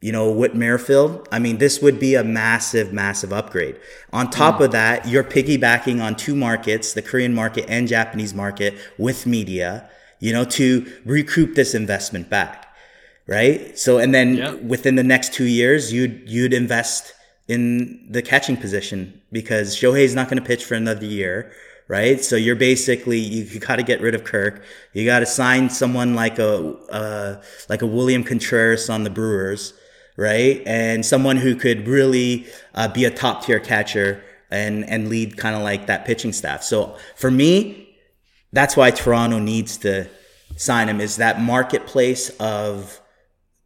you 0.00 0.12
know 0.12 0.30
Whit 0.30 0.54
Merrifield. 0.54 1.28
I 1.30 1.38
mean, 1.38 1.58
this 1.58 1.82
would 1.82 1.98
be 1.98 2.14
a 2.14 2.24
massive, 2.24 2.92
massive 2.92 3.32
upgrade. 3.32 3.78
On 4.12 4.30
top 4.30 4.58
mm. 4.58 4.66
of 4.66 4.72
that, 4.72 5.06
you're 5.06 5.24
piggybacking 5.24 6.02
on 6.02 6.16
two 6.16 6.34
markets, 6.34 6.92
the 6.92 7.02
Korean 7.02 7.34
market 7.34 7.66
and 7.68 7.88
Japanese 7.88 8.34
market, 8.34 8.74
with 8.96 9.26
media. 9.26 9.88
You 10.20 10.32
know, 10.32 10.44
to 10.44 10.84
recoup 11.04 11.54
this 11.54 11.74
investment 11.74 12.28
back 12.28 12.64
right? 13.28 13.78
So 13.78 13.98
and 13.98 14.14
then 14.14 14.34
Yeah. 14.34 14.54
within 14.54 14.96
the 14.96 15.04
next 15.04 15.32
two 15.34 15.44
years, 15.44 15.92
you'd 15.92 16.22
you'd 16.26 16.54
invest 16.54 17.12
in 17.48 18.06
the 18.10 18.22
catching 18.22 18.56
position 18.56 19.20
because 19.32 19.74
Shohei's 19.74 20.14
not 20.14 20.28
going 20.28 20.40
to 20.40 20.46
pitch 20.46 20.64
for 20.64 20.74
another 20.74 21.06
year, 21.06 21.50
right? 21.88 22.22
So 22.22 22.36
you're 22.36 22.56
basically 22.56 23.18
you, 23.18 23.44
you 23.44 23.58
got 23.58 23.76
to 23.76 23.82
get 23.82 24.00
rid 24.00 24.14
of 24.14 24.24
Kirk. 24.24 24.62
You 24.92 25.06
got 25.06 25.20
to 25.20 25.26
sign 25.26 25.70
someone 25.70 26.14
like 26.14 26.38
a 26.38 26.74
uh, 26.90 27.42
like 27.68 27.82
a 27.82 27.86
William 27.86 28.22
Contreras 28.22 28.90
on 28.90 29.04
the 29.04 29.10
Brewers, 29.10 29.72
right? 30.16 30.62
And 30.66 31.04
someone 31.04 31.38
who 31.38 31.56
could 31.56 31.88
really 31.88 32.46
uh, 32.74 32.88
be 32.88 33.06
a 33.06 33.10
top 33.10 33.44
tier 33.44 33.58
catcher 33.58 34.22
and 34.50 34.84
and 34.88 35.08
lead 35.08 35.38
kind 35.38 35.56
of 35.56 35.62
like 35.62 35.86
that 35.86 36.04
pitching 36.04 36.32
staff. 36.32 36.62
So 36.62 36.96
for 37.16 37.30
me, 37.30 37.96
that's 38.52 38.76
why 38.76 38.90
Toronto 38.90 39.38
needs 39.38 39.78
to 39.78 40.08
sign 40.56 40.88
him 40.88 41.00
is 41.00 41.16
that 41.16 41.40
marketplace 41.40 42.30
of 42.40 43.00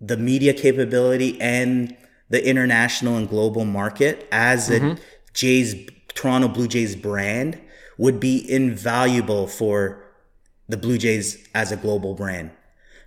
the 0.00 0.16
media 0.16 0.52
capability 0.52 1.40
and 1.40 1.96
the 2.32 2.48
international 2.48 3.16
and 3.16 3.28
global 3.28 3.66
market 3.66 4.26
as 4.32 4.70
a 4.70 4.80
mm-hmm. 4.80 5.02
Jays 5.34 5.76
Toronto 6.08 6.48
Blue 6.48 6.66
Jays 6.66 6.96
brand 6.96 7.60
would 7.98 8.18
be 8.18 8.50
invaluable 8.50 9.46
for 9.46 10.02
the 10.66 10.78
Blue 10.78 10.96
Jays 10.96 11.46
as 11.54 11.70
a 11.70 11.76
global 11.76 12.14
brand, 12.14 12.50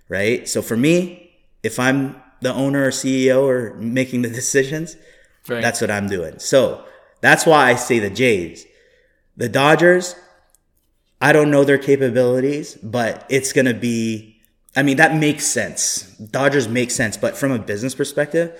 right? 0.08 0.48
So 0.48 0.62
for 0.62 0.76
me, 0.76 1.32
if 1.64 1.80
I'm 1.80 2.22
the 2.40 2.54
owner 2.54 2.84
or 2.84 2.90
CEO 2.90 3.42
or 3.42 3.74
making 3.74 4.22
the 4.22 4.28
decisions, 4.42 4.96
Right. 5.48 5.62
that's 5.62 5.80
what 5.80 5.92
I'm 5.92 6.08
doing. 6.08 6.40
So 6.40 6.84
that's 7.20 7.46
why 7.46 7.70
I 7.70 7.76
say 7.76 8.00
the 8.00 8.10
Jays. 8.10 8.66
The 9.36 9.48
Dodgers, 9.48 10.16
I 11.20 11.32
don't 11.32 11.52
know 11.52 11.62
their 11.62 11.78
capabilities, 11.78 12.76
but 12.82 13.24
it's 13.28 13.52
going 13.52 13.66
to 13.66 13.74
be, 13.74 14.40
I 14.74 14.82
mean, 14.82 14.96
that 14.96 15.14
makes 15.14 15.46
sense. 15.46 16.02
Dodgers 16.18 16.66
make 16.66 16.90
sense, 16.90 17.16
but 17.16 17.36
from 17.36 17.52
a 17.52 17.60
business 17.60 17.94
perspective, 17.94 18.58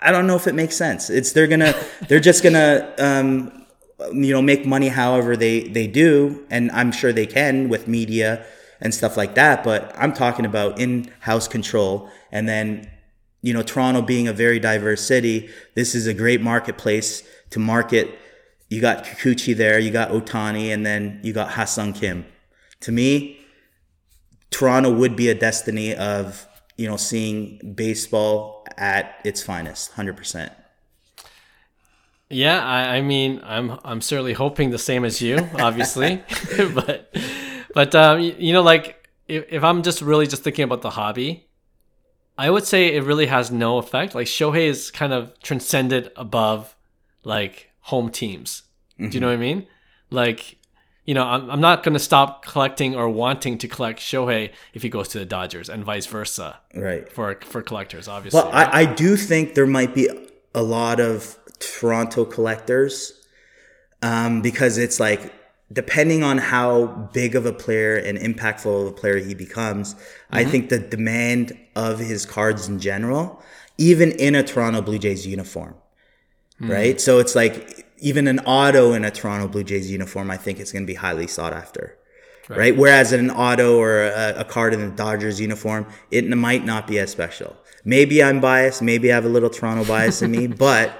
I 0.00 0.12
don't 0.12 0.26
know 0.26 0.36
if 0.36 0.46
it 0.46 0.54
makes 0.54 0.76
sense. 0.76 1.10
It's, 1.10 1.32
they're 1.32 1.46
to, 1.60 1.74
they're 2.08 2.20
just 2.20 2.42
to, 2.54 2.94
um, 2.98 3.66
you 4.12 4.32
know, 4.32 4.42
make 4.42 4.66
money 4.66 4.88
however 4.88 5.36
they, 5.36 5.68
they 5.68 5.86
do. 5.86 6.44
And 6.50 6.70
I'm 6.72 6.92
sure 6.92 7.12
they 7.12 7.26
can 7.26 7.68
with 7.68 7.88
media 7.88 8.44
and 8.80 8.92
stuff 8.92 9.16
like 9.16 9.34
that. 9.36 9.64
But 9.64 9.94
I'm 9.96 10.12
talking 10.12 10.44
about 10.44 10.78
in 10.78 11.10
house 11.20 11.48
control. 11.48 12.10
And 12.30 12.48
then, 12.48 12.90
you 13.40 13.54
know, 13.54 13.62
Toronto 13.62 14.02
being 14.02 14.28
a 14.28 14.32
very 14.32 14.58
diverse 14.58 15.02
city, 15.02 15.48
this 15.74 15.94
is 15.94 16.06
a 16.06 16.14
great 16.14 16.40
marketplace 16.40 17.22
to 17.50 17.58
market 17.58 18.18
you 18.68 18.80
got 18.80 19.04
Kikuchi 19.04 19.56
there, 19.56 19.78
you 19.78 19.90
got 19.90 20.10
Ohtani, 20.10 20.72
and 20.72 20.84
then 20.84 21.20
you 21.22 21.32
got 21.32 21.50
Ha-Seong 21.50 21.94
Kim. 21.94 22.24
To 22.80 22.92
me, 22.92 23.38
Toronto 24.50 24.92
would 24.92 25.16
be 25.16 25.28
a 25.28 25.34
destiny 25.34 25.94
of 25.94 26.46
you 26.76 26.88
know 26.88 26.96
seeing 26.96 27.74
baseball 27.74 28.53
at 28.76 29.16
its 29.24 29.42
finest, 29.42 29.92
hundred 29.92 30.16
percent. 30.16 30.52
Yeah, 32.30 32.64
I, 32.64 32.96
I, 32.96 33.00
mean, 33.00 33.40
I'm 33.44 33.78
I'm 33.84 34.00
certainly 34.00 34.32
hoping 34.32 34.70
the 34.70 34.78
same 34.78 35.04
as 35.04 35.20
you, 35.20 35.48
obviously, 35.58 36.22
but 36.74 37.14
but 37.74 37.94
um, 37.94 38.20
you, 38.20 38.52
know, 38.52 38.62
like 38.62 39.08
if, 39.28 39.44
if 39.50 39.64
I'm 39.64 39.82
just 39.82 40.02
really 40.02 40.26
just 40.26 40.42
thinking 40.42 40.64
about 40.64 40.82
the 40.82 40.90
hobby, 40.90 41.46
I 42.36 42.50
would 42.50 42.64
say 42.64 42.94
it 42.94 43.04
really 43.04 43.26
has 43.26 43.50
no 43.50 43.78
effect. 43.78 44.14
Like 44.14 44.26
Shohei 44.26 44.66
is 44.66 44.90
kind 44.90 45.12
of 45.12 45.38
transcended 45.40 46.10
above 46.16 46.74
like 47.24 47.70
home 47.80 48.10
teams. 48.10 48.62
Mm-hmm. 48.98 49.10
Do 49.10 49.14
you 49.16 49.20
know 49.20 49.28
what 49.28 49.34
I 49.34 49.38
mean? 49.38 49.66
Like, 50.10 50.58
you 51.04 51.14
know, 51.14 51.24
I'm, 51.24 51.50
I'm 51.50 51.60
not 51.60 51.82
going 51.82 51.92
to 51.92 51.98
stop 52.00 52.44
collecting 52.44 52.94
or 52.94 53.08
wanting 53.08 53.58
to 53.58 53.68
collect 53.68 54.00
Shohei 54.00 54.50
if 54.72 54.82
he 54.82 54.88
goes 54.88 55.08
to 55.08 55.18
the 55.18 55.26
Dodgers 55.26 55.68
and 55.68 55.84
vice 55.84 56.06
versa. 56.06 56.58
Right. 56.74 57.10
For 57.10 57.38
for 57.44 57.62
collectors, 57.62 58.08
obviously. 58.08 58.40
Well. 58.40 58.50
I, 58.52 58.82
I 58.82 58.84
do 58.86 59.16
think 59.16 59.54
there 59.54 59.66
might 59.66 59.94
be 59.94 60.08
a 60.54 60.62
lot 60.62 61.00
of 61.00 61.38
Toronto 61.58 62.24
collectors 62.24 63.20
um, 64.02 64.42
because 64.42 64.78
it's 64.78 64.98
like, 65.00 65.32
depending 65.72 66.22
on 66.22 66.38
how 66.38 66.86
big 67.12 67.34
of 67.34 67.46
a 67.46 67.52
player 67.52 67.96
and 67.96 68.18
impactful 68.18 68.82
of 68.82 68.86
a 68.86 68.92
player 68.92 69.18
he 69.18 69.34
becomes, 69.34 69.94
mm-hmm. 69.94 70.36
I 70.36 70.44
think 70.44 70.68
the 70.68 70.78
demand 70.78 71.58
of 71.74 71.98
his 71.98 72.24
cards 72.26 72.68
in 72.68 72.78
general, 72.78 73.42
even 73.78 74.12
in 74.12 74.34
a 74.34 74.42
Toronto 74.42 74.82
Blue 74.82 74.98
Jays 74.98 75.26
uniform, 75.26 75.74
mm. 76.60 76.70
right? 76.70 77.00
So 77.00 77.18
it's 77.18 77.34
like 77.34 77.83
even 78.04 78.28
an 78.28 78.38
auto 78.40 78.92
in 78.92 79.02
a 79.02 79.10
Toronto 79.10 79.48
Blue 79.48 79.64
Jays 79.64 79.90
uniform, 79.90 80.30
I 80.30 80.36
think 80.36 80.60
it's 80.60 80.70
going 80.70 80.82
to 80.82 80.86
be 80.86 80.94
highly 80.94 81.26
sought 81.26 81.54
after. 81.54 81.96
Right. 82.50 82.58
right? 82.58 82.76
Whereas 82.76 83.12
an 83.12 83.30
auto 83.30 83.78
or 83.78 84.02
a, 84.02 84.40
a, 84.40 84.44
card 84.44 84.74
in 84.74 84.80
the 84.80 84.94
Dodgers 84.94 85.40
uniform, 85.40 85.86
it 86.10 86.28
might 86.28 86.66
not 86.66 86.86
be 86.86 86.98
as 86.98 87.10
special. 87.10 87.56
Maybe 87.82 88.22
I'm 88.22 88.42
biased. 88.42 88.82
Maybe 88.82 89.10
I 89.10 89.14
have 89.14 89.24
a 89.24 89.30
little 89.30 89.48
Toronto 89.48 89.86
bias 89.86 90.20
in 90.20 90.30
me, 90.30 90.46
but 90.68 90.92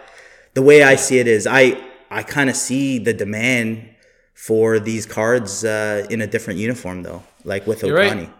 the 0.54 0.62
way 0.62 0.82
I 0.82 0.94
see 0.94 1.18
it 1.18 1.28
is 1.28 1.46
I, 1.46 1.78
I 2.10 2.22
kind 2.22 2.48
of 2.48 2.56
see 2.56 2.98
the 2.98 3.12
demand 3.12 3.86
for 4.32 4.80
these 4.80 5.04
cards 5.04 5.62
uh, 5.62 6.06
in 6.08 6.22
a 6.22 6.26
different 6.26 6.58
uniform 6.58 7.02
though, 7.02 7.22
like 7.44 7.66
with 7.66 7.82
You're 7.82 7.98
Ohtani. 7.98 8.16
Right. 8.16 8.34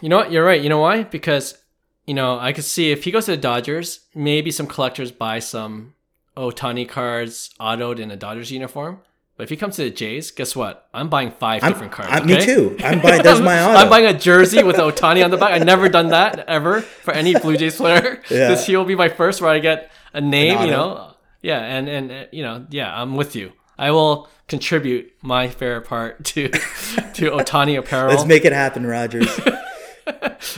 You 0.00 0.08
know 0.08 0.16
what? 0.16 0.32
You're 0.32 0.44
right. 0.44 0.62
You 0.62 0.70
know 0.70 0.80
why? 0.80 1.02
Because, 1.02 1.58
you 2.06 2.14
know, 2.14 2.38
I 2.38 2.54
could 2.54 2.64
see 2.64 2.92
if 2.92 3.04
he 3.04 3.10
goes 3.10 3.26
to 3.26 3.32
the 3.32 3.36
Dodgers, 3.36 4.00
maybe 4.14 4.50
some 4.50 4.66
collectors 4.66 5.12
buy 5.12 5.40
some 5.40 5.92
Ohtani 6.36 6.88
cards 6.88 7.50
autoed 7.58 7.98
in 7.98 8.10
a 8.10 8.16
Dodgers 8.16 8.50
uniform. 8.50 9.00
But 9.36 9.44
if 9.44 9.50
he 9.50 9.56
comes 9.56 9.76
to 9.76 9.84
the 9.84 9.90
Jays, 9.90 10.30
guess 10.30 10.56
what? 10.56 10.88
I'm 10.94 11.10
buying 11.10 11.30
5 11.30 11.62
I'm, 11.62 11.72
different 11.72 11.92
cards. 11.92 12.10
I, 12.10 12.20
okay? 12.20 12.38
Me 12.38 12.44
too. 12.44 12.76
I'm 12.82 13.00
buying. 13.02 13.22
That's 13.22 13.40
my 13.40 13.62
auto. 13.62 13.78
I'm 13.78 13.90
buying 13.90 14.06
a 14.06 14.18
jersey 14.18 14.62
with 14.62 14.76
Ohtani 14.76 15.22
on 15.22 15.30
the 15.30 15.36
back. 15.36 15.52
I've 15.52 15.66
never 15.66 15.90
done 15.90 16.08
that 16.08 16.38
ever 16.48 16.80
for 16.80 17.12
any 17.12 17.38
Blue 17.38 17.56
Jays 17.56 17.76
player. 17.76 18.22
Yeah. 18.30 18.48
This 18.48 18.66
here 18.66 18.78
will 18.78 18.86
be 18.86 18.96
my 18.96 19.08
first 19.08 19.40
where 19.40 19.50
I 19.50 19.60
get 19.60 19.90
a 20.12 20.20
name. 20.20 20.60
You 20.62 20.70
know, 20.70 21.14
yeah, 21.42 21.60
and 21.60 21.88
and 21.88 22.10
uh, 22.10 22.24
you 22.32 22.42
know, 22.42 22.66
yeah, 22.70 23.00
I'm 23.00 23.14
with 23.14 23.36
you. 23.36 23.52
I 23.78 23.92
will 23.92 24.28
contribute 24.48 25.12
my 25.22 25.48
fair 25.48 25.80
part 25.80 26.24
to 26.32 26.48
to 26.48 27.30
Ohtani 27.30 27.78
apparel. 27.78 28.10
Let's 28.10 28.24
make 28.24 28.44
it 28.44 28.52
happen, 28.52 28.84
Rogers. 28.84 29.28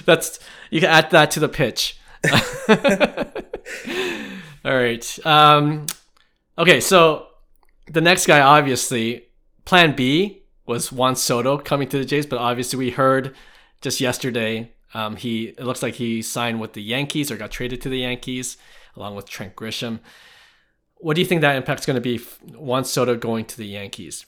That's 0.07 0.41
you 0.71 0.81
can 0.81 0.89
add 0.89 1.11
that 1.11 1.31
to 1.33 1.41
the 1.41 1.49
pitch. 1.49 1.99
All 4.65 4.75
right. 4.75 5.27
Um, 5.27 5.87
okay, 6.57 6.81
so 6.81 7.29
the 7.91 8.01
next 8.01 8.27
guy, 8.27 8.41
obviously, 8.41 9.27
Plan 9.65 9.95
B 9.95 10.43
was 10.67 10.93
Juan 10.93 11.17
Soto 11.17 11.59
coming 11.59 11.89
to 11.89 11.99
the 11.99 12.05
Jays, 12.05 12.27
but 12.27 12.39
obviously 12.39 12.79
we 12.79 12.91
heard 12.91 13.35
just 13.81 14.01
yesterday 14.01 14.73
um, 14.95 15.17
he 15.17 15.49
it 15.49 15.65
looks 15.65 15.83
like 15.83 15.95
he 15.95 16.23
signed 16.23 16.61
with 16.61 16.73
the 16.73 16.83
Yankees 16.83 17.31
or 17.31 17.37
got 17.37 17.51
traded 17.51 17.81
to 17.83 17.89
the 17.89 17.99
Yankees 17.99 18.57
along 18.97 19.15
with 19.15 19.29
Trent 19.29 19.55
Grisham. 19.55 20.01
What 20.97 21.15
do 21.15 21.21
you 21.21 21.27
think 21.27 21.43
that 21.43 21.57
impact's 21.57 21.87
going 21.87 21.95
to 21.95 22.01
be 22.01 22.19
Juan 22.57 22.85
Soto 22.85 23.17
going 23.17 23.45
to 23.47 23.57
the 23.57 23.67
Yankees? 23.67 24.27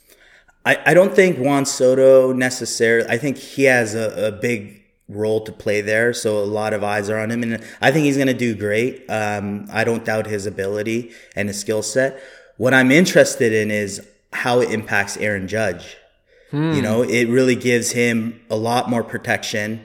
I, 0.64 0.78
I 0.87 0.95
don't 0.95 1.14
think 1.14 1.39
Juan 1.39 1.64
Soto 1.64 2.33
necessarily. 2.33 3.09
I 3.09 3.18
think 3.18 3.39
he 3.39 3.64
has 3.64 3.95
a, 3.95 4.28
a 4.28 4.33
big 4.33 4.80
role 5.11 5.40
to 5.42 5.52
play 5.52 5.80
there. 5.80 6.12
So 6.12 6.38
a 6.38 6.44
lot 6.44 6.72
of 6.72 6.82
eyes 6.82 7.11
are 7.11 7.18
on 7.18 7.30
him, 7.30 7.42
and 7.42 7.62
I 7.80 7.90
think 7.90 8.04
he's 8.04 8.16
going 8.16 8.28
to 8.28 8.34
do 8.34 8.54
great. 8.54 9.04
Um, 9.08 9.66
I 9.72 9.84
don't 9.84 10.04
doubt 10.04 10.26
his 10.26 10.46
ability 10.46 11.12
and 11.36 11.48
his 11.48 11.61
skill 11.61 11.82
set. 11.82 12.22
What 12.56 12.74
I'm 12.74 12.90
interested 12.90 13.52
in 13.52 13.70
is 13.70 14.06
how 14.32 14.61
it 14.61 14.70
impacts 14.70 15.16
Aaron 15.16 15.48
Judge. 15.48 15.96
Hmm. 16.50 16.72
You 16.72 16.82
know, 16.82 17.02
it 17.02 17.28
really 17.28 17.56
gives 17.56 17.92
him 17.92 18.40
a 18.50 18.56
lot 18.56 18.88
more 18.88 19.04
protection. 19.04 19.84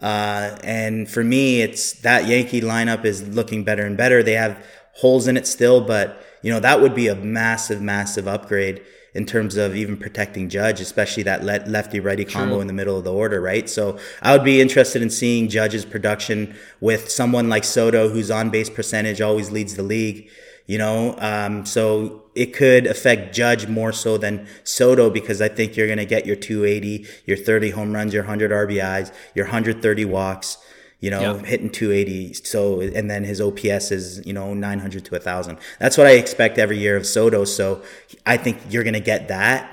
Uh, 0.00 0.58
and 0.62 1.08
for 1.08 1.24
me, 1.24 1.62
it's 1.62 1.92
that 2.00 2.26
Yankee 2.26 2.60
lineup 2.60 3.04
is 3.04 3.26
looking 3.28 3.64
better 3.64 3.84
and 3.86 3.96
better. 3.96 4.22
They 4.22 4.34
have 4.34 4.62
holes 4.94 5.26
in 5.26 5.36
it 5.36 5.46
still, 5.46 5.80
but 5.80 6.22
you 6.42 6.52
know 6.52 6.60
that 6.60 6.80
would 6.80 6.94
be 6.94 7.08
a 7.08 7.14
massive, 7.14 7.80
massive 7.80 8.28
upgrade 8.28 8.82
in 9.16 9.24
terms 9.24 9.56
of 9.56 9.74
even 9.74 9.96
protecting 9.96 10.48
Judge, 10.48 10.80
especially 10.80 11.22
that 11.22 11.42
lefty 11.44 12.00
righty 12.00 12.24
combo 12.24 12.60
in 12.60 12.66
the 12.66 12.72
middle 12.72 12.98
of 12.98 13.04
the 13.04 13.12
order, 13.12 13.40
right? 13.40 13.68
So 13.68 13.98
I 14.20 14.32
would 14.36 14.44
be 14.44 14.60
interested 14.60 15.00
in 15.00 15.08
seeing 15.08 15.48
Judge's 15.48 15.86
production 15.86 16.54
with 16.80 17.10
someone 17.10 17.48
like 17.48 17.64
Soto, 17.64 18.10
whose 18.10 18.30
on 18.30 18.50
base 18.50 18.68
percentage 18.68 19.20
always 19.20 19.50
leads 19.50 19.74
the 19.74 19.82
league. 19.82 20.28
You 20.66 20.78
know, 20.78 21.14
um, 21.18 21.64
so 21.64 22.24
it 22.34 22.46
could 22.52 22.86
affect 22.86 23.34
Judge 23.34 23.68
more 23.68 23.92
so 23.92 24.18
than 24.18 24.48
Soto 24.64 25.10
because 25.10 25.40
I 25.40 25.48
think 25.48 25.76
you're 25.76 25.86
going 25.86 25.98
to 25.98 26.04
get 26.04 26.26
your 26.26 26.34
280, 26.34 27.06
your 27.24 27.36
30 27.36 27.70
home 27.70 27.92
runs, 27.92 28.12
your 28.12 28.24
100 28.24 28.50
RBIs, 28.50 29.14
your 29.34 29.46
130 29.46 30.04
walks 30.06 30.58
you 31.00 31.10
know, 31.10 31.36
yep. 31.36 31.44
hitting 31.44 31.70
280. 31.70 32.34
So, 32.34 32.80
and 32.80 33.10
then 33.10 33.24
his 33.24 33.40
OPS 33.40 33.90
is, 33.90 34.26
you 34.26 34.32
know, 34.32 34.54
900 34.54 35.04
to 35.04 35.10
1,000. 35.12 35.58
That's 35.78 35.98
what 35.98 36.06
I 36.06 36.12
expect 36.12 36.58
every 36.58 36.78
year 36.78 36.96
of 36.96 37.06
Soto. 37.06 37.44
So 37.44 37.82
I 38.24 38.36
think 38.36 38.58
you're 38.70 38.84
going 38.84 38.94
to 38.94 39.00
get 39.00 39.28
that. 39.28 39.72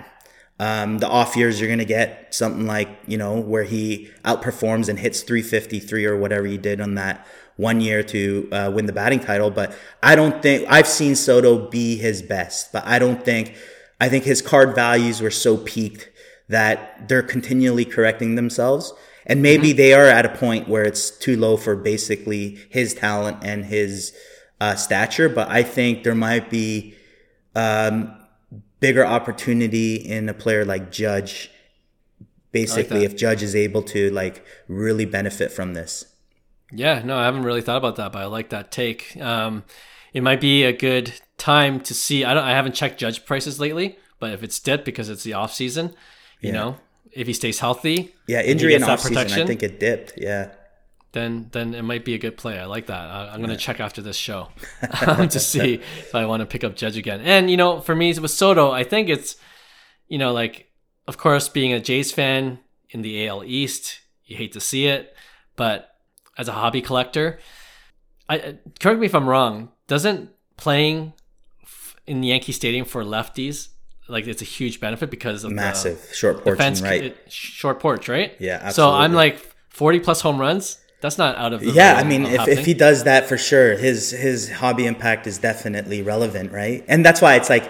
Um, 0.59 0.99
the 0.99 1.07
off 1.07 1.35
years, 1.35 1.59
you're 1.59 1.69
going 1.69 1.79
to 1.79 1.85
get 1.85 2.33
something 2.33 2.67
like, 2.67 2.89
you 3.07 3.17
know, 3.17 3.39
where 3.39 3.63
he 3.63 4.11
outperforms 4.23 4.89
and 4.89 4.99
hits 4.99 5.21
353 5.21 6.05
or 6.05 6.17
whatever 6.17 6.45
he 6.45 6.57
did 6.57 6.79
on 6.79 6.95
that 6.95 7.25
one 7.55 7.81
year 7.81 8.03
to 8.03 8.49
uh, 8.51 8.71
win 8.73 8.85
the 8.85 8.93
batting 8.93 9.19
title. 9.19 9.49
But 9.49 9.75
I 10.01 10.15
don't 10.15 10.41
think 10.41 10.67
I've 10.69 10.87
seen 10.87 11.15
Soto 11.15 11.69
be 11.69 11.97
his 11.97 12.21
best, 12.21 12.71
but 12.71 12.85
I 12.85 12.99
don't 12.99 13.23
think, 13.23 13.55
I 13.99 14.09
think 14.09 14.25
his 14.25 14.41
card 14.41 14.75
values 14.75 15.21
were 15.21 15.31
so 15.31 15.57
peaked 15.57 16.09
that 16.49 17.07
they're 17.07 17.23
continually 17.23 17.85
correcting 17.85 18.35
themselves 18.35 18.93
and 19.25 19.41
maybe 19.41 19.69
mm-hmm. 19.69 19.77
they 19.77 19.93
are 19.93 20.05
at 20.05 20.25
a 20.25 20.29
point 20.29 20.67
where 20.67 20.83
it's 20.83 21.09
too 21.09 21.37
low 21.37 21.57
for 21.57 21.75
basically 21.75 22.59
his 22.69 22.93
talent 22.93 23.37
and 23.41 23.65
his 23.65 24.13
uh, 24.59 24.75
stature. 24.75 25.29
But 25.29 25.49
I 25.49 25.63
think 25.63 26.03
there 26.03 26.15
might 26.15 26.49
be 26.49 26.95
um, 27.55 28.13
bigger 28.79 29.05
opportunity 29.05 29.95
in 29.95 30.27
a 30.29 30.33
player 30.33 30.65
like 30.65 30.91
Judge. 30.91 31.49
Basically, 32.51 32.99
like 32.99 33.11
if 33.11 33.17
Judge 33.17 33.41
is 33.41 33.55
able 33.55 33.81
to 33.83 34.11
like 34.11 34.45
really 34.67 35.05
benefit 35.05 35.51
from 35.51 35.73
this. 35.73 36.05
Yeah, 36.71 37.01
no, 37.03 37.17
I 37.17 37.25
haven't 37.25 37.43
really 37.43 37.61
thought 37.61 37.77
about 37.77 37.95
that, 37.95 38.11
but 38.11 38.21
I 38.21 38.25
like 38.25 38.49
that 38.49 38.71
take. 38.71 39.17
Um, 39.19 39.63
it 40.13 40.21
might 40.21 40.41
be 40.41 40.63
a 40.63 40.73
good 40.73 41.13
time 41.37 41.79
to 41.81 41.93
see. 41.93 42.23
I 42.23 42.33
don't. 42.33 42.43
I 42.43 42.51
haven't 42.51 42.75
checked 42.75 42.99
Judge 42.99 43.25
prices 43.25 43.59
lately, 43.59 43.97
but 44.19 44.31
if 44.31 44.43
it's 44.43 44.59
dipped 44.59 44.85
because 44.85 45.09
it's 45.09 45.23
the 45.23 45.33
off 45.33 45.53
season, 45.53 45.95
you 46.41 46.49
yeah. 46.49 46.51
know, 46.51 46.77
if 47.15 47.27
he 47.27 47.33
stays 47.33 47.59
healthy. 47.59 48.13
Yeah, 48.27 48.41
injury 48.41 48.75
and, 48.75 48.83
and 48.83 48.91
off 48.91 49.01
season, 49.01 49.17
I 49.17 49.45
think 49.45 49.63
it 49.63 49.79
dipped. 49.79 50.13
Yeah. 50.17 50.51
Then, 51.11 51.49
then 51.51 51.75
it 51.75 51.83
might 51.83 52.05
be 52.05 52.15
a 52.15 52.17
good 52.17 52.37
play. 52.37 52.57
I 52.59 52.65
like 52.65 52.87
that. 52.87 53.09
I, 53.09 53.35
am 53.35 53.37
going 53.37 53.51
to 53.51 53.57
check 53.57 53.79
after 53.79 54.01
this 54.01 54.15
show 54.15 54.49
to 54.81 55.39
see 55.39 55.75
if 55.75 56.15
I 56.15 56.25
want 56.25 56.41
to 56.41 56.47
pick 56.47 56.63
up 56.63 56.75
Judge 56.75 56.97
again. 56.97 57.21
And 57.21 57.51
you 57.51 57.57
know, 57.57 57.81
for 57.81 57.95
me 57.95 58.17
with 58.17 58.31
Soto, 58.31 58.71
I 58.71 58.83
think 58.83 59.09
it's, 59.09 59.35
you 60.07 60.17
know, 60.17 60.33
like 60.33 60.71
of 61.07 61.17
course 61.17 61.49
being 61.49 61.71
a 61.71 61.79
Jays 61.79 62.11
fan 62.11 62.59
in 62.89 63.03
the 63.03 63.27
AL 63.27 63.43
East, 63.43 63.99
you 64.25 64.37
hate 64.37 64.53
to 64.53 64.59
see 64.59 64.87
it, 64.87 65.15
but 65.55 65.95
as 66.37 66.47
a 66.47 66.53
hobby 66.53 66.81
collector, 66.81 67.39
I 68.27 68.57
correct 68.79 68.99
me 68.99 69.05
if 69.05 69.13
I'm 69.13 69.29
wrong. 69.29 69.69
Doesn't 69.87 70.31
playing 70.57 71.13
in 72.07 72.21
the 72.21 72.29
Yankee 72.29 72.51
Stadium 72.51 72.85
for 72.85 73.03
lefties 73.03 73.69
like 74.07 74.27
it's 74.27 74.41
a 74.41 74.45
huge 74.45 74.79
benefit 74.79 75.09
because 75.09 75.43
of 75.43 75.51
the- 75.51 75.55
Massive 75.55 75.99
short 76.13 76.37
the 76.37 76.43
portion, 76.43 76.57
fence, 76.57 76.81
right? 76.81 77.03
it- 77.05 77.17
short 77.31 77.79
porch, 77.79 78.07
right? 78.09 78.35
Yeah, 78.39 78.69
So 78.69 78.91
I'm 78.91 79.13
like 79.13 79.39
40 79.69 79.99
plus 79.99 80.21
home 80.21 80.39
runs. 80.39 80.77
That's 81.01 81.17
not 81.17 81.35
out 81.35 81.51
of 81.51 81.59
the 81.59 81.71
yeah, 81.71 81.95
I 81.97 82.03
mean, 82.05 82.25
if, 82.25 82.47
if 82.47 82.65
he 82.65 82.73
does 82.73 83.03
that 83.03 83.27
for 83.27 83.37
sure, 83.37 83.75
his 83.75 84.11
his 84.11 84.49
hobby 84.49 84.85
impact 84.85 85.27
is 85.27 85.37
definitely 85.37 86.01
relevant, 86.01 86.53
right? 86.53 86.85
And 86.87 87.05
that's 87.05 87.21
why 87.21 87.35
it's 87.35 87.49
like, 87.49 87.69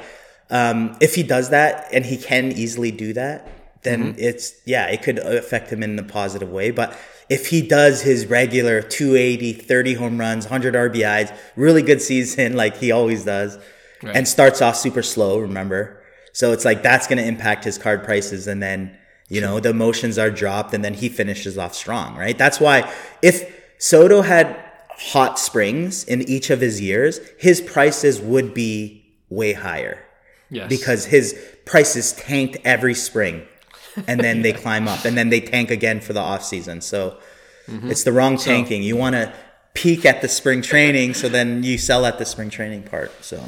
um, 0.51 0.95
if 1.01 1.15
he 1.15 1.23
does 1.23 1.49
that 1.49 1.88
and 1.91 2.05
he 2.05 2.17
can 2.17 2.51
easily 2.51 2.91
do 2.91 3.11
that, 3.13 3.49
then 3.81 4.13
it's 4.19 4.53
yeah, 4.65 4.86
it 4.86 5.01
could 5.01 5.17
affect 5.17 5.71
him 5.73 5.81
in 5.81 5.97
a 5.97 6.03
positive 6.03 6.49
way. 6.51 6.69
But 6.69 6.95
if 7.27 7.47
he 7.47 7.65
does 7.67 8.03
his 8.03 8.27
regular 8.27 8.84
280, 8.84 9.53
30 9.53 9.93
home 9.95 10.19
runs, 10.19 10.45
100 10.45 10.75
RBIs, 10.75 11.36
really 11.55 11.81
good 11.81 12.03
season 12.03 12.55
like 12.63 12.77
he 12.77 12.91
always 12.91 13.25
does, 13.25 13.57
Right. 14.03 14.15
and 14.15 14.27
starts 14.27 14.61
off 14.61 14.75
super 14.75 15.01
slow, 15.01 15.39
remember? 15.39 16.03
So 16.34 16.51
it's 16.51 16.65
like 16.65 16.84
that's 16.84 17.07
going 17.07 17.19
to 17.19 17.25
impact 17.25 17.63
his 17.63 17.77
card 17.77 18.03
prices 18.03 18.47
and 18.47 18.61
then, 18.61 18.97
you 19.29 19.39
know, 19.39 19.59
the 19.59 19.69
emotions 19.69 20.17
are 20.17 20.31
dropped 20.31 20.73
and 20.73 20.84
then 20.84 20.95
he 20.95 21.07
finishes 21.07 21.57
off 21.57 21.73
strong, 21.73 22.15
right? 22.17 22.38
That's 22.38 22.59
why 22.59 22.91
if 23.21 23.49
Soto 23.77 24.23
had 24.23 24.59
hot 24.97 25.39
springs 25.39 26.03
in 26.03 26.21
each 26.23 26.49
of 26.49 26.59
his 26.59 26.81
years, 26.81 27.19
his 27.38 27.61
prices 27.61 28.19
would 28.19 28.53
be 28.53 29.05
way 29.29 29.53
higher 29.53 30.03
yes. 30.49 30.67
because 30.69 31.05
his 31.05 31.39
prices 31.65 32.13
tanked 32.13 32.57
every 32.63 32.93
spring 32.93 33.43
and 34.07 34.19
then 34.19 34.41
they 34.41 34.53
climb 34.63 34.88
up 34.88 35.05
and 35.05 35.17
then 35.17 35.29
they 35.29 35.39
tank 35.39 35.69
again 35.69 36.01
for 36.01 36.13
the 36.13 36.19
off 36.19 36.43
season. 36.43 36.81
So 36.81 37.19
mm-hmm. 37.67 37.91
it's 37.91 38.03
the 38.03 38.11
wrong 38.11 38.38
tanking. 38.38 38.81
You 38.81 38.97
want 38.97 39.13
to 39.13 39.34
peak 39.73 40.05
at 40.05 40.21
the 40.21 40.29
spring 40.29 40.61
training 40.61 41.13
so 41.13 41.29
then 41.29 41.63
you 41.63 41.77
sell 41.77 42.05
at 42.05 42.17
the 42.17 42.25
spring 42.25 42.49
training 42.49 42.84
part. 42.84 43.11
So 43.23 43.43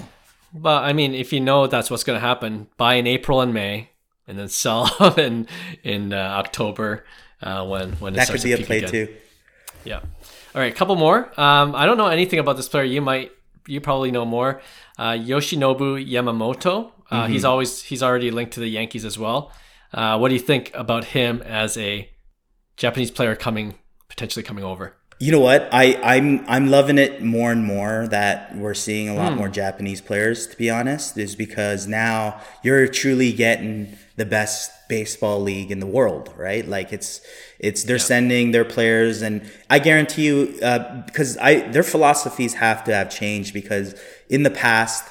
But 0.55 0.83
I 0.83 0.93
mean, 0.93 1.13
if 1.13 1.33
you 1.33 1.41
know 1.41 1.67
that's 1.67 1.91
what's 1.91 2.03
going 2.03 2.15
to 2.19 2.25
happen, 2.25 2.67
buy 2.77 2.93
in 2.95 3.05
April 3.07 3.41
and 3.41 3.53
May, 3.53 3.89
and 4.27 4.39
then 4.39 4.47
sell 4.63 5.13
in 5.17 5.47
in 5.83 6.13
uh, 6.13 6.17
October 6.17 7.05
uh, 7.41 7.65
when 7.67 7.91
when 7.93 8.13
it 8.13 8.17
that 8.17 8.27
starts 8.27 8.43
could 8.43 8.49
be 8.49 8.55
to 8.55 8.63
a 8.63 8.65
play 8.65 8.77
again. 8.77 8.89
too. 8.91 9.15
Yeah. 9.83 9.99
All 10.55 10.61
right, 10.61 10.71
a 10.71 10.75
couple 10.75 10.95
more. 10.95 11.29
Um, 11.39 11.75
I 11.75 11.85
don't 11.85 11.97
know 11.97 12.07
anything 12.07 12.39
about 12.39 12.55
this 12.55 12.69
player. 12.69 12.85
You 12.85 13.01
might, 13.01 13.31
you 13.67 13.81
probably 13.81 14.09
know 14.09 14.23
more. 14.25 14.61
Uh, 14.97 15.11
Yoshinobu 15.11 16.07
Yamamoto. 16.09 16.87
Uh, 16.87 16.91
Mm-hmm. 17.23 17.33
He's 17.33 17.45
always 17.45 17.83
he's 17.83 18.01
already 18.01 18.31
linked 18.31 18.53
to 18.53 18.59
the 18.61 18.67
Yankees 18.69 19.05
as 19.05 19.19
well. 19.19 19.51
Uh, 19.93 20.17
what 20.17 20.29
do 20.29 20.33
you 20.33 20.39
think 20.41 20.71
about 20.73 21.03
him 21.03 21.41
as 21.43 21.77
a 21.77 22.09
Japanese 22.77 23.11
player 23.11 23.35
coming 23.35 23.75
potentially 24.09 24.41
coming 24.41 24.63
over? 24.63 24.95
You 25.17 25.31
know 25.31 25.39
what? 25.39 25.69
I, 25.71 25.97
I'm 26.03 26.43
I'm 26.47 26.67
loving 26.67 26.97
it 26.97 27.23
more 27.23 27.49
and 27.49 27.63
more 27.63 28.05
that 28.09 28.53
we're 28.55 28.73
seeing 28.73 29.07
a 29.07 29.15
lot 29.15 29.31
Hmm. 29.31 29.37
more 29.37 29.47
Japanese 29.49 30.01
players. 30.01 30.45
To 30.47 30.57
be 30.57 30.69
honest, 30.69 31.17
is 31.17 31.35
because 31.37 31.87
now 31.87 32.41
you're 32.63 32.85
truly 32.87 33.31
getting 33.31 33.97
the 34.17 34.25
best 34.25 34.71
baseball 34.89 35.41
league 35.41 35.71
in 35.71 35.79
the 35.79 35.85
world, 35.87 36.33
right? 36.35 36.67
Like 36.67 36.91
it's 36.91 37.21
it's 37.59 37.83
they're 37.85 37.97
sending 37.97 38.51
their 38.51 38.65
players, 38.65 39.21
and 39.21 39.49
I 39.69 39.79
guarantee 39.79 40.25
you, 40.25 40.59
uh, 40.61 41.03
because 41.05 41.37
I 41.37 41.61
their 41.69 41.83
philosophies 41.83 42.55
have 42.55 42.83
to 42.83 42.93
have 42.93 43.09
changed 43.09 43.53
because 43.53 43.95
in 44.29 44.43
the 44.43 44.51
past, 44.51 45.05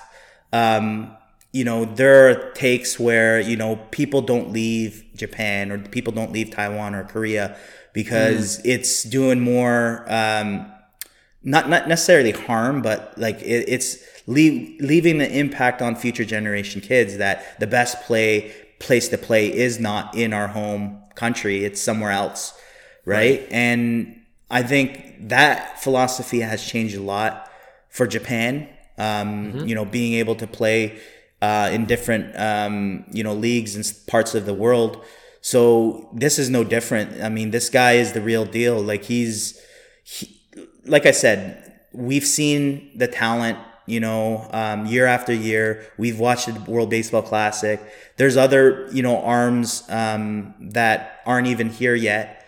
um, 0.53 1.17
you 1.53 1.65
know, 1.65 1.87
there 1.87 2.29
are 2.29 2.53
takes 2.53 3.01
where, 3.01 3.41
you 3.41 3.57
know, 3.57 3.77
people 3.91 4.21
don't 4.21 4.53
leave 4.53 5.05
Japan 5.17 5.73
or 5.73 5.79
people 5.79 6.13
don't 6.13 6.33
leave 6.33 6.51
Taiwan 6.51 6.95
or 6.95 7.05
Korea 7.05 7.57
because 7.95 8.61
it's 8.65 9.05
doing 9.05 9.41
more, 9.41 10.05
um, 10.13 10.71
not, 11.43 11.71
not 11.71 11.89
necessarily 11.89 12.33
harm, 12.33 12.83
but 12.83 13.17
like 13.17 13.41
it, 13.41 13.65
it's 13.69 13.97
leave, 14.27 14.79
leaving 14.81 15.17
the 15.17 15.39
impact 15.39 15.81
on 15.81 15.97
future 15.97 16.25
generation 16.27 16.83
kids 16.83 17.17
that 17.17 17.59
the 17.61 17.67
best 17.67 18.03
play, 18.03 18.53
place 18.81 19.09
to 19.09 19.17
play 19.17 19.51
is 19.51 19.81
not 19.81 20.15
in 20.15 20.35
our 20.35 20.49
home 20.49 21.01
country. 21.15 21.65
It's 21.65 21.81
somewhere 21.81 22.11
else. 22.11 22.53
Right. 23.07 23.47
And 23.51 24.21
I 24.51 24.63
think 24.63 25.29
that 25.29 25.83
philosophy 25.83 26.41
has 26.41 26.63
changed 26.65 26.97
a 26.97 27.03
lot 27.03 27.51
for 27.89 28.07
Japan. 28.07 28.69
Um, 28.99 29.67
you 29.67 29.75
know, 29.75 29.85
being 29.85 30.15
able 30.15 30.37
to 30.37 30.47
play 30.47 31.01
uh, 31.43 31.69
in 31.73 31.85
different 31.85 32.35
um, 32.39 33.05
you 33.13 33.23
know 33.23 33.35
leagues 33.35 33.77
and 33.77 33.85
parts 34.07 34.35
of 34.35 34.47
the 34.47 34.55
world. 34.55 35.05
So 35.45 36.09
this 36.15 36.39
is 36.39 36.49
no 36.49 36.65
different. 36.65 37.23
I 37.23 37.29
mean, 37.29 37.51
this 37.51 37.69
guy 37.69 37.93
is 37.93 38.13
the 38.13 38.23
real 38.23 38.47
deal. 38.47 38.81
Like 38.81 39.05
he's, 39.05 39.61
he, 40.03 40.41
like 40.87 41.05
I 41.05 41.11
said, 41.11 41.75
we've 41.93 42.25
seen 42.25 42.91
the 42.97 43.07
talent. 43.07 43.59
You 43.87 44.01
know, 44.01 44.49
um, 44.53 44.87
year 44.87 45.05
after 45.05 45.35
year, 45.35 45.87
we've 45.99 46.19
watched 46.19 46.47
the 46.47 46.59
World 46.71 46.89
Baseball 46.89 47.21
Classic. 47.21 47.79
There's 48.17 48.39
other 48.39 48.89
you 48.91 49.03
know 49.03 49.21
arms 49.21 49.85
um, 49.91 50.55
that 50.59 51.21
aren't 51.27 51.49
even 51.49 51.69
here 51.69 51.95
yet. 51.95 52.43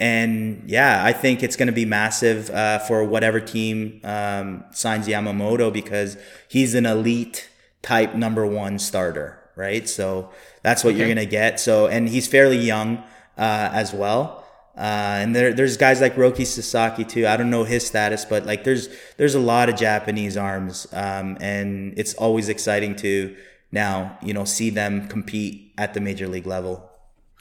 And 0.00 0.64
yeah, 0.66 1.04
I 1.04 1.12
think 1.12 1.44
it's 1.44 1.54
going 1.54 1.68
to 1.68 1.72
be 1.72 1.84
massive 1.84 2.50
uh, 2.50 2.80
for 2.80 3.04
whatever 3.04 3.38
team 3.38 4.00
um, 4.02 4.64
signs 4.72 5.06
Yamamoto 5.06 5.72
because 5.72 6.16
he's 6.48 6.74
an 6.74 6.84
elite 6.84 7.48
type 7.80 8.16
number 8.16 8.44
one 8.44 8.80
starter, 8.80 9.38
right? 9.54 9.88
So 9.88 10.30
that's 10.62 10.84
what 10.84 10.94
you're 10.94 11.06
going 11.06 11.16
to 11.16 11.26
get. 11.26 11.60
So, 11.60 11.86
and 11.86 12.08
he's 12.08 12.26
fairly 12.26 12.58
young 12.58 12.98
uh, 13.38 13.70
as 13.72 13.92
well. 13.92 14.44
Uh, 14.76 15.18
and 15.22 15.34
there, 15.36 15.52
there's 15.52 15.76
guys 15.76 16.00
like 16.00 16.14
Roki 16.14 16.46
Sasaki 16.46 17.04
too. 17.04 17.26
I 17.26 17.36
don't 17.36 17.50
know 17.50 17.64
his 17.64 17.86
status, 17.86 18.24
but 18.24 18.46
like 18.46 18.64
there's 18.64 18.88
there's 19.18 19.34
a 19.34 19.40
lot 19.40 19.68
of 19.68 19.76
Japanese 19.76 20.36
arms, 20.36 20.86
um, 20.92 21.36
and 21.40 21.92
it's 21.98 22.14
always 22.14 22.48
exciting 22.48 22.94
to 22.96 23.36
now 23.72 24.16
you 24.22 24.32
know 24.32 24.44
see 24.44 24.70
them 24.70 25.06
compete 25.08 25.72
at 25.76 25.92
the 25.92 26.00
major 26.00 26.28
league 26.28 26.46
level. 26.46 26.88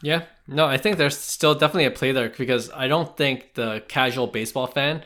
Yeah, 0.01 0.23
no, 0.47 0.65
I 0.65 0.77
think 0.77 0.97
there's 0.97 1.17
still 1.17 1.53
definitely 1.53 1.85
a 1.85 1.91
play 1.91 2.11
there 2.11 2.29
because 2.29 2.71
I 2.71 2.87
don't 2.87 3.15
think 3.15 3.53
the 3.53 3.83
casual 3.87 4.27
baseball 4.27 4.67
fan 4.67 5.03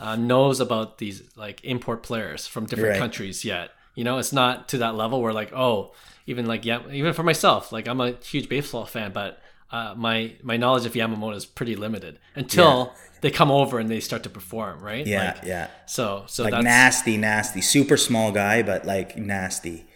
uh, 0.00 0.16
knows 0.16 0.60
about 0.60 0.98
these 0.98 1.22
like 1.36 1.62
import 1.64 2.02
players 2.02 2.46
from 2.46 2.66
different 2.66 2.90
Right. 2.92 2.98
countries 2.98 3.44
yet. 3.44 3.70
You 3.94 4.04
know, 4.04 4.18
it's 4.18 4.32
not 4.32 4.68
to 4.68 4.78
that 4.78 4.94
level 4.94 5.20
where 5.20 5.32
like, 5.32 5.52
oh, 5.52 5.92
even 6.26 6.46
like 6.46 6.64
yeah, 6.64 6.80
even 6.90 7.12
for 7.12 7.22
myself, 7.22 7.72
like 7.72 7.86
I'm 7.88 8.00
a 8.00 8.12
huge 8.12 8.48
baseball 8.48 8.86
fan, 8.86 9.12
but 9.12 9.40
uh, 9.70 9.94
my 9.96 10.34
my 10.42 10.56
knowledge 10.56 10.86
of 10.86 10.92
Yamamoto 10.92 11.34
is 11.34 11.46
pretty 11.46 11.76
limited 11.76 12.18
until 12.34 12.94
they 13.20 13.30
come 13.30 13.50
over 13.50 13.78
and 13.78 13.90
they 13.90 14.00
start 14.00 14.22
to 14.22 14.30
perform, 14.30 14.80
right? 14.80 15.06
Yeah, 15.06 15.34
Like, 15.36 15.44
yeah. 15.44 15.68
So 15.86 16.24
so 16.26 16.44
like 16.44 16.52
that's 16.52 16.64
nasty, 16.64 17.16
nasty, 17.16 17.60
super 17.60 17.96
small 17.96 18.32
guy, 18.32 18.62
but 18.62 18.84
like 18.86 19.16
nasty. 19.16 19.86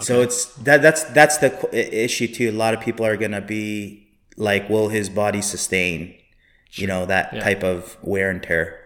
So 0.00 0.22
it's 0.22 0.46
that 0.64 0.80
that's 0.80 1.04
that's 1.04 1.38
the 1.38 2.04
issue 2.04 2.26
too. 2.26 2.50
A 2.50 2.52
lot 2.52 2.72
of 2.74 2.80
people 2.80 3.04
are 3.04 3.16
gonna 3.16 3.42
be 3.42 4.08
like, 4.36 4.68
will 4.70 4.88
his 4.88 5.10
body 5.10 5.42
sustain, 5.42 6.14
you 6.72 6.86
know, 6.86 7.04
that 7.06 7.38
type 7.40 7.62
of 7.62 7.98
wear 8.02 8.30
and 8.30 8.42
tear? 8.42 8.80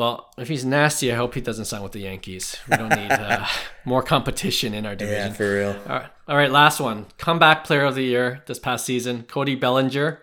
Well, 0.00 0.30
if 0.38 0.48
he's 0.48 0.64
nasty, 0.64 1.12
I 1.12 1.16
hope 1.16 1.34
he 1.34 1.42
doesn't 1.42 1.66
sign 1.66 1.82
with 1.82 1.92
the 1.92 1.98
Yankees. 1.98 2.56
We 2.70 2.78
don't 2.78 2.88
need 2.88 3.12
uh, 3.12 3.46
more 3.84 4.02
competition 4.02 4.72
in 4.72 4.86
our 4.86 4.96
division. 4.96 5.28
Yeah, 5.28 5.34
for 5.34 5.54
real. 5.54 5.76
All 5.86 5.98
right. 5.98 6.10
All 6.26 6.36
right, 6.36 6.50
last 6.50 6.80
one. 6.80 7.04
Comeback 7.18 7.64
player 7.64 7.84
of 7.84 7.96
the 7.96 8.02
year 8.02 8.42
this 8.46 8.58
past 8.58 8.86
season, 8.86 9.24
Cody 9.24 9.56
Bellinger. 9.56 10.22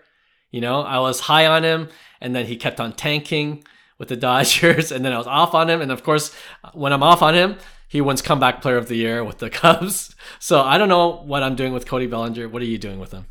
You 0.50 0.60
know, 0.60 0.80
I 0.80 0.98
was 0.98 1.20
high 1.20 1.46
on 1.46 1.62
him 1.62 1.90
and 2.20 2.34
then 2.34 2.46
he 2.46 2.56
kept 2.56 2.80
on 2.80 2.92
tanking 2.92 3.62
with 3.98 4.08
the 4.08 4.16
Dodgers 4.26 4.90
and 4.90 5.04
then 5.04 5.12
I 5.12 5.18
was 5.18 5.28
off 5.28 5.54
on 5.54 5.70
him 5.70 5.80
and 5.80 5.92
of 5.92 6.02
course, 6.02 6.34
when 6.72 6.92
I'm 6.92 7.04
off 7.04 7.22
on 7.22 7.36
him, 7.36 7.56
he 7.86 8.00
wins 8.00 8.20
comeback 8.20 8.60
player 8.60 8.78
of 8.78 8.88
the 8.88 8.96
year 8.96 9.22
with 9.22 9.38
the 9.38 9.48
Cubs. 9.62 10.16
So, 10.40 10.60
I 10.60 10.76
don't 10.76 10.88
know 10.88 11.22
what 11.22 11.44
I'm 11.44 11.54
doing 11.54 11.72
with 11.72 11.86
Cody 11.86 12.08
Bellinger. 12.08 12.48
What 12.48 12.62
are 12.62 12.64
you 12.64 12.78
doing 12.78 12.98
with 12.98 13.12
him? 13.12 13.26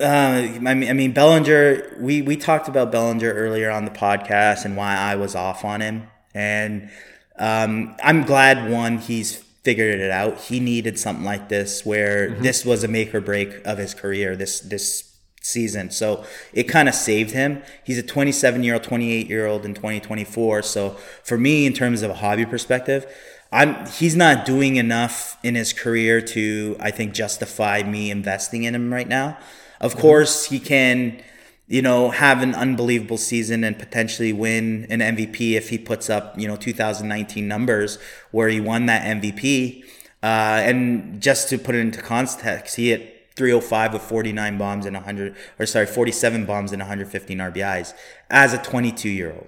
Uh, 0.00 0.48
I 0.66 0.74
mean, 0.74 0.88
I 0.88 0.92
mean, 0.92 1.12
Bellinger. 1.12 1.96
We 1.98 2.22
we 2.22 2.36
talked 2.36 2.68
about 2.68 2.92
Bellinger 2.92 3.32
earlier 3.32 3.70
on 3.70 3.84
the 3.84 3.90
podcast 3.90 4.64
and 4.64 4.76
why 4.76 4.96
I 4.96 5.16
was 5.16 5.34
off 5.34 5.64
on 5.64 5.80
him, 5.80 6.08
and 6.34 6.90
um, 7.38 7.96
I'm 8.02 8.22
glad 8.22 8.70
one 8.70 8.98
he's 8.98 9.36
figured 9.36 10.00
it 10.00 10.10
out. 10.10 10.38
He 10.38 10.60
needed 10.60 10.98
something 10.98 11.24
like 11.24 11.48
this 11.48 11.84
where 11.84 12.30
this 12.30 12.64
was 12.64 12.84
a 12.84 12.88
make 12.88 13.14
or 13.14 13.20
break 13.20 13.64
of 13.66 13.78
his 13.78 13.94
career. 13.94 14.36
This 14.36 14.60
this 14.60 15.16
season, 15.42 15.90
so 15.90 16.24
it 16.52 16.64
kind 16.64 16.88
of 16.88 16.94
saved 16.94 17.32
him. 17.32 17.62
He's 17.84 17.98
a 17.98 18.02
27 18.02 18.62
year 18.62 18.74
old, 18.74 18.82
28 18.84 19.28
year 19.28 19.46
old 19.46 19.64
in 19.64 19.74
2024. 19.74 20.62
So 20.62 20.90
for 21.22 21.38
me, 21.38 21.66
in 21.66 21.72
terms 21.72 22.02
of 22.02 22.10
a 22.10 22.14
hobby 22.14 22.46
perspective. 22.46 23.06
I'm 23.50 23.86
he's 23.86 24.14
not 24.14 24.44
doing 24.44 24.76
enough 24.76 25.38
in 25.42 25.54
his 25.54 25.72
career 25.72 26.20
to 26.20 26.76
I 26.80 26.90
think 26.90 27.14
justify 27.14 27.82
me 27.82 28.10
investing 28.10 28.64
in 28.64 28.74
him 28.74 28.92
right 28.92 29.08
now. 29.08 29.38
Of 29.80 29.96
course, 29.96 30.46
he 30.46 30.58
can, 30.58 31.22
you 31.68 31.82
know, 31.82 32.10
have 32.10 32.42
an 32.42 32.54
unbelievable 32.54 33.16
season 33.16 33.62
and 33.62 33.78
potentially 33.78 34.32
win 34.32 34.86
an 34.90 35.00
MVP 35.00 35.52
if 35.52 35.68
he 35.70 35.78
puts 35.78 36.10
up, 36.10 36.38
you 36.38 36.48
know, 36.48 36.56
2019 36.56 37.46
numbers 37.46 37.98
where 38.32 38.48
he 38.48 38.60
won 38.60 38.86
that 38.86 39.02
MVP. 39.02 39.84
Uh, 40.22 40.60
and 40.64 41.20
just 41.22 41.48
to 41.50 41.58
put 41.58 41.76
it 41.76 41.78
into 41.78 42.02
context, 42.02 42.74
he 42.74 42.88
hit 42.88 43.30
305 43.36 43.92
with 43.92 44.02
49 44.02 44.58
bombs 44.58 44.84
and 44.84 44.96
100, 44.96 45.36
or 45.60 45.66
sorry, 45.66 45.86
47 45.86 46.44
bombs 46.44 46.72
and 46.72 46.80
115 46.80 47.38
RBIs 47.38 47.94
as 48.28 48.52
a 48.52 48.58
22 48.58 49.08
year 49.08 49.32
old. 49.32 49.46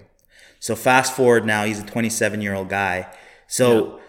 So 0.61 0.75
fast 0.75 1.13
forward 1.13 1.45
now, 1.45 1.65
he's 1.65 1.79
a 1.79 1.85
27 1.85 2.41
year 2.41 2.53
old 2.53 2.69
guy. 2.69 3.11
So 3.51 3.99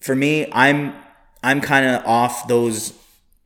for 0.00 0.16
me, 0.16 0.50
I'm 0.50 0.92
I'm 1.44 1.60
kind 1.60 1.86
of 1.86 2.04
off 2.04 2.48
those 2.48 2.92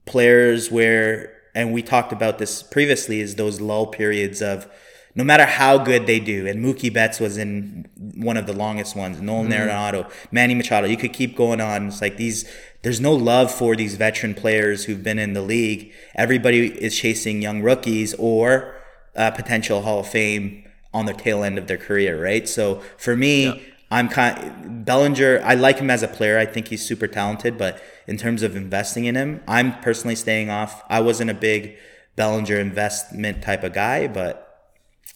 players 0.06 0.70
where, 0.70 1.34
and 1.54 1.74
we 1.74 1.82
talked 1.82 2.12
about 2.12 2.38
this 2.38 2.62
previously, 2.62 3.20
is 3.20 3.34
those 3.34 3.60
lull 3.60 3.86
periods 3.88 4.40
of 4.40 4.66
no 5.14 5.22
matter 5.22 5.44
how 5.44 5.76
good 5.76 6.06
they 6.06 6.18
do, 6.18 6.46
and 6.46 6.64
Mookie 6.64 6.90
Betts 6.90 7.20
was 7.20 7.36
in 7.36 7.86
one 8.14 8.38
of 8.38 8.46
the 8.46 8.54
longest 8.54 8.96
ones, 8.96 9.20
Nolan 9.20 9.52
mm. 9.52 9.58
Arenado, 9.58 10.10
Manny 10.30 10.54
Machado, 10.54 10.86
you 10.88 10.96
could 10.96 11.12
keep 11.12 11.36
going 11.36 11.60
on. 11.60 11.88
It's 11.88 12.00
like 12.00 12.16
these, 12.16 12.50
there's 12.80 12.98
no 12.98 13.12
love 13.12 13.52
for 13.52 13.76
these 13.76 13.96
veteran 13.96 14.34
players 14.34 14.86
who've 14.86 15.02
been 15.02 15.18
in 15.18 15.34
the 15.34 15.42
league. 15.42 15.92
Everybody 16.14 16.68
is 16.68 16.96
chasing 16.96 17.42
young 17.42 17.60
rookies 17.60 18.14
or 18.14 18.74
uh, 19.14 19.30
potential 19.32 19.82
Hall 19.82 20.00
of 20.00 20.08
Fame 20.08 20.64
on 20.94 21.04
the 21.04 21.12
tail 21.12 21.44
end 21.44 21.58
of 21.58 21.66
their 21.66 21.76
career, 21.76 22.18
right? 22.18 22.48
So 22.48 22.80
for 22.96 23.14
me, 23.14 23.44
yeah. 23.44 23.60
I'm 23.93 24.09
kind 24.09 24.38
of 24.38 24.84
Bellinger. 24.86 25.43
I 25.45 25.55
like 25.55 25.78
him 25.78 25.90
as 25.90 26.03
a 26.03 26.09
player. 26.09 26.38
I 26.38 26.47
think 26.47 26.68
he's 26.68 26.84
super 26.84 27.07
talented, 27.07 27.59
but 27.59 27.80
in 28.07 28.16
terms 28.16 28.43
of 28.43 28.57
investing 28.57 29.05
in 29.05 29.14
him, 29.14 29.43
I'm 29.47 29.78
personally 29.80 30.16
staying 30.16 30.49
off. 30.49 30.82
I 30.88 31.01
wasn't 31.01 31.30
a 31.30 31.34
big 31.34 31.76
Bellinger 32.16 32.59
investment 32.59 33.43
type 33.43 33.62
of 33.62 33.74
guy, 33.74 34.09
but 34.09 34.70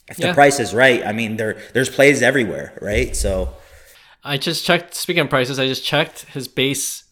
if 0.09 0.19
yeah. 0.19 0.29
the 0.29 0.35
price 0.35 0.61
is 0.61 0.75
right, 0.75 1.05
I 1.07 1.13
mean 1.13 1.39
there 1.39 1.59
there's 1.73 1.89
plays 1.89 2.21
everywhere, 2.21 2.79
right? 2.83 3.17
So 3.17 3.55
I 4.23 4.37
just 4.37 4.67
checked 4.67 4.95
speaking 4.95 5.23
of 5.23 5.31
prices, 5.31 5.59
I 5.59 5.67
just 5.67 5.83
checked 5.83 6.27
his 6.27 6.47
base 6.47 7.05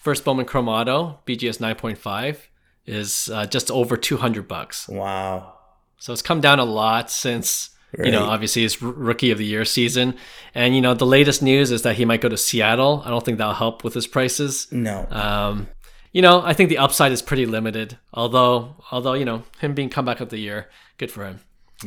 first 0.00 0.24
Bowman 0.24 0.46
Chrome 0.46 0.68
Auto, 0.68 1.20
BGS 1.26 1.58
9.5 1.58 2.38
is 2.86 3.30
uh, 3.32 3.46
just 3.46 3.70
over 3.70 3.96
200 3.96 4.48
bucks. 4.48 4.88
Wow. 4.88 5.54
So 5.98 6.12
it's 6.12 6.22
come 6.22 6.40
down 6.40 6.58
a 6.58 6.64
lot 6.64 7.10
since 7.10 7.70
Right. 7.96 8.06
You 8.06 8.12
know, 8.12 8.24
obviously 8.24 8.62
his 8.62 8.82
rookie 8.82 9.30
of 9.30 9.38
the 9.38 9.46
year 9.46 9.64
season, 9.64 10.14
and 10.54 10.74
you 10.74 10.82
know 10.82 10.92
the 10.92 11.06
latest 11.06 11.42
news 11.42 11.70
is 11.70 11.82
that 11.82 11.96
he 11.96 12.04
might 12.04 12.20
go 12.20 12.28
to 12.28 12.36
Seattle. 12.36 13.02
I 13.04 13.08
don't 13.08 13.24
think 13.24 13.38
that'll 13.38 13.54
help 13.54 13.82
with 13.82 13.94
his 13.94 14.06
prices. 14.06 14.68
No. 14.70 15.06
Um, 15.10 15.68
you 16.12 16.20
know, 16.20 16.42
I 16.44 16.52
think 16.52 16.68
the 16.68 16.78
upside 16.78 17.12
is 17.12 17.22
pretty 17.22 17.46
limited. 17.46 17.96
Although, 18.12 18.76
although 18.90 19.14
you 19.14 19.24
know, 19.24 19.44
him 19.60 19.74
being 19.74 19.88
comeback 19.88 20.20
of 20.20 20.28
the 20.28 20.38
year, 20.38 20.68
good 20.98 21.10
for 21.10 21.24
him. 21.24 21.40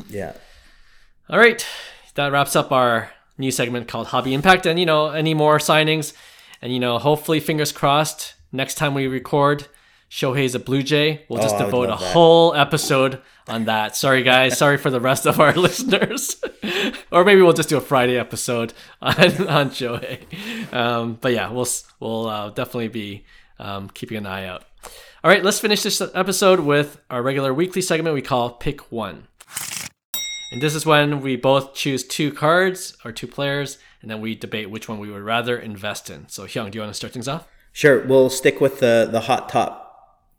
Yeah. 0.10 0.34
All 1.30 1.38
right, 1.38 1.66
that 2.16 2.32
wraps 2.32 2.56
up 2.56 2.72
our 2.72 3.12
new 3.38 3.52
segment 3.52 3.88
called 3.88 4.08
Hobby 4.08 4.34
Impact, 4.34 4.66
and 4.66 4.80
you 4.80 4.88
know, 4.88 5.10
any 5.10 5.36
more 5.36 5.60
signings, 5.60 6.14
and 6.64 6.74
you 6.74 6.80
know, 6.80 6.98
hopefully, 6.98 7.40
fingers 7.40 7.72
crossed, 7.72 8.34
next 8.52 8.76
time 8.76 8.96
we 8.96 9.06
record, 9.06 9.68
Shohei's 10.12 10.56
a 10.56 10.60
Blue 10.60 10.84
Jay. 10.84 11.24
We'll 11.30 11.42
just 11.42 11.56
oh, 11.56 11.66
devote 11.66 11.86
a 11.86 11.92
that. 11.92 11.96
whole 11.96 12.54
episode 12.54 13.22
on 13.48 13.64
that. 13.66 13.96
Sorry, 13.96 14.24
guys. 14.24 14.58
Sorry 14.58 14.76
for 14.76 14.90
the 14.90 15.00
rest 15.00 15.26
of 15.26 15.40
our 15.40 15.54
listeners. 15.56 16.36
or 17.14 17.24
maybe 17.24 17.42
we'll 17.42 17.54
just 17.54 17.70
do 17.70 17.78
a 17.78 17.82
Friday 17.82 18.18
episode 18.20 18.74
on 19.02 19.16
on 19.48 19.70
Shohei. 19.70 20.22
Um, 20.74 21.18
but 21.22 21.32
yeah, 21.32 21.50
we'll 21.50 21.68
we'll 22.02 22.28
uh, 22.28 22.50
definitely 22.50 22.90
be 22.90 23.24
um, 23.58 23.90
keeping 23.90 24.18
an 24.18 24.26
eye 24.26 24.46
out. 24.46 24.66
All 25.24 25.32
right, 25.32 25.46
let's 25.46 25.60
finish 25.60 25.82
this 25.82 26.02
episode 26.14 26.60
with 26.60 27.00
our 27.10 27.24
regular 27.24 27.54
weekly 27.54 27.82
segment 27.82 28.14
we 28.14 28.22
call 28.22 28.50
Pick 28.50 28.92
One. 28.92 29.28
And 30.52 30.62
this 30.62 30.76
is 30.76 30.86
when 30.86 31.22
we 31.22 31.38
both 31.38 31.74
choose 31.74 32.06
two 32.06 32.34
cards 32.34 32.98
or 33.06 33.14
two 33.14 33.28
players, 33.28 33.78
and 34.02 34.12
then 34.12 34.20
we 34.20 34.36
debate 34.36 34.70
which 34.70 34.90
one 34.90 35.00
we 35.00 35.10
would 35.10 35.22
rather 35.22 35.58
invest 35.58 36.10
in. 36.10 36.28
So, 36.28 36.44
Hyung, 36.44 36.70
do 36.70 36.78
you 36.78 36.82
want 36.82 36.90
to 36.90 36.98
start 36.98 37.14
things 37.14 37.30
off? 37.30 37.48
Sure. 37.72 38.06
We'll 38.06 38.30
stick 38.30 38.60
with 38.60 38.82
the 38.82 39.08
the 39.10 39.22
hot 39.22 39.48
top 39.48 39.91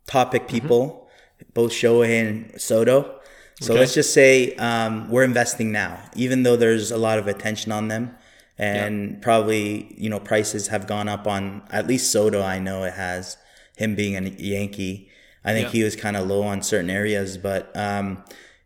topic 0.07 0.43
mm-hmm. 0.43 0.51
people, 0.51 1.09
mm-hmm. 1.39 1.49
both 1.53 1.71
Shohei 1.71 2.27
and 2.27 2.61
Soto. 2.61 3.19
So 3.61 3.73
okay. 3.73 3.79
let's 3.79 3.93
just 3.93 4.13
say 4.13 4.55
um, 4.55 5.09
we're 5.09 5.23
investing 5.23 5.71
now, 5.71 5.99
even 6.15 6.43
though 6.43 6.55
there's 6.55 6.91
a 6.91 6.97
lot 6.97 7.19
of 7.19 7.27
attention 7.27 7.71
on 7.71 7.87
them, 7.87 8.15
and 8.57 9.11
yeah. 9.11 9.17
probably 9.21 9.93
you 9.97 10.09
know 10.09 10.19
prices 10.19 10.67
have 10.67 10.87
gone 10.87 11.07
up 11.07 11.27
on 11.27 11.61
at 11.69 11.87
least 11.87 12.11
Soto. 12.11 12.41
I 12.41 12.59
know 12.59 12.83
it 12.83 12.93
has 12.93 13.37
him 13.77 13.95
being 13.95 14.15
a 14.15 14.29
Yankee. 14.29 15.09
I 15.45 15.53
think 15.53 15.67
yeah. 15.67 15.71
he 15.71 15.83
was 15.83 15.95
kind 15.95 16.15
of 16.17 16.27
low 16.27 16.43
on 16.43 16.61
certain 16.61 16.89
areas, 16.89 17.37
but 17.37 17.75
um, 17.75 18.23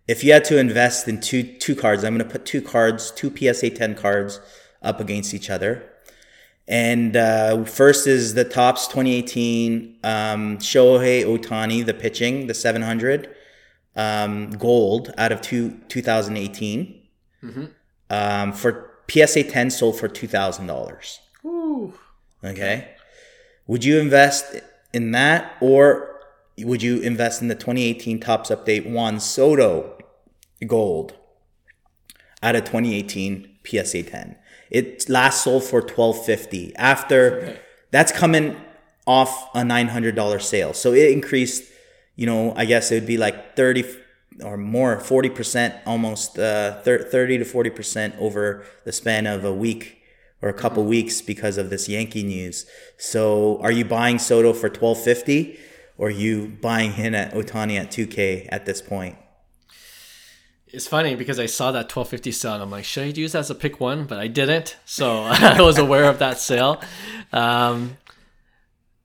if 0.07 0.23
you 0.23 0.31
had 0.31 0.45
to 0.45 0.57
invest 0.57 1.07
in 1.07 1.19
two 1.19 1.43
two 1.43 1.75
cards, 1.75 2.03
I'm 2.03 2.15
going 2.15 2.27
to 2.27 2.31
put 2.31 2.45
two 2.45 2.61
cards, 2.61 3.11
two 3.11 3.35
PSA 3.35 3.71
10 3.71 3.95
cards 3.95 4.39
up 4.81 4.99
against 4.99 5.33
each 5.33 5.49
other. 5.49 5.91
And 6.68 7.15
uh, 7.15 7.63
first 7.63 8.07
is 8.07 8.34
the 8.34 8.43
Topps 8.43 8.88
2018 8.88 9.99
um, 10.03 10.57
Shohei 10.57 11.24
Ohtani, 11.24 11.86
the 11.86 11.93
pitching, 11.93 12.47
the 12.47 12.53
700 12.53 13.34
um, 13.95 14.51
gold 14.51 15.13
out 15.18 15.32
of 15.32 15.41
two, 15.41 15.80
2018. 15.88 17.01
Mm-hmm. 17.43 17.65
Um, 18.09 18.53
for 18.53 18.97
PSA 19.09 19.43
10 19.43 19.70
sold 19.70 19.99
for 19.99 20.09
$2,000. 20.09 21.20
Okay. 22.43 22.89
Would 23.68 23.84
you 23.84 23.99
invest 23.99 24.61
in 24.93 25.11
that 25.11 25.55
or 25.61 26.20
would 26.59 26.82
you 26.82 26.99
invest 26.99 27.41
in 27.41 27.47
the 27.47 27.55
2018 27.55 28.20
Topps 28.20 28.49
Update 28.49 28.89
Juan 28.89 29.20
Soto 29.20 29.97
gold 30.65 31.13
out 32.41 32.55
of 32.55 32.63
2018 32.63 33.57
PSA 33.65 34.03
10? 34.03 34.38
It 34.70 35.09
last 35.09 35.43
sold 35.43 35.63
for 35.63 35.82
twelve 35.82 36.26
fifty. 36.26 36.76
After 36.76 37.38
okay. 37.38 37.59
that's 37.91 38.11
coming 38.11 38.55
off 39.05 39.49
a 39.55 39.63
nine 39.63 39.88
hundred 39.88 40.15
dollar 40.15 40.39
sale, 40.39 40.74
so 40.74 40.93
it 40.93 41.11
increased. 41.11 41.63
You 42.15 42.26
know, 42.26 42.53
I 42.55 42.65
guess 42.65 42.91
it 42.91 42.95
would 42.95 43.07
be 43.07 43.18
like 43.18 43.55
thirty 43.55 43.86
or 44.43 44.57
more, 44.57 44.99
forty 44.99 45.30
percent, 45.30 45.76
almost 45.86 46.38
uh, 46.38 46.82
thirty 46.82 47.38
to 47.38 47.45
forty 47.45 47.70
percent 47.70 48.15
over 48.20 48.65
the 48.86 48.91
span 48.91 49.28
of 49.28 49.45
a 49.45 49.53
week 49.53 50.01
or 50.41 50.49
a 50.49 50.53
couple 50.53 50.84
mm-hmm. 50.84 50.89
weeks 50.89 51.22
because 51.22 51.57
of 51.57 51.70
this 51.70 51.88
Yankee 51.88 52.24
news. 52.24 52.65
So, 52.97 53.59
are 53.61 53.72
you 53.72 53.86
buying 53.86 54.20
Soto 54.20 54.53
for 54.53 54.70
twelve 54.70 55.01
fifty, 55.01 55.59
or 55.97 56.07
are 56.07 56.11
you 56.11 56.57
buying 56.61 56.93
him 56.93 57.15
at 57.15 57.34
Ohtani 57.34 57.80
at 57.80 57.91
two 57.91 58.07
K 58.07 58.47
at 58.51 58.65
this 58.65 58.82
point? 58.82 59.15
It's 60.70 60.88
funny 60.88 61.15
because 61.15 61.39
I 61.39 61.45
saw 61.45 61.72
that 61.72 61.86
1250 61.86 62.32
sale 62.32 62.53
and 62.53 62.63
I'm 62.63 62.72
like, 62.72 62.84
should 62.84 63.03
I 63.03 63.07
use 63.07 63.32
that 63.32 63.39
as 63.39 63.49
a 63.49 63.55
pick 63.55 63.80
one? 63.80 64.05
But 64.05 64.20
I 64.20 64.28
didn't. 64.28 64.78
So 64.86 65.22
I 65.24 65.61
was 65.61 65.78
aware 65.78 66.05
of 66.05 66.20
that 66.20 66.39
sale. 66.39 66.82
Um, 67.32 67.97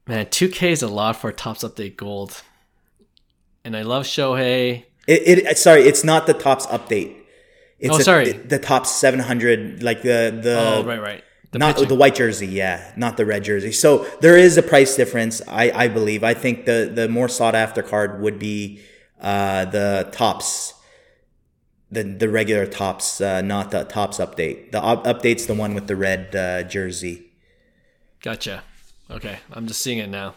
man, 0.05 0.25
2K 0.25 0.71
is 0.71 0.81
a 0.81 0.87
lot 0.87 1.15
for 1.15 1.31
Topps 1.31 1.63
Update 1.63 1.95
Gold. 1.95 2.41
And 3.63 3.77
I 3.77 3.83
love 3.83 4.03
Shohei. 4.03 4.85
It, 5.07 5.39
it 5.47 5.57
sorry, 5.57 5.83
it's 5.83 6.03
not 6.03 6.27
the 6.27 6.33
Topps 6.33 6.65
Update. 6.67 7.15
It's 7.79 7.95
oh, 7.95 7.99
a, 7.99 8.03
sorry. 8.03 8.31
the 8.31 8.59
Topps 8.59 8.89
700, 8.91 9.83
like 9.83 10.01
the 10.01 10.37
the. 10.41 10.57
Oh, 10.57 10.83
right, 10.83 11.01
right. 11.01 11.23
The 11.51 11.59
not 11.59 11.75
pitching. 11.75 11.89
the 11.89 11.95
white 11.95 12.15
jersey, 12.15 12.47
yeah, 12.47 12.93
not 12.97 13.15
the 13.15 13.25
red 13.25 13.43
jersey. 13.43 13.71
So 13.71 14.05
there 14.21 14.37
is 14.37 14.57
a 14.57 14.63
price 14.63 14.95
difference, 14.95 15.41
I, 15.47 15.71
I 15.71 15.87
believe. 15.87 16.23
I 16.23 16.33
think 16.33 16.65
the 16.65 16.91
the 16.93 17.07
more 17.07 17.29
sought 17.29 17.55
after 17.55 17.83
card 17.83 18.21
would 18.21 18.39
be 18.39 18.81
uh, 19.21 19.65
the 19.65 20.09
Topps 20.11 20.73
the 21.93 22.03
the 22.03 22.29
regular 22.29 22.65
Topps, 22.65 23.21
uh, 23.21 23.41
not 23.41 23.71
the 23.71 23.83
Topps 23.83 24.17
update. 24.17 24.71
The 24.71 24.81
op- 24.81 25.05
update's 25.05 25.45
the 25.45 25.53
one 25.53 25.73
with 25.73 25.87
the 25.87 25.95
red 25.95 26.35
uh, 26.35 26.63
jersey. 26.63 27.31
Gotcha. 28.21 28.63
Okay, 29.09 29.39
I'm 29.51 29.67
just 29.67 29.81
seeing 29.81 29.99
it 29.99 30.09
now. 30.09 30.35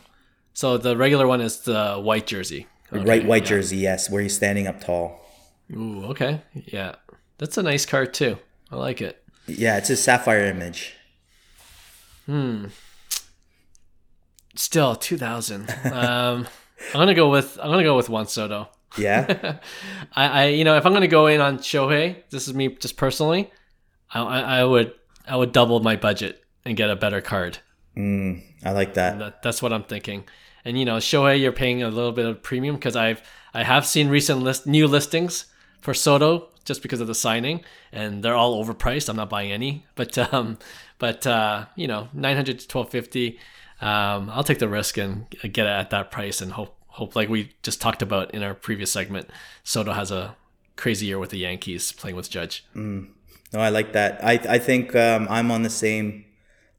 So 0.52 0.76
the 0.78 0.96
regular 0.96 1.26
one 1.26 1.40
is 1.40 1.60
the 1.60 1.96
white 1.96 2.26
jersey. 2.26 2.66
Okay, 2.92 3.04
right, 3.04 3.26
white 3.26 3.42
yeah. 3.42 3.48
jersey, 3.48 3.76
yes, 3.78 4.10
where 4.10 4.22
he's 4.22 4.36
standing 4.36 4.66
up 4.66 4.80
tall. 4.80 5.20
Ooh, 5.74 6.04
okay, 6.06 6.42
yeah, 6.52 6.96
that's 7.38 7.56
a 7.58 7.62
nice 7.62 7.86
card 7.86 8.14
too. 8.14 8.38
I 8.70 8.76
like 8.76 9.00
it. 9.00 9.22
Yeah, 9.46 9.78
it's 9.78 9.90
a 9.90 9.96
sapphire 9.96 10.44
image. 10.44 10.94
Hmm. 12.26 12.66
Still, 14.54 14.96
two 14.96 15.16
thousand. 15.16 15.70
um, 15.92 16.46
I'm 16.92 17.00
gonna 17.00 17.14
go 17.14 17.30
with 17.30 17.58
I'm 17.62 17.70
gonna 17.70 17.82
go 17.82 17.96
with 17.96 18.08
Juan 18.08 18.26
Soto. 18.26 18.68
Yeah. 18.98 19.58
I, 20.14 20.26
I, 20.26 20.46
you 20.46 20.64
know, 20.64 20.76
if 20.76 20.86
I'm 20.86 20.92
gonna 20.92 21.08
go 21.08 21.26
in 21.26 21.40
on 21.40 21.58
Shohei, 21.58 22.22
this 22.30 22.48
is 22.48 22.54
me 22.54 22.68
just 22.68 22.96
personally. 22.96 23.50
I, 24.12 24.20
I 24.20 24.64
would, 24.64 24.92
I 25.26 25.36
would 25.36 25.52
double 25.52 25.80
my 25.80 25.96
budget 25.96 26.42
and 26.64 26.76
get 26.76 26.90
a 26.90 26.96
better 26.96 27.20
card. 27.20 27.58
Mm, 27.96 28.42
I 28.64 28.72
like 28.72 28.94
that. 28.94 29.18
that. 29.18 29.42
That's 29.42 29.62
what 29.62 29.72
I'm 29.72 29.84
thinking. 29.84 30.24
And 30.64 30.78
you 30.78 30.84
know, 30.84 30.96
Shohei, 30.96 31.40
you're 31.40 31.52
paying 31.52 31.82
a 31.82 31.88
little 31.88 32.12
bit 32.12 32.26
of 32.26 32.42
premium 32.42 32.76
because 32.76 32.96
I've, 32.96 33.22
I 33.54 33.62
have 33.62 33.86
seen 33.86 34.08
recent 34.08 34.42
list 34.42 34.66
new 34.66 34.86
listings 34.86 35.46
for 35.80 35.94
Soto 35.94 36.48
just 36.64 36.82
because 36.82 37.00
of 37.00 37.06
the 37.06 37.14
signing, 37.14 37.62
and 37.92 38.22
they're 38.22 38.34
all 38.34 38.62
overpriced. 38.62 39.08
I'm 39.08 39.16
not 39.16 39.30
buying 39.30 39.52
any, 39.52 39.86
but 39.94 40.18
um, 40.34 40.58
but 40.98 41.26
uh, 41.26 41.66
you 41.76 41.86
know, 41.86 42.08
900 42.12 42.58
to 42.58 42.78
1250. 42.78 43.38
Um, 43.80 44.30
I'll 44.30 44.44
take 44.44 44.58
the 44.58 44.68
risk 44.68 44.96
and 44.96 45.28
get 45.30 45.58
it 45.58 45.66
at 45.66 45.90
that 45.90 46.10
price 46.10 46.40
and 46.40 46.52
hope 46.52 46.75
hope, 46.96 47.14
like 47.14 47.28
we 47.28 47.52
just 47.62 47.80
talked 47.80 48.00
about 48.00 48.32
in 48.32 48.42
our 48.42 48.54
previous 48.54 48.90
segment, 48.90 49.28
Soto 49.64 49.92
has 49.92 50.10
a 50.10 50.34
crazy 50.76 51.06
year 51.06 51.18
with 51.18 51.30
the 51.30 51.38
Yankees 51.38 51.92
playing 51.92 52.16
with 52.16 52.30
Judge. 52.30 52.64
Mm. 52.74 53.08
No, 53.52 53.60
I 53.60 53.68
like 53.68 53.92
that. 53.92 54.24
I 54.24 54.32
I 54.48 54.58
think 54.58 54.96
um, 54.96 55.26
I'm 55.30 55.50
on 55.50 55.62
the 55.62 55.70
same 55.70 56.24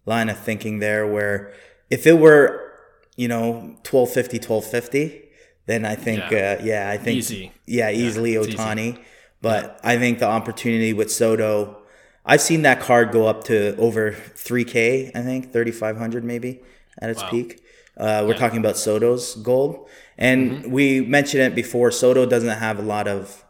line 0.05 0.29
of 0.29 0.37
thinking 0.39 0.79
there. 0.79 1.05
Where 1.05 1.53
if 1.91 2.07
it 2.07 2.17
were, 2.17 2.73
you 3.15 3.27
know, 3.27 3.51
1250, 3.85 4.37
1250, 4.37 5.21
then 5.67 5.85
I 5.85 5.95
think, 5.95 6.31
yeah, 6.31 6.57
uh, 6.59 6.63
yeah 6.63 6.89
I 6.89 6.97
think, 6.97 7.17
easy. 7.17 7.51
yeah, 7.67 7.91
easily 7.91 8.33
yeah, 8.33 8.39
Ohtani. 8.39 8.93
Easy. 8.93 8.99
But 9.39 9.63
yeah. 9.63 9.91
I 9.91 9.97
think 9.99 10.17
the 10.17 10.27
opportunity 10.27 10.93
with 10.93 11.11
Soto, 11.11 11.77
I've 12.25 12.41
seen 12.41 12.63
that 12.63 12.79
card 12.79 13.11
go 13.11 13.27
up 13.27 13.43
to 13.45 13.75
over 13.77 14.11
3K. 14.11 15.11
I 15.15 15.21
think 15.21 15.53
3,500 15.53 16.23
maybe 16.23 16.61
at 16.99 17.11
its 17.11 17.21
wow. 17.21 17.29
peak. 17.29 17.63
Uh, 17.97 18.23
we're 18.27 18.37
talking 18.37 18.59
about 18.59 18.77
Soto's 18.77 19.35
gold, 19.35 19.89
and 20.17 20.71
we 20.71 21.01
mentioned 21.01 21.43
it 21.43 21.55
before. 21.55 21.91
Soto 21.91 22.25
doesn't 22.25 22.57
have 22.57 22.79
a 22.79 22.81
lot 22.81 23.07
of 23.07 23.43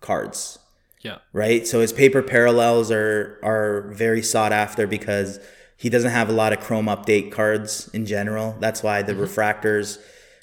cards, 0.00 0.58
Yeah. 1.02 1.18
right? 1.32 1.66
So 1.66 1.80
his 1.80 1.92
paper 1.92 2.22
parallels 2.22 2.90
are 2.90 3.38
are 3.42 3.92
very 3.92 4.22
sought 4.22 4.52
after 4.52 4.86
because 4.86 5.40
he 5.76 5.88
doesn't 5.88 6.10
have 6.10 6.28
a 6.28 6.32
lot 6.32 6.52
of 6.52 6.60
Chrome 6.60 6.86
update 6.86 7.32
cards 7.32 7.88
in 7.92 8.06
general. 8.06 8.56
That's 8.60 8.82
why 8.82 9.02
the 9.02 9.14
refractors 9.14 9.98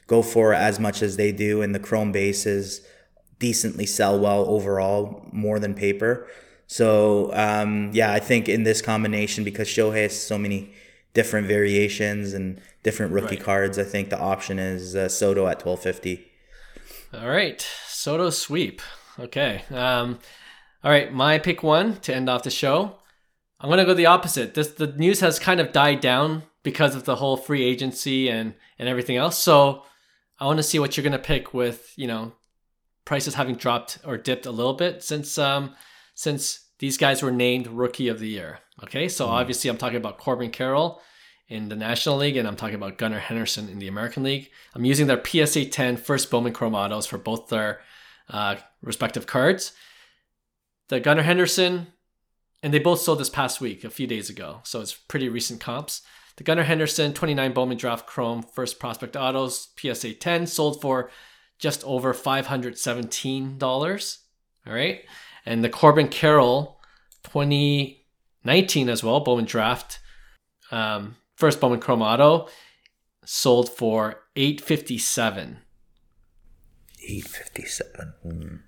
go 0.08 0.22
for 0.22 0.54
as 0.54 0.80
much 0.80 1.02
as 1.02 1.18
they 1.18 1.32
do, 1.32 1.62
and 1.62 1.74
the 1.74 1.80
Chrome 1.80 2.12
bases 2.12 2.82
decently 3.40 3.86
sell 3.86 4.20
well 4.20 4.46
overall, 4.50 5.26
more 5.32 5.60
than 5.60 5.74
paper. 5.74 6.28
So 6.68 7.32
um, 7.34 7.92
yeah, 7.94 8.12
I 8.12 8.20
think 8.20 8.50
in 8.50 8.64
this 8.64 8.82
combination 8.82 9.44
because 9.44 9.68
Shohei 9.68 10.04
has 10.04 10.20
so 10.22 10.38
many 10.38 10.74
different 11.14 11.48
variations 11.48 12.34
and 12.34 12.60
different 12.84 13.12
rookie 13.14 13.36
Right. 13.36 13.44
cards, 13.44 13.78
I 13.80 13.84
think 13.84 14.10
the 14.10 14.20
option 14.20 14.60
is 14.60 14.96
uh, 14.96 15.10
Soto 15.10 15.48
at 15.48 15.60
twelve 15.60 15.82
fifty. 15.82 16.26
All 17.14 17.28
right, 17.30 17.66
Soto 17.88 18.30
sweep. 18.30 18.82
Okay. 19.20 19.64
Um, 19.72 20.20
all 20.84 20.92
right, 20.92 21.12
my 21.14 21.40
pick 21.40 21.62
one 21.64 21.98
to 22.02 22.16
end 22.16 22.30
off 22.30 22.44
the 22.44 22.50
show. 22.52 22.96
I'm 23.60 23.70
gonna 23.70 23.86
go 23.86 23.94
the 23.94 24.06
opposite. 24.06 24.54
This 24.54 24.68
the 24.70 24.88
news 24.88 25.20
has 25.20 25.40
kind 25.40 25.60
of 25.60 25.72
died 25.72 26.00
down 26.00 26.44
because 26.64 26.96
of 26.96 27.06
the 27.06 27.18
whole 27.18 27.36
free 27.38 27.64
agency 27.64 28.30
and 28.30 28.54
and 28.78 28.88
everything 28.88 29.18
else. 29.18 29.38
So 29.38 29.84
I 30.40 30.46
want 30.46 30.58
to 30.58 30.64
see 30.64 30.80
what 30.80 30.96
you're 30.96 31.04
gonna 31.04 31.20
pick 31.20 31.54
with 31.54 31.92
you 31.98 32.08
know 32.08 32.34
prices 33.04 33.34
having 33.34 33.56
dropped 33.56 33.98
or 34.06 34.18
dipped 34.18 34.46
a 34.46 34.52
little 34.52 34.74
bit 34.76 35.04
since 35.04 35.38
um 35.38 35.76
since 36.16 36.68
these 36.80 36.98
guys 36.98 37.22
were 37.22 37.32
named 37.32 37.68
rookie 37.68 38.08
of 38.08 38.20
the 38.20 38.30
year. 38.30 38.60
Okay, 38.84 39.10
so 39.10 39.28
obviously 39.28 39.70
I'm 39.70 39.78
talking 39.78 39.98
about 39.98 40.18
Corbin 40.20 40.52
Carroll 40.52 41.02
in 41.50 41.70
the 41.70 41.76
National 41.76 42.18
League, 42.18 42.38
and 42.38 42.48
I'm 42.48 42.56
talking 42.56 42.76
about 42.76 43.00
Gunnar 43.00 43.20
Henderson 43.20 43.70
in 43.70 43.80
the 43.80 43.88
American 43.88 44.24
League. 44.24 44.52
I'm 44.76 44.86
using 44.86 45.08
their 45.08 45.24
PSA 45.24 45.66
10 45.66 45.98
first 45.98 46.30
Bowman 46.30 46.54
Chrome 46.54 46.76
autos 46.76 47.08
for 47.08 47.18
both 47.18 47.50
their 47.50 47.82
uh, 48.30 48.58
respective 48.84 49.26
cards. 49.26 49.74
The 50.90 51.00
Gunnar 51.00 51.24
Henderson, 51.24 51.88
and 52.62 52.72
they 52.72 52.80
both 52.80 53.02
sold 53.02 53.20
this 53.20 53.32
past 53.32 53.60
week, 53.60 53.84
a 53.84 53.90
few 53.90 54.06
days 54.06 54.30
ago, 54.30 54.60
so 54.64 54.80
it's 54.80 54.94
pretty 54.94 55.28
recent 55.28 55.60
comps. 55.60 56.04
The 56.38 56.44
Gunnar 56.44 56.64
Henderson 56.64 57.14
29 57.14 57.54
Bowman 57.54 57.78
Draft 57.78 58.06
Chrome 58.06 58.44
first 58.44 58.80
prospect 58.80 59.18
autos 59.18 59.70
PSA 59.78 60.14
10 60.14 60.48
sold 60.48 60.82
for 60.82 61.10
just 61.58 61.84
over 61.84 62.14
$517. 62.14 64.18
All 64.68 64.74
right. 64.74 65.02
And 65.46 65.64
the 65.64 65.70
Corbin 65.70 66.08
Carroll 66.08 66.80
2019 67.24 68.88
as 68.88 69.04
well, 69.04 69.20
Bowman 69.20 69.46
Draft 69.46 70.00
um, 70.72 71.16
first 71.40 71.60
Bowman 71.62 71.80
Chrome 71.80 72.02
Auto 72.02 72.48
sold 73.26 73.70
for 73.70 74.24
857 74.36 75.58
Eight 77.08 77.24
fifty 77.28 77.66
seven. 77.66 78.64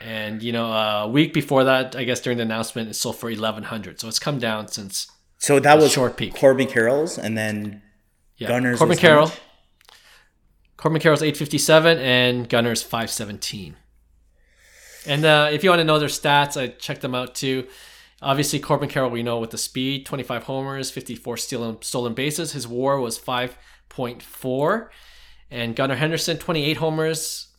and 0.00 0.42
you 0.42 0.52
know 0.52 0.66
a 0.70 1.08
week 1.08 1.32
before 1.32 1.64
that 1.64 1.96
i 1.96 2.04
guess 2.04 2.20
during 2.20 2.36
the 2.36 2.42
announcement 2.42 2.90
it 2.90 2.94
sold 2.94 3.16
for 3.16 3.26
1100 3.30 3.98
so 3.98 4.08
it's 4.08 4.18
come 4.18 4.38
down 4.38 4.68
since 4.68 5.06
So 5.38 5.58
that 5.58 5.78
was 5.78 5.90
short 5.92 6.16
peak. 6.16 6.34
Corbin 6.34 6.68
Carroll's, 6.68 7.18
and 7.18 7.36
then 7.36 7.82
yeah 8.36 8.48
Gunnar's 8.48 8.78
corbin 8.78 8.98
carroll 8.98 9.26
much? 9.28 9.40
corbin 10.76 11.00
carroll's 11.00 11.22
857 11.22 11.98
and 11.98 12.48
gunnar's 12.48 12.82
517 12.82 13.76
and 15.06 15.24
uh, 15.24 15.48
if 15.50 15.64
you 15.64 15.70
want 15.70 15.80
to 15.80 15.84
know 15.84 15.98
their 15.98 16.08
stats 16.08 16.60
i 16.60 16.66
checked 16.68 17.00
them 17.00 17.14
out 17.14 17.34
too 17.34 17.66
obviously 18.22 18.58
corbin 18.58 18.88
carroll 18.88 19.10
we 19.10 19.22
know 19.22 19.38
with 19.38 19.50
the 19.50 19.58
speed 19.58 20.06
25 20.06 20.44
homers 20.44 20.90
54 20.90 21.36
stolen, 21.36 21.82
stolen 21.82 22.14
bases 22.14 22.52
his 22.52 22.66
war 22.66 23.00
was 23.00 23.18
5.4 23.18 24.88
and 25.50 25.76
gunnar 25.76 25.96
henderson 25.96 26.38
28 26.38 26.76
homers 26.78 27.52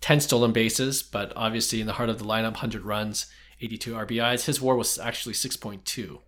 10 0.00 0.20
stolen 0.20 0.52
bases, 0.52 1.02
but 1.02 1.32
obviously 1.34 1.80
in 1.80 1.86
the 1.88 1.94
heart 1.94 2.08
of 2.08 2.18
the 2.18 2.24
lineup, 2.24 2.52
100 2.52 2.84
runs, 2.84 3.26
82 3.60 3.92
RBIs. 3.92 4.46
His 4.46 4.60
war 4.60 4.76
was 4.76 4.98
actually 4.98 5.34
6.2. 5.34 6.20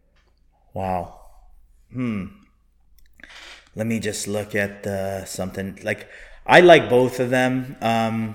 Wow. 0.74 1.20
Hmm. 1.92 2.26
Let 3.74 3.86
me 3.86 4.00
just 4.00 4.26
look 4.26 4.54
at 4.54 4.86
uh, 4.86 5.24
something. 5.24 5.78
Like, 5.82 6.08
I 6.46 6.60
like 6.60 6.90
both 6.90 7.20
of 7.20 7.30
them. 7.30 7.76
Um, 7.80 8.34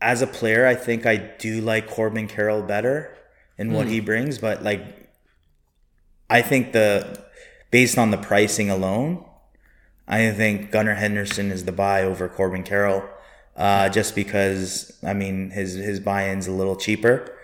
as 0.00 0.20
a 0.20 0.26
player, 0.26 0.66
I 0.66 0.74
think 0.74 1.06
I 1.06 1.16
do 1.16 1.60
like 1.60 1.88
Corbin 1.88 2.28
Carroll 2.28 2.62
better 2.62 3.16
in 3.58 3.72
what 3.72 3.88
he 3.88 4.00
brings, 4.00 4.38
but 4.38 4.62
like, 4.62 4.82
I 6.30 6.42
think 6.42 6.72
the 6.72 7.24
based 7.70 7.98
on 7.98 8.10
the 8.10 8.16
pricing 8.16 8.70
alone, 8.70 9.24
I 10.06 10.30
think 10.30 10.70
Gunnar 10.70 10.94
Henderson 10.94 11.50
is 11.50 11.64
the 11.64 11.72
buy 11.72 12.04
over 12.04 12.28
Corbin 12.28 12.62
Carroll, 12.62 13.04
uh, 13.56 13.88
just 13.88 14.14
because 14.14 14.96
I 15.02 15.12
mean 15.12 15.50
his 15.50 15.74
his 15.74 16.00
buy-in's 16.00 16.46
a 16.46 16.52
little 16.52 16.76
cheaper. 16.76 17.34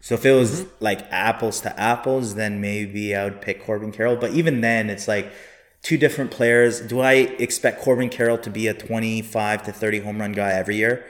So 0.00 0.14
if 0.14 0.26
it 0.26 0.32
was 0.32 0.66
like 0.80 1.00
apples 1.10 1.62
to 1.62 1.80
apples, 1.80 2.34
then 2.34 2.60
maybe 2.60 3.16
I 3.16 3.24
would 3.24 3.40
pick 3.40 3.64
Corbin 3.64 3.90
Carroll. 3.90 4.16
But 4.16 4.32
even 4.32 4.60
then, 4.60 4.90
it's 4.90 5.08
like 5.08 5.32
two 5.80 5.96
different 5.96 6.30
players. 6.30 6.82
Do 6.82 7.00
I 7.00 7.12
expect 7.12 7.80
Corbin 7.80 8.10
Carroll 8.10 8.36
to 8.38 8.50
be 8.50 8.66
a 8.66 8.74
25 8.74 9.62
to 9.62 9.72
30 9.72 10.00
home 10.00 10.20
run 10.20 10.32
guy 10.32 10.52
every 10.52 10.76
year? 10.76 11.06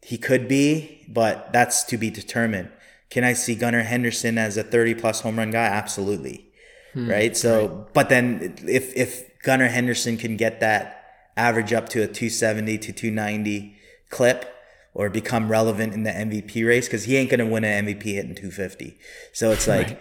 He 0.00 0.16
could 0.16 0.48
be, 0.48 1.04
but 1.08 1.52
that's 1.52 1.84
to 1.84 1.98
be 1.98 2.08
determined. 2.08 2.70
Can 3.10 3.24
I 3.24 3.32
see 3.34 3.54
Gunnar 3.54 3.82
Henderson 3.82 4.36
as 4.38 4.56
a 4.56 4.62
30 4.62 4.94
plus 4.94 5.20
home 5.20 5.38
run 5.38 5.50
guy? 5.50 5.66
Absolutely. 5.66 6.46
right? 6.94 7.36
So, 7.36 7.86
but 7.92 8.08
then 8.08 8.54
if 8.66 8.96
if 8.96 9.38
Gunnar 9.42 9.68
Henderson 9.68 10.16
can 10.16 10.36
get 10.36 10.60
that 10.60 11.04
average 11.36 11.72
up 11.72 11.88
to 11.90 12.02
a 12.02 12.06
270 12.06 12.78
to 12.78 12.92
290 12.92 13.76
clip 14.10 14.52
or 14.94 15.10
become 15.10 15.50
relevant 15.50 15.92
in 15.92 16.02
the 16.04 16.10
MVP 16.10 16.66
race 16.66 16.86
because 16.86 17.04
he 17.04 17.16
ain't 17.16 17.28
going 17.30 17.40
to 17.40 17.46
win 17.46 17.64
an 17.64 17.86
MVP 17.86 18.02
hitting 18.04 18.34
250. 18.34 18.96
So 19.32 19.50
it's 19.50 19.68
like 19.68 19.88
Right. 19.88 20.00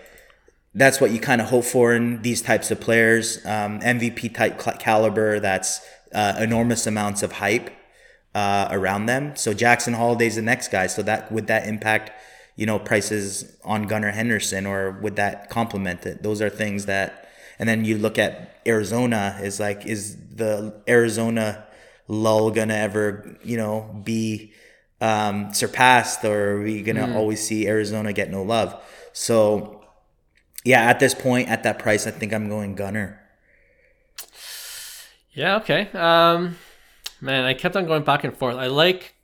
that's 0.73 1.01
what 1.01 1.11
you 1.11 1.19
kind 1.19 1.41
of 1.41 1.49
hope 1.49 1.65
for 1.65 1.93
in 1.93 2.21
these 2.21 2.41
types 2.41 2.71
of 2.71 2.79
players. 2.79 3.45
Um, 3.45 3.81
MVP 3.81 4.33
type 4.33 4.61
cl- 4.61 4.77
caliber 4.77 5.39
that's 5.41 5.81
uh, 6.13 6.35
enormous 6.39 6.87
amounts 6.87 7.21
of 7.23 7.33
hype 7.33 7.69
uh, 8.33 8.69
around 8.71 9.07
them. 9.07 9.35
So 9.35 9.53
Jackson 9.53 9.93
Holliday's 9.95 10.35
the 10.37 10.41
next 10.41 10.69
guy. 10.69 10.87
So 10.87 11.01
that 11.03 11.29
would 11.31 11.47
that 11.47 11.67
impact, 11.67 12.11
you 12.55 12.65
know, 12.65 12.79
prices 12.79 13.57
on 13.63 13.83
Gunnar 13.83 14.11
Henderson 14.11 14.65
or 14.65 14.91
would 15.01 15.15
that 15.17 15.49
complement 15.49 16.05
it? 16.05 16.23
Those 16.23 16.41
are 16.41 16.49
things 16.49 16.85
that. 16.85 17.29
And 17.57 17.69
then 17.69 17.85
you 17.85 17.97
look 17.97 18.17
at 18.19 18.59
Arizona 18.67 19.39
is 19.41 19.59
like, 19.59 19.85
is 19.85 20.17
the 20.35 20.81
Arizona 20.87 21.65
lull 22.07 22.51
gonna 22.51 22.73
ever, 22.73 23.37
you 23.43 23.57
know, 23.57 24.01
be 24.03 24.53
um, 25.01 25.53
surpassed, 25.53 26.23
or 26.23 26.51
are 26.51 26.61
we 26.61 26.81
gonna 26.81 27.15
always 27.15 27.45
see 27.45 27.67
Arizona 27.67 28.13
get 28.13 28.29
no 28.29 28.43
love? 28.43 28.81
So, 29.13 29.85
yeah, 30.63 30.81
at 30.81 30.99
this 30.99 31.13
point, 31.13 31.49
at 31.49 31.63
that 31.63 31.79
price, 31.79 32.07
I 32.07 32.11
think 32.11 32.33
I'm 32.33 32.49
going 32.49 32.75
Gunnar. 32.75 33.21
Yeah, 35.31 35.57
okay. 35.57 35.89
Um, 35.93 36.57
man, 37.21 37.45
I 37.45 37.53
kept 37.53 37.75
on 37.75 37.85
going 37.85 38.03
back 38.03 38.23
and 38.23 38.35
forth. 38.35 38.55
I 38.55 38.67
like, 38.67 39.15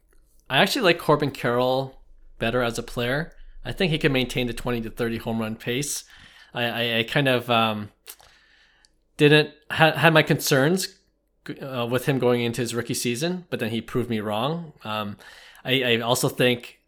I 0.50 0.60
actually 0.60 0.84
like 0.84 1.00
Corbin 1.00 1.32
Carroll 1.32 2.01
better 2.42 2.62
as 2.62 2.78
a 2.78 2.84
player. 2.84 3.32
I 3.64 3.72
think 3.72 3.92
he 3.92 3.98
can 3.98 4.12
maintain 4.12 4.48
the 4.48 4.54
20 4.54 4.82
to 4.82 4.90
30 4.90 5.18
home 5.20 5.40
run 5.40 5.56
pace. 5.56 6.04
I, 6.54 6.64
I, 6.64 6.98
I 6.98 7.04
kind 7.04 7.30
of 7.30 7.50
um, 7.50 7.90
didn't, 9.16 9.52
had, 9.70 9.96
had 9.96 10.14
my 10.14 10.24
concerns 10.24 10.98
uh, 11.62 11.88
with 11.90 12.06
him 12.08 12.20
going 12.20 12.42
into 12.42 12.62
his 12.62 12.76
rookie 12.76 12.94
season, 12.94 13.46
but 13.50 13.60
then 13.60 13.70
he 13.70 13.80
proved 13.80 14.10
me 14.10 14.20
wrong. 14.20 14.74
Um, 14.84 15.16
I, 15.64 15.84
I 15.84 16.00
also 16.00 16.28
think 16.28 16.80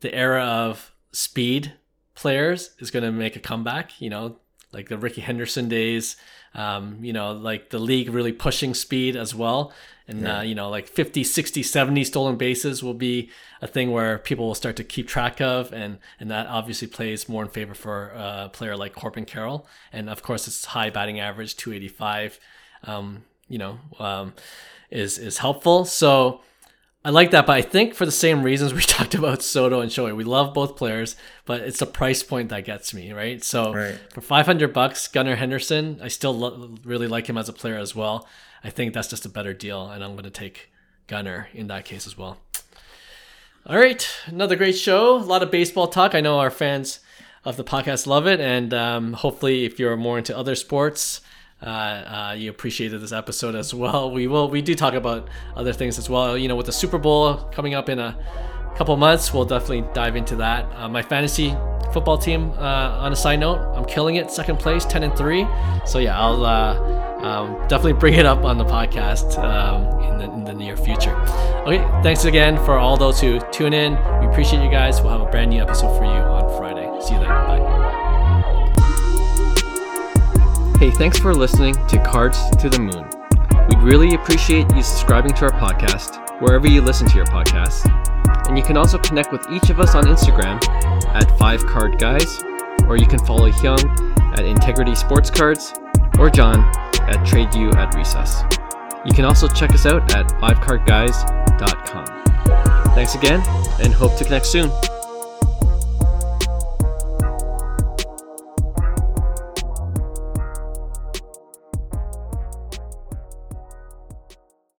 the 0.00 0.14
era 0.14 0.44
of 0.44 0.92
speed 1.12 1.72
players 2.14 2.70
is 2.78 2.90
going 2.90 3.04
to 3.04 3.10
make 3.10 3.34
a 3.34 3.40
comeback. 3.40 4.00
You 4.00 4.10
know, 4.10 4.36
like 4.72 4.88
the 4.88 4.98
Rickey 4.98 5.22
Henderson 5.22 5.68
days. 5.68 6.16
Um, 6.54 6.98
you 7.02 7.14
know, 7.14 7.32
like 7.32 7.70
the 7.70 7.78
league 7.78 8.10
really 8.10 8.32
pushing 8.32 8.74
speed 8.74 9.16
as 9.16 9.34
well. 9.34 9.72
And, 10.08 10.26
uh, 10.26 10.40
you 10.40 10.54
know, 10.54 10.68
like 10.68 10.88
50, 10.88 11.22
60, 11.24 11.62
70 11.62 12.04
stolen 12.04 12.36
bases 12.36 12.82
will 12.82 12.94
be 12.94 13.30
a 13.60 13.66
thing 13.68 13.92
where 13.92 14.18
people 14.18 14.46
will 14.46 14.54
start 14.54 14.76
to 14.76 14.84
keep 14.84 15.06
track 15.08 15.40
of. 15.40 15.72
And, 15.72 15.98
and 16.18 16.30
that 16.30 16.46
obviously 16.48 16.88
plays 16.88 17.28
more 17.28 17.42
in 17.42 17.48
favor 17.48 17.74
for 17.74 18.08
a 18.08 18.50
player 18.52 18.76
like 18.76 18.94
Corbin 18.94 19.24
Carroll. 19.24 19.66
And 19.92 20.10
of 20.10 20.22
course, 20.22 20.46
it's 20.48 20.64
high 20.64 20.90
batting 20.90 21.20
average, 21.20 21.56
285, 21.56 22.40
um, 22.84 23.24
you 23.48 23.58
know, 23.58 23.78
um, 24.00 24.34
is, 24.90 25.18
is 25.18 25.38
helpful. 25.38 25.84
So, 25.84 26.40
I 27.04 27.10
like 27.10 27.32
that, 27.32 27.46
but 27.46 27.54
I 27.56 27.62
think 27.62 27.94
for 27.94 28.06
the 28.06 28.12
same 28.12 28.42
reasons 28.44 28.72
we 28.74 28.80
talked 28.82 29.14
about 29.14 29.42
Soto 29.42 29.80
and 29.80 29.90
Shohei, 29.90 30.14
we 30.14 30.22
love 30.24 30.54
both 30.54 30.76
players, 30.76 31.16
but 31.44 31.60
it's 31.60 31.80
the 31.80 31.86
price 31.86 32.22
point 32.22 32.48
that 32.50 32.64
gets 32.64 32.94
me, 32.94 33.12
right? 33.12 33.42
So 33.42 33.74
Right. 33.74 33.98
for 34.12 34.20
500 34.20 34.72
bucks, 34.72 35.08
Gunnar 35.08 35.34
Henderson, 35.36 35.98
I 36.00 36.08
still 36.08 36.32
lo- 36.36 36.76
really 36.84 37.08
like 37.08 37.26
him 37.28 37.36
as 37.36 37.48
a 37.48 37.52
player 37.52 37.76
as 37.76 37.96
well. 37.96 38.28
I 38.64 38.70
think 38.70 38.94
that's 38.94 39.08
just 39.08 39.26
a 39.26 39.28
better 39.28 39.52
deal, 39.52 39.88
and 39.88 40.02
I'm 40.04 40.12
going 40.12 40.24
to 40.24 40.30
take 40.30 40.70
Gunnar 41.06 41.48
in 41.52 41.66
that 41.66 41.84
case 41.84 42.06
as 42.06 42.16
well. 42.16 42.38
All 43.66 43.76
right, 43.76 44.08
another 44.26 44.56
great 44.56 44.76
show. 44.76 45.16
A 45.16 45.18
lot 45.18 45.42
of 45.42 45.50
baseball 45.50 45.86
talk. 45.86 46.14
I 46.14 46.20
know 46.20 46.38
our 46.38 46.50
fans 46.50 47.00
of 47.44 47.56
the 47.56 47.64
podcast 47.64 48.06
love 48.06 48.26
it, 48.26 48.40
and 48.40 48.72
um, 48.74 49.12
hopefully, 49.12 49.64
if 49.64 49.78
you're 49.78 49.96
more 49.96 50.18
into 50.18 50.36
other 50.36 50.54
sports, 50.54 51.20
uh, 51.62 51.66
uh, 51.66 52.34
you 52.36 52.50
appreciated 52.50 53.00
this 53.00 53.12
episode 53.12 53.54
as 53.54 53.72
well. 53.72 54.10
We 54.10 54.26
will 54.26 54.48
we 54.48 54.62
do 54.62 54.74
talk 54.74 54.94
about 54.94 55.28
other 55.54 55.72
things 55.72 55.98
as 55.98 56.10
well. 56.10 56.36
You 56.36 56.48
know, 56.48 56.56
with 56.56 56.66
the 56.66 56.72
Super 56.72 56.98
Bowl 56.98 57.36
coming 57.52 57.74
up 57.74 57.88
in 57.88 57.98
a 57.98 58.16
couple 58.76 58.96
months, 58.96 59.32
we'll 59.32 59.44
definitely 59.44 59.84
dive 59.92 60.16
into 60.16 60.36
that. 60.36 60.64
Uh, 60.74 60.88
my 60.88 61.02
fantasy 61.02 61.54
football 61.92 62.18
team, 62.18 62.50
uh, 62.52 62.98
on 63.00 63.12
a 63.12 63.16
side 63.16 63.38
note, 63.38 63.58
I'm 63.76 63.84
killing 63.84 64.16
it, 64.16 64.30
second 64.30 64.58
place, 64.58 64.84
ten 64.84 65.02
and 65.02 65.16
three. 65.16 65.46
So 65.86 65.98
yeah, 65.98 66.18
I'll 66.18 66.44
uh, 66.44 67.11
um, 67.22 67.54
definitely 67.68 67.92
bring 67.94 68.14
it 68.14 68.26
up 68.26 68.44
on 68.44 68.58
the 68.58 68.64
podcast 68.64 69.38
um, 69.38 70.02
in, 70.04 70.18
the, 70.18 70.24
in 70.24 70.44
the 70.44 70.52
near 70.52 70.76
future. 70.76 71.14
Okay, 71.66 71.78
thanks 72.02 72.24
again 72.24 72.56
for 72.64 72.78
all 72.78 72.96
those 72.96 73.20
who 73.20 73.40
tune 73.52 73.72
in. 73.72 73.92
We 74.20 74.26
appreciate 74.26 74.62
you 74.64 74.70
guys. 74.70 75.00
We'll 75.00 75.10
have 75.10 75.20
a 75.20 75.30
brand 75.30 75.50
new 75.50 75.62
episode 75.62 75.96
for 75.96 76.04
you 76.04 76.10
on 76.10 76.56
Friday. 76.58 76.88
See 77.00 77.14
you 77.14 77.20
then. 77.20 77.28
Bye. 77.28 77.82
Hey, 80.78 80.90
thanks 80.90 81.18
for 81.18 81.32
listening 81.32 81.74
to 81.86 82.02
Cards 82.04 82.38
to 82.56 82.68
the 82.68 82.80
Moon. 82.80 83.08
We'd 83.68 83.78
really 83.78 84.14
appreciate 84.16 84.66
you 84.74 84.82
subscribing 84.82 85.32
to 85.34 85.44
our 85.44 85.52
podcast 85.52 86.40
wherever 86.40 86.68
you 86.68 86.80
listen 86.82 87.08
to 87.08 87.16
your 87.16 87.26
podcasts. 87.26 87.86
And 88.48 88.58
you 88.58 88.64
can 88.64 88.76
also 88.76 88.98
connect 88.98 89.30
with 89.30 89.46
each 89.52 89.70
of 89.70 89.78
us 89.78 89.94
on 89.94 90.04
Instagram 90.04 90.60
at 91.14 91.38
5 91.38 91.66
Card 91.66 91.98
Guys, 91.98 92.42
or 92.88 92.96
you 92.96 93.06
can 93.06 93.24
follow 93.24 93.48
Hyung 93.48 94.36
at 94.36 94.44
Integrity 94.44 94.96
Sports 94.96 95.30
Cards, 95.30 95.72
or 96.18 96.30
John 96.30 96.60
at 97.02 97.26
Trade 97.26 97.54
You 97.54 97.70
at 97.72 97.94
Recess. 97.94 98.42
You 99.04 99.12
can 99.12 99.24
also 99.24 99.48
check 99.48 99.72
us 99.72 99.86
out 99.86 100.14
at 100.14 100.28
5cardguys.com. 100.28 102.94
Thanks 102.94 103.14
again, 103.14 103.42
and 103.80 103.92
hope 103.92 104.16
to 104.18 104.24
connect 104.24 104.46
soon. 104.46 104.70